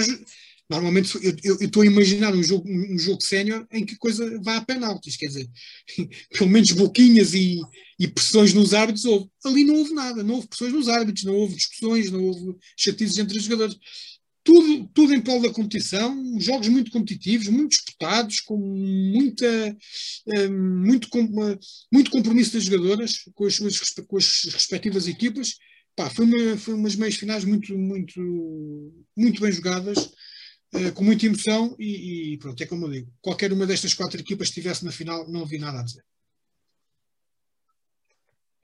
Normalmente 0.69 1.15
eu 1.43 1.57
estou 1.61 1.83
a 1.83 1.85
imaginar 1.85 2.33
um 2.33 2.41
jogo, 2.41 2.67
um 2.67 2.97
jogo 2.97 3.23
sénior 3.23 3.67
em 3.71 3.85
que 3.85 3.93
a 3.93 3.97
coisa 3.99 4.39
vai 4.41 4.57
a 4.57 4.65
penaltis, 4.65 5.15
quer 5.15 5.27
dizer, 5.27 5.47
pelo 6.35 6.49
menos 6.49 6.71
boquinhas 6.71 7.35
e, 7.35 7.61
e 7.99 8.07
pressões 8.07 8.53
nos 8.53 8.73
árbitros 8.73 9.05
houve. 9.05 9.29
Ali 9.45 9.63
não 9.63 9.75
houve 9.75 9.93
nada, 9.93 10.23
não 10.23 10.35
houve 10.35 10.47
pressões 10.47 10.73
nos 10.73 10.89
árbitros, 10.89 11.23
não 11.23 11.35
houve 11.35 11.55
discussões, 11.55 12.09
não 12.09 12.23
houve 12.23 12.57
chatices 12.75 13.19
entre 13.19 13.37
os 13.37 13.43
jogadores. 13.43 13.77
Tudo, 14.43 14.89
tudo 14.93 15.13
em 15.13 15.21
prol 15.21 15.41
da 15.41 15.51
competição, 15.51 16.39
jogos 16.39 16.67
muito 16.67 16.91
competitivos, 16.91 17.47
muito 17.47 17.71
disputados, 17.71 18.41
com 18.41 18.57
muita, 18.57 19.77
um, 20.27 20.85
muito, 20.85 21.09
muito 21.91 22.11
compromisso 22.11 22.53
das 22.53 22.63
jogadoras 22.63 23.23
com 23.33 23.45
as 23.45 23.55
suas 23.55 23.79
com 24.07 24.17
as 24.17 24.43
respectivas 24.51 25.07
equipas. 25.07 25.55
Pá, 25.95 26.09
foi, 26.09 26.25
uma, 26.25 26.57
foi 26.57 26.73
umas 26.73 26.95
meias 26.95 27.15
finais 27.15 27.45
muito, 27.45 27.75
muito, 27.77 28.19
muito 29.15 29.41
bem 29.41 29.51
jogadas, 29.51 30.09
uh, 30.75 30.93
com 30.93 31.03
muita 31.03 31.25
emoção 31.25 31.75
e, 31.79 32.33
e, 32.33 32.37
pronto, 32.37 32.61
é 32.61 32.65
como 32.65 32.85
eu 32.85 32.91
digo, 32.91 33.13
qualquer 33.21 33.51
uma 33.51 33.65
destas 33.65 33.93
quatro 33.93 34.19
equipas 34.19 34.49
estivesse 34.49 34.85
na 34.85 34.91
final, 34.91 35.27
não 35.29 35.41
havia 35.43 35.59
nada 35.59 35.79
a 35.79 35.83
dizer. 35.83 36.03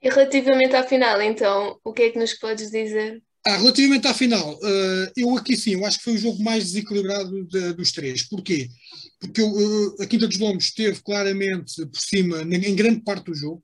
E 0.02 0.08
relativamente 0.08 0.74
à 0.74 0.82
final, 0.82 1.22
então, 1.22 1.78
o 1.84 1.92
que 1.92 2.02
é 2.02 2.10
que 2.10 2.18
nos 2.18 2.34
podes 2.34 2.70
dizer? 2.70 3.22
Ah, 3.44 3.56
relativamente 3.56 4.06
à 4.06 4.14
final, 4.14 4.54
uh, 4.54 5.12
eu 5.16 5.36
aqui 5.36 5.56
sim, 5.56 5.72
eu 5.72 5.84
acho 5.84 5.98
que 5.98 6.04
foi 6.04 6.14
o 6.14 6.18
jogo 6.18 6.40
mais 6.42 6.64
desequilibrado 6.64 7.44
de, 7.46 7.72
dos 7.72 7.90
três. 7.90 8.22
Porquê? 8.28 8.68
Porque 9.18 9.42
uh, 9.42 9.96
a 10.00 10.06
Quinta 10.06 10.28
dos 10.28 10.38
Lombos 10.38 10.66
esteve 10.66 11.00
claramente 11.02 11.84
por 11.86 11.98
cima 11.98 12.42
em 12.42 12.76
grande 12.76 13.02
parte 13.02 13.26
do 13.26 13.34
jogo. 13.34 13.62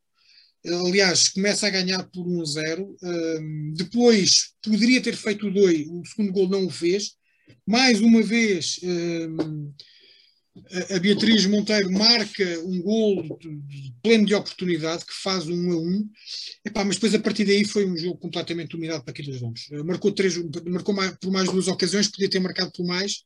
aliás, 0.66 1.28
começa 1.28 1.66
a 1.66 1.70
ganhar 1.70 2.02
por 2.10 2.26
1-0. 2.26 2.82
Uh, 2.82 3.74
depois 3.74 4.52
poderia 4.62 5.00
ter 5.00 5.14
feito 5.14 5.46
o 5.46 5.52
2, 5.52 5.86
o 5.88 6.04
segundo 6.04 6.32
gol 6.32 6.48
não 6.48 6.66
o 6.66 6.70
fez. 6.70 7.12
Mais 7.66 8.00
uma 8.00 8.22
vez, 8.22 8.80
a 10.94 10.98
Beatriz 10.98 11.46
Monteiro 11.46 11.90
marca 11.92 12.44
um 12.64 12.82
gol 12.82 13.38
pleno 14.02 14.26
de 14.26 14.34
oportunidade, 14.34 15.04
que 15.04 15.12
faz 15.12 15.46
um 15.46 15.72
a 15.72 15.76
um, 15.76 16.08
Epá, 16.64 16.84
mas 16.84 16.96
depois 16.96 17.14
a 17.14 17.18
partir 17.18 17.44
daí 17.44 17.64
foi 17.64 17.86
um 17.86 17.96
jogo 17.96 18.18
completamente 18.18 18.70
dominado 18.70 19.04
para 19.04 19.14
Quilas 19.14 19.40
Lombos. 19.40 19.68
Eh, 19.70 19.82
marcou, 19.82 20.12
três, 20.12 20.36
marcou 20.66 20.94
mais, 20.94 21.16
por 21.18 21.30
mais 21.30 21.50
duas 21.50 21.68
ocasiões, 21.68 22.08
podia 22.08 22.28
ter 22.28 22.40
marcado 22.40 22.72
por 22.72 22.84
mais. 22.86 23.22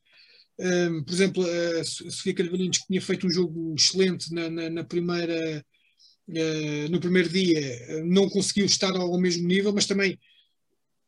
Um, 0.59 0.65
ehm, 0.65 1.03
por 1.03 1.13
exemplo, 1.13 1.43
a 1.43 1.83
Sofia 1.83 2.33
Carvalhinhos, 2.33 2.77
que 2.77 2.87
tinha 2.87 3.01
feito 3.01 3.27
um 3.27 3.31
jogo 3.31 3.73
excelente 3.77 4.33
na, 4.33 4.49
na, 4.49 4.69
na 4.69 4.83
primeira, 4.83 5.65
uh, 6.29 6.89
no 6.91 6.99
primeiro 6.99 7.29
dia, 7.29 7.59
eh, 7.59 8.03
não 8.05 8.29
conseguiu 8.29 8.65
estar 8.65 8.95
ao 8.95 9.19
mesmo 9.19 9.47
nível, 9.47 9.73
mas 9.73 9.85
também 9.85 10.17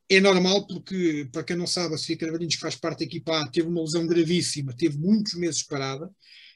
é 0.10 0.20
normal 0.20 0.68
porque, 0.68 1.28
para 1.32 1.44
quem 1.44 1.56
não 1.56 1.66
sabe, 1.66 1.96
a 1.96 1.98
Sofia 1.98 2.18
Carvalhinhos, 2.18 2.56
faz 2.56 2.76
parte 2.76 3.00
da 3.00 3.06
equipa 3.06 3.50
teve 3.52 3.68
uma 3.68 3.82
lesão 3.82 4.06
gravíssima, 4.06 4.76
teve 4.76 4.98
muitos 4.98 5.34
meses 5.34 5.64
parada, 5.64 6.10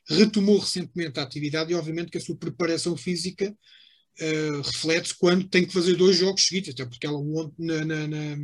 retomou 0.07 0.59
recentemente 0.59 1.19
a 1.19 1.23
atividade 1.23 1.71
e, 1.71 1.75
obviamente, 1.75 2.11
que 2.11 2.17
a 2.17 2.21
sua 2.21 2.37
preparação 2.37 2.95
física 2.95 3.49
uh, 3.51 4.61
reflete-se 4.61 5.15
quando 5.17 5.47
tem 5.47 5.65
que 5.65 5.73
fazer 5.73 5.95
dois 5.95 6.17
jogos 6.17 6.45
seguidos, 6.45 6.69
até 6.69 6.85
porque 6.85 7.07
ela 7.07 7.19
na, 7.57 7.85
na, 7.85 8.07
na, 8.07 8.37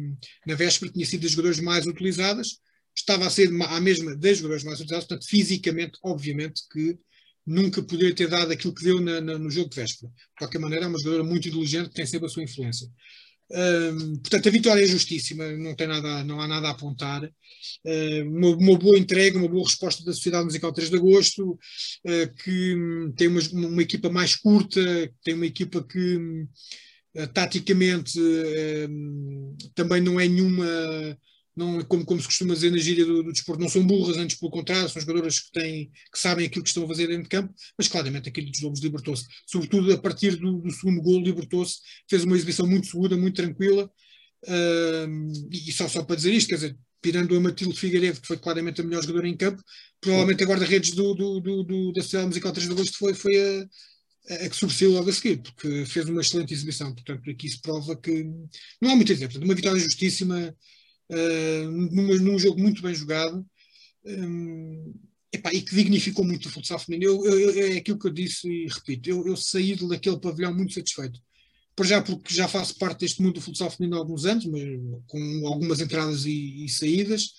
na 0.48 0.56
véspera 0.56 0.92
tinha 0.92 1.06
sido 1.06 1.22
das 1.22 1.32
jogadoras 1.32 1.60
mais 1.60 1.86
utilizadas, 1.86 2.60
estava 2.96 3.28
a 3.28 3.30
ser 3.30 3.50
a 3.64 3.80
mesma 3.80 4.16
das 4.16 4.38
jogadoras 4.38 4.64
mais 4.64 4.80
utilizadas, 4.80 5.06
portanto, 5.06 5.30
fisicamente, 5.30 6.00
obviamente, 6.04 6.64
que 6.72 6.98
nunca 7.46 7.84
poderia 7.84 8.16
ter 8.16 8.28
dado 8.28 8.52
aquilo 8.52 8.74
que 8.74 8.84
deu 8.84 9.00
na, 9.00 9.22
na, 9.22 9.38
no 9.38 9.52
jogo 9.52 9.70
de 9.70 9.76
véspera. 9.76 10.12
De 10.12 10.40
qualquer 10.40 10.58
maneira, 10.58 10.86
é 10.86 10.88
uma 10.88 10.98
jogadora 10.98 11.24
muito 11.24 11.48
inteligente 11.48 11.90
que 11.90 11.96
tem 11.96 12.06
sempre 12.08 12.26
a 12.26 12.30
sua 12.30 12.42
influência 12.42 12.88
portanto, 14.22 14.48
a 14.48 14.52
vitória 14.52 14.84
é 14.84 14.88
justíssima, 14.88 15.52
não, 15.52 15.76
tem 15.76 15.88
nada, 15.88 16.24
não 16.24 16.42
há 16.42 16.48
nada 16.48 16.68
a 16.68 16.72
apontar. 16.72 17.30
Uma, 18.28 18.56
uma, 18.56 18.78
boa 18.78 18.98
entrega, 18.98 19.38
uma 19.38 19.48
boa 19.48 19.64
resposta 19.64 20.04
da 20.04 20.14
Sociedade 20.14 20.46
Musical 20.46 20.74
3 20.74 20.90
de 20.90 20.96
Agosto, 20.98 21.52
uh, 21.52 22.36
que 22.44 22.76
um, 22.76 23.12
tem 23.12 23.28
uma, 23.28 23.42
uma, 23.54 23.82
equipa 23.82 24.10
mais 24.10 24.36
curta, 24.36 24.82
tem 25.24 25.36
uma 25.36 25.46
equipa 25.46 25.84
que 25.84 26.18
um, 26.18 26.48
taticamente 27.34 28.20
também 29.74 30.02
não 30.02 30.20
é 30.20 30.28
nenhuma 30.28 30.66
não, 31.56 31.82
como, 31.84 32.06
como 32.06 32.20
se 32.20 32.28
costuma 32.28 32.54
dizer 32.54 32.72
na 32.72 32.78
gíria 32.78 33.06
do, 33.06 33.24
do, 33.24 33.32
desporto, 33.32 33.62
não 33.62 33.70
são 33.70 33.86
burras, 33.86 34.18
antes 34.18 34.38
pelo 34.38 34.52
contrário, 34.52 34.90
são 34.90 35.02
jogadoras 35.02 35.40
que, 35.40 35.52
têm, 35.52 35.92
que 36.12 36.20
sabem 36.20 36.46
aquilo 36.46 36.64
que 36.64 36.70
estão 36.70 36.84
a 36.84 36.88
fazer 36.88 37.08
dentro 37.08 37.24
de 37.24 37.30
campo, 37.30 37.54
mas 37.78 37.88
claramente 37.88 38.28
aquele 38.28 38.52
dos 38.52 38.62
Lobos 38.62 38.82
libertou-se, 38.82 39.26
sobretudo 39.48 39.94
a 39.94 39.98
partir 39.98 40.36
do, 40.36 40.60
do 40.60 40.72
segundo 40.72 41.02
gol, 41.02 41.22
libertou-se, 41.22 41.78
fez 42.10 42.24
uma 42.24 42.36
exibição 42.36 42.68
muito 42.68 42.88
segura, 42.88 43.16
muito 43.16 43.36
tranquila, 43.36 43.90
uh, 44.48 45.50
e 45.52 45.72
só, 45.72 45.88
só 45.88 46.04
para 46.04 46.18
dizer 46.18 46.34
isto, 46.34 46.50
quer 46.50 46.56
dizer, 46.56 46.78
tirando 47.02 47.36
a 47.36 47.40
Matilde 47.40 47.80
Figueiredo, 47.80 48.20
que 48.20 48.28
foi 48.28 48.38
claramente 48.38 48.82
a 48.82 48.84
melhor 48.84 49.02
jogadora 49.02 49.28
em 49.28 49.38
campo, 49.38 49.64
provavelmente 50.02 50.44
a 50.44 50.48
guarda-redes 50.48 50.92
do, 50.92 51.14
do, 51.14 51.40
do, 51.40 51.64
do, 51.64 51.94
da 51.94 52.02
Sociedade 52.02 52.28
Musical 52.28 52.52
3 52.52 52.68
de 52.68 52.74
Agosto 52.74 52.98
foi, 52.98 53.14
foi 53.14 53.38
a, 53.38 54.36
a 54.46 54.50
que 54.50 54.56
sobressaiu 54.56 54.92
logo 54.92 55.10
a 55.10 55.14
seguir, 55.14 55.38
porque 55.38 55.86
fez 55.86 56.10
uma 56.10 56.22
excelente 56.22 56.54
exibição. 56.54 56.94
Portanto, 56.94 57.30
aqui 57.30 57.48
se 57.48 57.62
prova 57.62 57.96
que 57.96 58.24
não 58.82 58.92
há 58.92 58.96
muito 58.96 59.12
a 59.12 59.16
dizer. 59.16 59.28
Portanto, 59.28 59.46
uma 59.46 59.56
vitória 59.56 59.80
justíssima, 59.80 60.56
uh, 61.12 61.72
num, 62.22 62.40
jogo 62.40 62.60
muito 62.60 62.82
bem 62.82 62.94
jogado 62.94 63.46
um, 64.06 64.94
epá, 65.32 65.54
e 65.54 65.62
que 65.62 65.76
dignificou 65.76 66.26
muito 66.26 66.48
o 66.48 66.52
futsal 66.52 66.80
feminino. 66.80 67.26
Eu, 67.26 67.40
eu, 67.40 67.74
é 67.74 67.78
aquilo 67.78 68.00
que 68.00 68.08
eu 68.08 68.14
disse 68.14 68.48
e 68.48 68.68
repito, 68.68 69.10
eu, 69.10 69.28
eu 69.28 69.36
saí 69.36 69.76
daquele 69.76 70.20
pavilhão 70.20 70.54
muito 70.54 70.74
satisfeito. 70.74 71.20
Por 71.76 71.86
já 71.86 72.02
porque 72.02 72.34
já 72.34 72.48
faço 72.48 72.78
parte 72.78 73.02
deste 73.02 73.22
mundo 73.22 73.36
do 73.36 73.42
futsal 73.42 73.70
feminino 73.70 73.98
há 73.98 74.00
alguns 74.00 74.26
anos, 74.26 74.46
mas 74.46 74.64
com 75.08 75.48
algumas 75.48 75.82
entradas 75.82 76.26
e, 76.26 76.66
e 76.66 76.70
saídas, 76.70 77.32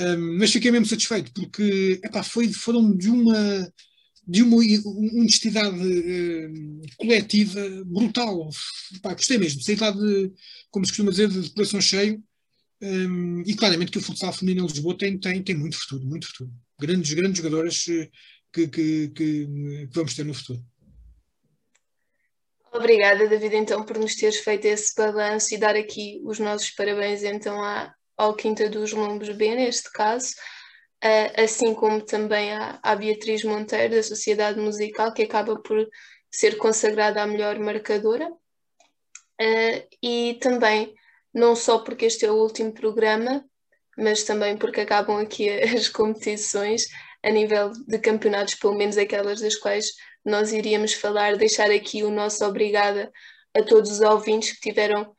um, 0.00 0.38
mas 0.38 0.52
fiquei 0.52 0.70
mesmo 0.70 0.86
satisfeito 0.86 1.32
porque 1.32 2.00
epá, 2.02 2.22
foi, 2.22 2.52
foram 2.52 2.96
de 2.96 3.10
uma 3.10 3.72
de 4.28 4.42
uma 4.42 4.56
honestidade 4.56 5.74
uh, 5.74 6.82
coletiva 6.98 7.60
brutal. 7.86 8.50
Gostei 9.02 9.38
mesmo, 9.38 9.62
saí 9.62 9.76
lá 9.76 9.90
de, 9.90 10.30
como 10.70 10.84
se 10.84 10.92
costuma 10.92 11.10
dizer, 11.10 11.30
de 11.30 11.48
coração 11.50 11.80
cheio, 11.80 12.22
um, 12.80 13.42
e 13.42 13.56
claramente 13.56 13.90
que 13.90 13.98
o 13.98 14.02
futsal 14.02 14.32
feminino 14.32 14.64
em 14.64 14.68
Lisboa 14.68 14.96
tem, 14.96 15.18
tem, 15.18 15.42
tem 15.42 15.56
muito 15.56 15.78
futuro, 15.78 16.04
muito 16.04 16.26
futuro. 16.28 16.50
Grandes, 16.80 17.12
grandes 17.12 17.38
jogadoras 17.38 17.84
eh, 17.88 18.08
que, 18.52 18.68
que, 18.68 19.08
que, 19.08 19.88
vamos 19.92 20.14
ter 20.14 20.24
no 20.24 20.34
futuro. 20.34 20.62
Obrigada, 22.72 23.26
David, 23.26 23.56
então, 23.56 23.84
por 23.84 23.98
nos 23.98 24.14
teres 24.14 24.38
feito 24.38 24.66
esse 24.66 24.94
balanço 24.94 25.54
e 25.54 25.58
dar 25.58 25.74
aqui 25.74 26.20
os 26.24 26.38
nossos 26.38 26.70
parabéns, 26.70 27.24
então, 27.24 27.60
à, 27.62 27.92
ao 28.16 28.34
Quinta 28.34 28.68
dos 28.68 28.92
Lombos 28.92 29.30
B, 29.30 29.54
neste 29.54 29.90
caso, 29.90 30.34
assim 31.36 31.74
como 31.74 32.00
também 32.02 32.52
à, 32.52 32.78
à 32.82 32.94
Beatriz 32.94 33.42
Monteiro, 33.42 33.94
da 33.94 34.02
Sociedade 34.02 34.60
Musical, 34.60 35.12
que 35.12 35.22
acaba 35.22 35.60
por 35.60 35.88
ser 36.30 36.56
consagrada 36.58 37.22
a 37.22 37.26
melhor 37.26 37.58
marcadora, 37.58 38.28
uh, 38.30 39.88
e 40.02 40.38
também 40.40 40.94
não 41.32 41.54
só 41.54 41.78
porque 41.78 42.06
este 42.06 42.24
é 42.24 42.30
o 42.30 42.36
último 42.36 42.72
programa, 42.72 43.44
mas 43.96 44.22
também 44.22 44.56
porque 44.56 44.80
acabam 44.80 45.18
aqui 45.18 45.48
as 45.60 45.88
competições 45.88 46.86
a 47.22 47.30
nível 47.30 47.72
de 47.86 47.98
campeonatos, 47.98 48.54
pelo 48.54 48.74
menos 48.74 48.96
aquelas 48.96 49.40
das 49.40 49.56
quais 49.56 49.92
nós 50.24 50.52
iríamos 50.52 50.92
falar, 50.92 51.36
deixar 51.36 51.70
aqui 51.70 52.02
o 52.02 52.10
nosso 52.10 52.44
obrigada 52.44 53.10
a 53.54 53.62
todos 53.62 53.90
os 53.90 54.00
ouvintes 54.00 54.52
que 54.52 54.60
tiveram 54.60 55.16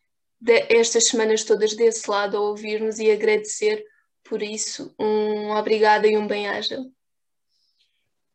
estas 0.70 1.07
semanas 1.07 1.43
todas 1.43 1.76
desse 1.76 2.10
lado 2.10 2.38
a 2.38 2.41
ouvir-nos 2.41 2.99
e 2.99 3.12
agradecer 3.12 3.84
por 4.24 4.41
isso. 4.41 4.93
Um 4.97 5.49
obrigada 5.51 6.07
e 6.07 6.18
um 6.18 6.28
bem-aja. 6.28 6.80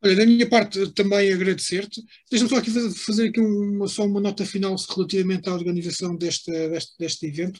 Olha, 0.04 0.16
da 0.16 0.26
minha 0.26 0.46
parte 0.46 0.92
também 0.92 1.32
agradecer-te. 1.32 2.02
Deixa-me 2.30 2.50
só 2.50 2.56
aqui 2.58 2.70
fazer 2.90 3.28
aqui 3.28 3.40
uma, 3.40 3.88
só 3.88 4.04
uma 4.04 4.20
nota 4.20 4.44
final 4.44 4.76
relativamente 4.94 5.48
à 5.48 5.54
organização 5.54 6.14
deste, 6.14 6.50
deste, 6.68 6.92
deste 6.98 7.26
evento. 7.26 7.58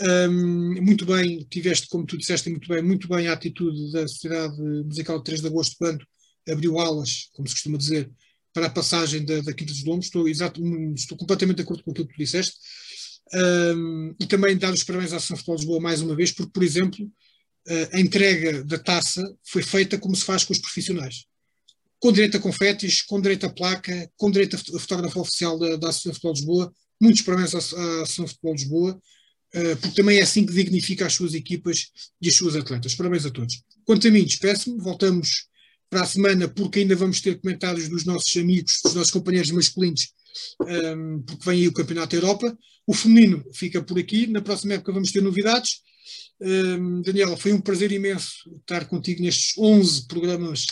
Um, 0.00 0.82
muito 0.82 1.04
bem, 1.04 1.46
tiveste, 1.50 1.86
como 1.88 2.06
tu 2.06 2.16
disseste 2.16 2.48
muito 2.48 2.66
bem, 2.66 2.82
muito 2.82 3.06
bem 3.06 3.28
a 3.28 3.34
atitude 3.34 3.92
da 3.92 4.08
Sociedade 4.08 4.58
Musical 4.58 5.18
de 5.18 5.24
3 5.24 5.40
de 5.42 5.46
Agosto 5.48 5.76
quando 5.78 6.02
abriu 6.48 6.78
aulas, 6.78 7.28
como 7.34 7.46
se 7.46 7.54
costuma 7.54 7.76
dizer, 7.76 8.10
para 8.54 8.68
a 8.68 8.70
passagem 8.70 9.22
da, 9.22 9.42
da 9.42 9.52
Quinta 9.52 9.72
dos 9.72 9.84
Lombos. 9.84 10.06
Estou, 10.06 10.26
exato, 10.26 10.62
estou 10.94 11.18
completamente 11.18 11.56
de 11.56 11.62
acordo 11.62 11.84
com 11.84 11.90
aquilo 11.90 12.08
que 12.08 12.14
tu 12.14 12.18
disseste. 12.18 12.56
Um, 13.34 14.14
e 14.18 14.24
também 14.26 14.56
dar 14.56 14.72
os 14.72 14.82
parabéns 14.82 15.12
à 15.12 15.16
Associação 15.16 15.36
Futebol 15.36 15.56
de 15.56 15.62
Lisboa 15.62 15.80
mais 15.80 16.00
uma 16.00 16.16
vez, 16.16 16.32
porque, 16.32 16.52
por 16.52 16.62
exemplo, 16.62 17.06
a 17.92 18.00
entrega 18.00 18.64
da 18.64 18.78
taça 18.78 19.22
foi 19.44 19.62
feita 19.62 19.98
como 19.98 20.16
se 20.16 20.24
faz 20.24 20.42
com 20.42 20.54
os 20.54 20.58
profissionais. 20.58 21.26
Com 21.98 22.12
direito 22.12 22.36
a 22.36 22.40
confetes, 22.40 23.02
com 23.02 23.20
direito 23.20 23.46
a 23.46 23.50
placa, 23.50 24.10
com 24.16 24.30
direito 24.30 24.56
a 24.56 24.78
fotógrafo 24.78 25.20
oficial 25.20 25.58
da, 25.58 25.76
da 25.76 25.88
Associação 25.88 26.12
Futebol 26.12 26.32
de 26.34 26.40
Lisboa. 26.40 26.74
Muitos 27.00 27.22
parabéns 27.22 27.54
à, 27.54 27.58
Associação 27.58 28.26
Futebol 28.26 28.54
de 28.54 28.62
Lisboa, 28.62 29.00
uh, 29.54 29.76
porque 29.80 29.96
também 29.96 30.18
é 30.18 30.22
assim 30.22 30.44
que 30.44 30.52
dignifica 30.52 31.06
as 31.06 31.14
suas 31.14 31.34
equipas 31.34 31.86
e 32.20 32.28
as 32.28 32.34
suas 32.34 32.56
atletas. 32.56 32.94
Parabéns 32.94 33.24
a 33.24 33.30
todos. 33.30 33.62
Quanto 33.84 34.06
a 34.06 34.10
mim, 34.10 34.24
despeço-me. 34.24 34.80
Voltamos 34.80 35.46
para 35.88 36.02
a 36.02 36.06
semana, 36.06 36.48
porque 36.48 36.80
ainda 36.80 36.96
vamos 36.96 37.20
ter 37.20 37.40
comentários 37.40 37.88
dos 37.88 38.04
nossos 38.04 38.36
amigos, 38.36 38.80
dos 38.84 38.94
nossos 38.94 39.12
companheiros 39.12 39.50
masculinos, 39.50 40.12
ehm, 40.66 41.20
porque 41.20 41.44
vem 41.44 41.60
aí 41.60 41.68
o 41.68 41.72
Campeonato 41.72 42.16
da 42.16 42.22
Europa. 42.22 42.58
O 42.86 42.94
feminino 42.94 43.44
fica 43.52 43.82
por 43.82 43.98
aqui. 43.98 44.26
Na 44.26 44.42
próxima 44.42 44.74
época 44.74 44.92
vamos 44.92 45.12
ter 45.12 45.22
novidades. 45.22 45.80
Ehm, 46.40 47.02
Daniela, 47.02 47.36
foi 47.36 47.52
um 47.52 47.60
prazer 47.60 47.92
imenso 47.92 48.32
estar 48.60 48.86
contigo 48.86 49.22
nestes 49.22 49.56
11 49.56 50.06
programas 50.06 50.66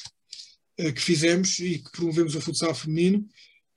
que 0.76 1.00
fizemos 1.00 1.58
e 1.58 1.78
que 1.78 1.90
promovemos 1.92 2.34
o 2.34 2.40
futsal 2.40 2.74
feminino. 2.74 3.26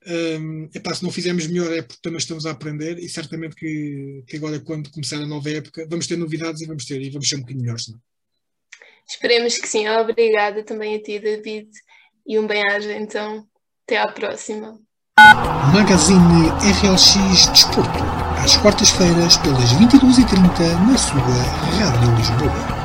Um, 0.06 0.70
epá, 0.74 0.94
se 0.94 1.02
não 1.02 1.10
fizemos 1.10 1.46
melhor 1.46 1.72
é 1.72 1.82
porque 1.82 2.00
também 2.00 2.18
estamos 2.18 2.46
a 2.46 2.52
aprender 2.52 2.98
e 2.98 3.08
certamente 3.08 3.54
que, 3.56 4.22
que 4.26 4.36
agora, 4.36 4.58
quando 4.60 4.90
começar 4.90 5.16
a 5.16 5.26
nova 5.26 5.50
época, 5.50 5.86
vamos 5.88 6.06
ter 6.06 6.16
novidades 6.16 6.62
e 6.62 6.66
vamos 6.66 6.84
ter 6.84 7.00
e 7.02 7.10
vamos 7.10 7.28
ser 7.28 7.36
um 7.36 7.40
bocadinho 7.40 7.62
melhores. 7.62 7.88
Não? 7.88 8.00
Esperemos 9.08 9.56
que 9.56 9.68
sim. 9.68 9.88
Obrigada 9.88 10.62
também 10.62 10.94
a 10.96 11.02
ti, 11.02 11.18
David, 11.18 11.68
e 12.26 12.38
um 12.38 12.46
bem-aja. 12.46 12.92
Então, 12.92 13.46
até 13.84 13.98
à 13.98 14.06
próxima. 14.12 14.78
Magazine 15.72 16.48
RLX 16.82 17.48
Desporto, 17.50 18.04
às 18.44 18.56
quartas-feiras, 18.58 19.36
pelas 19.38 19.72
22h30, 19.72 20.86
na 20.86 20.96
sua 20.96 21.20
Rádio 21.20 22.16
Lisboa. 22.16 22.77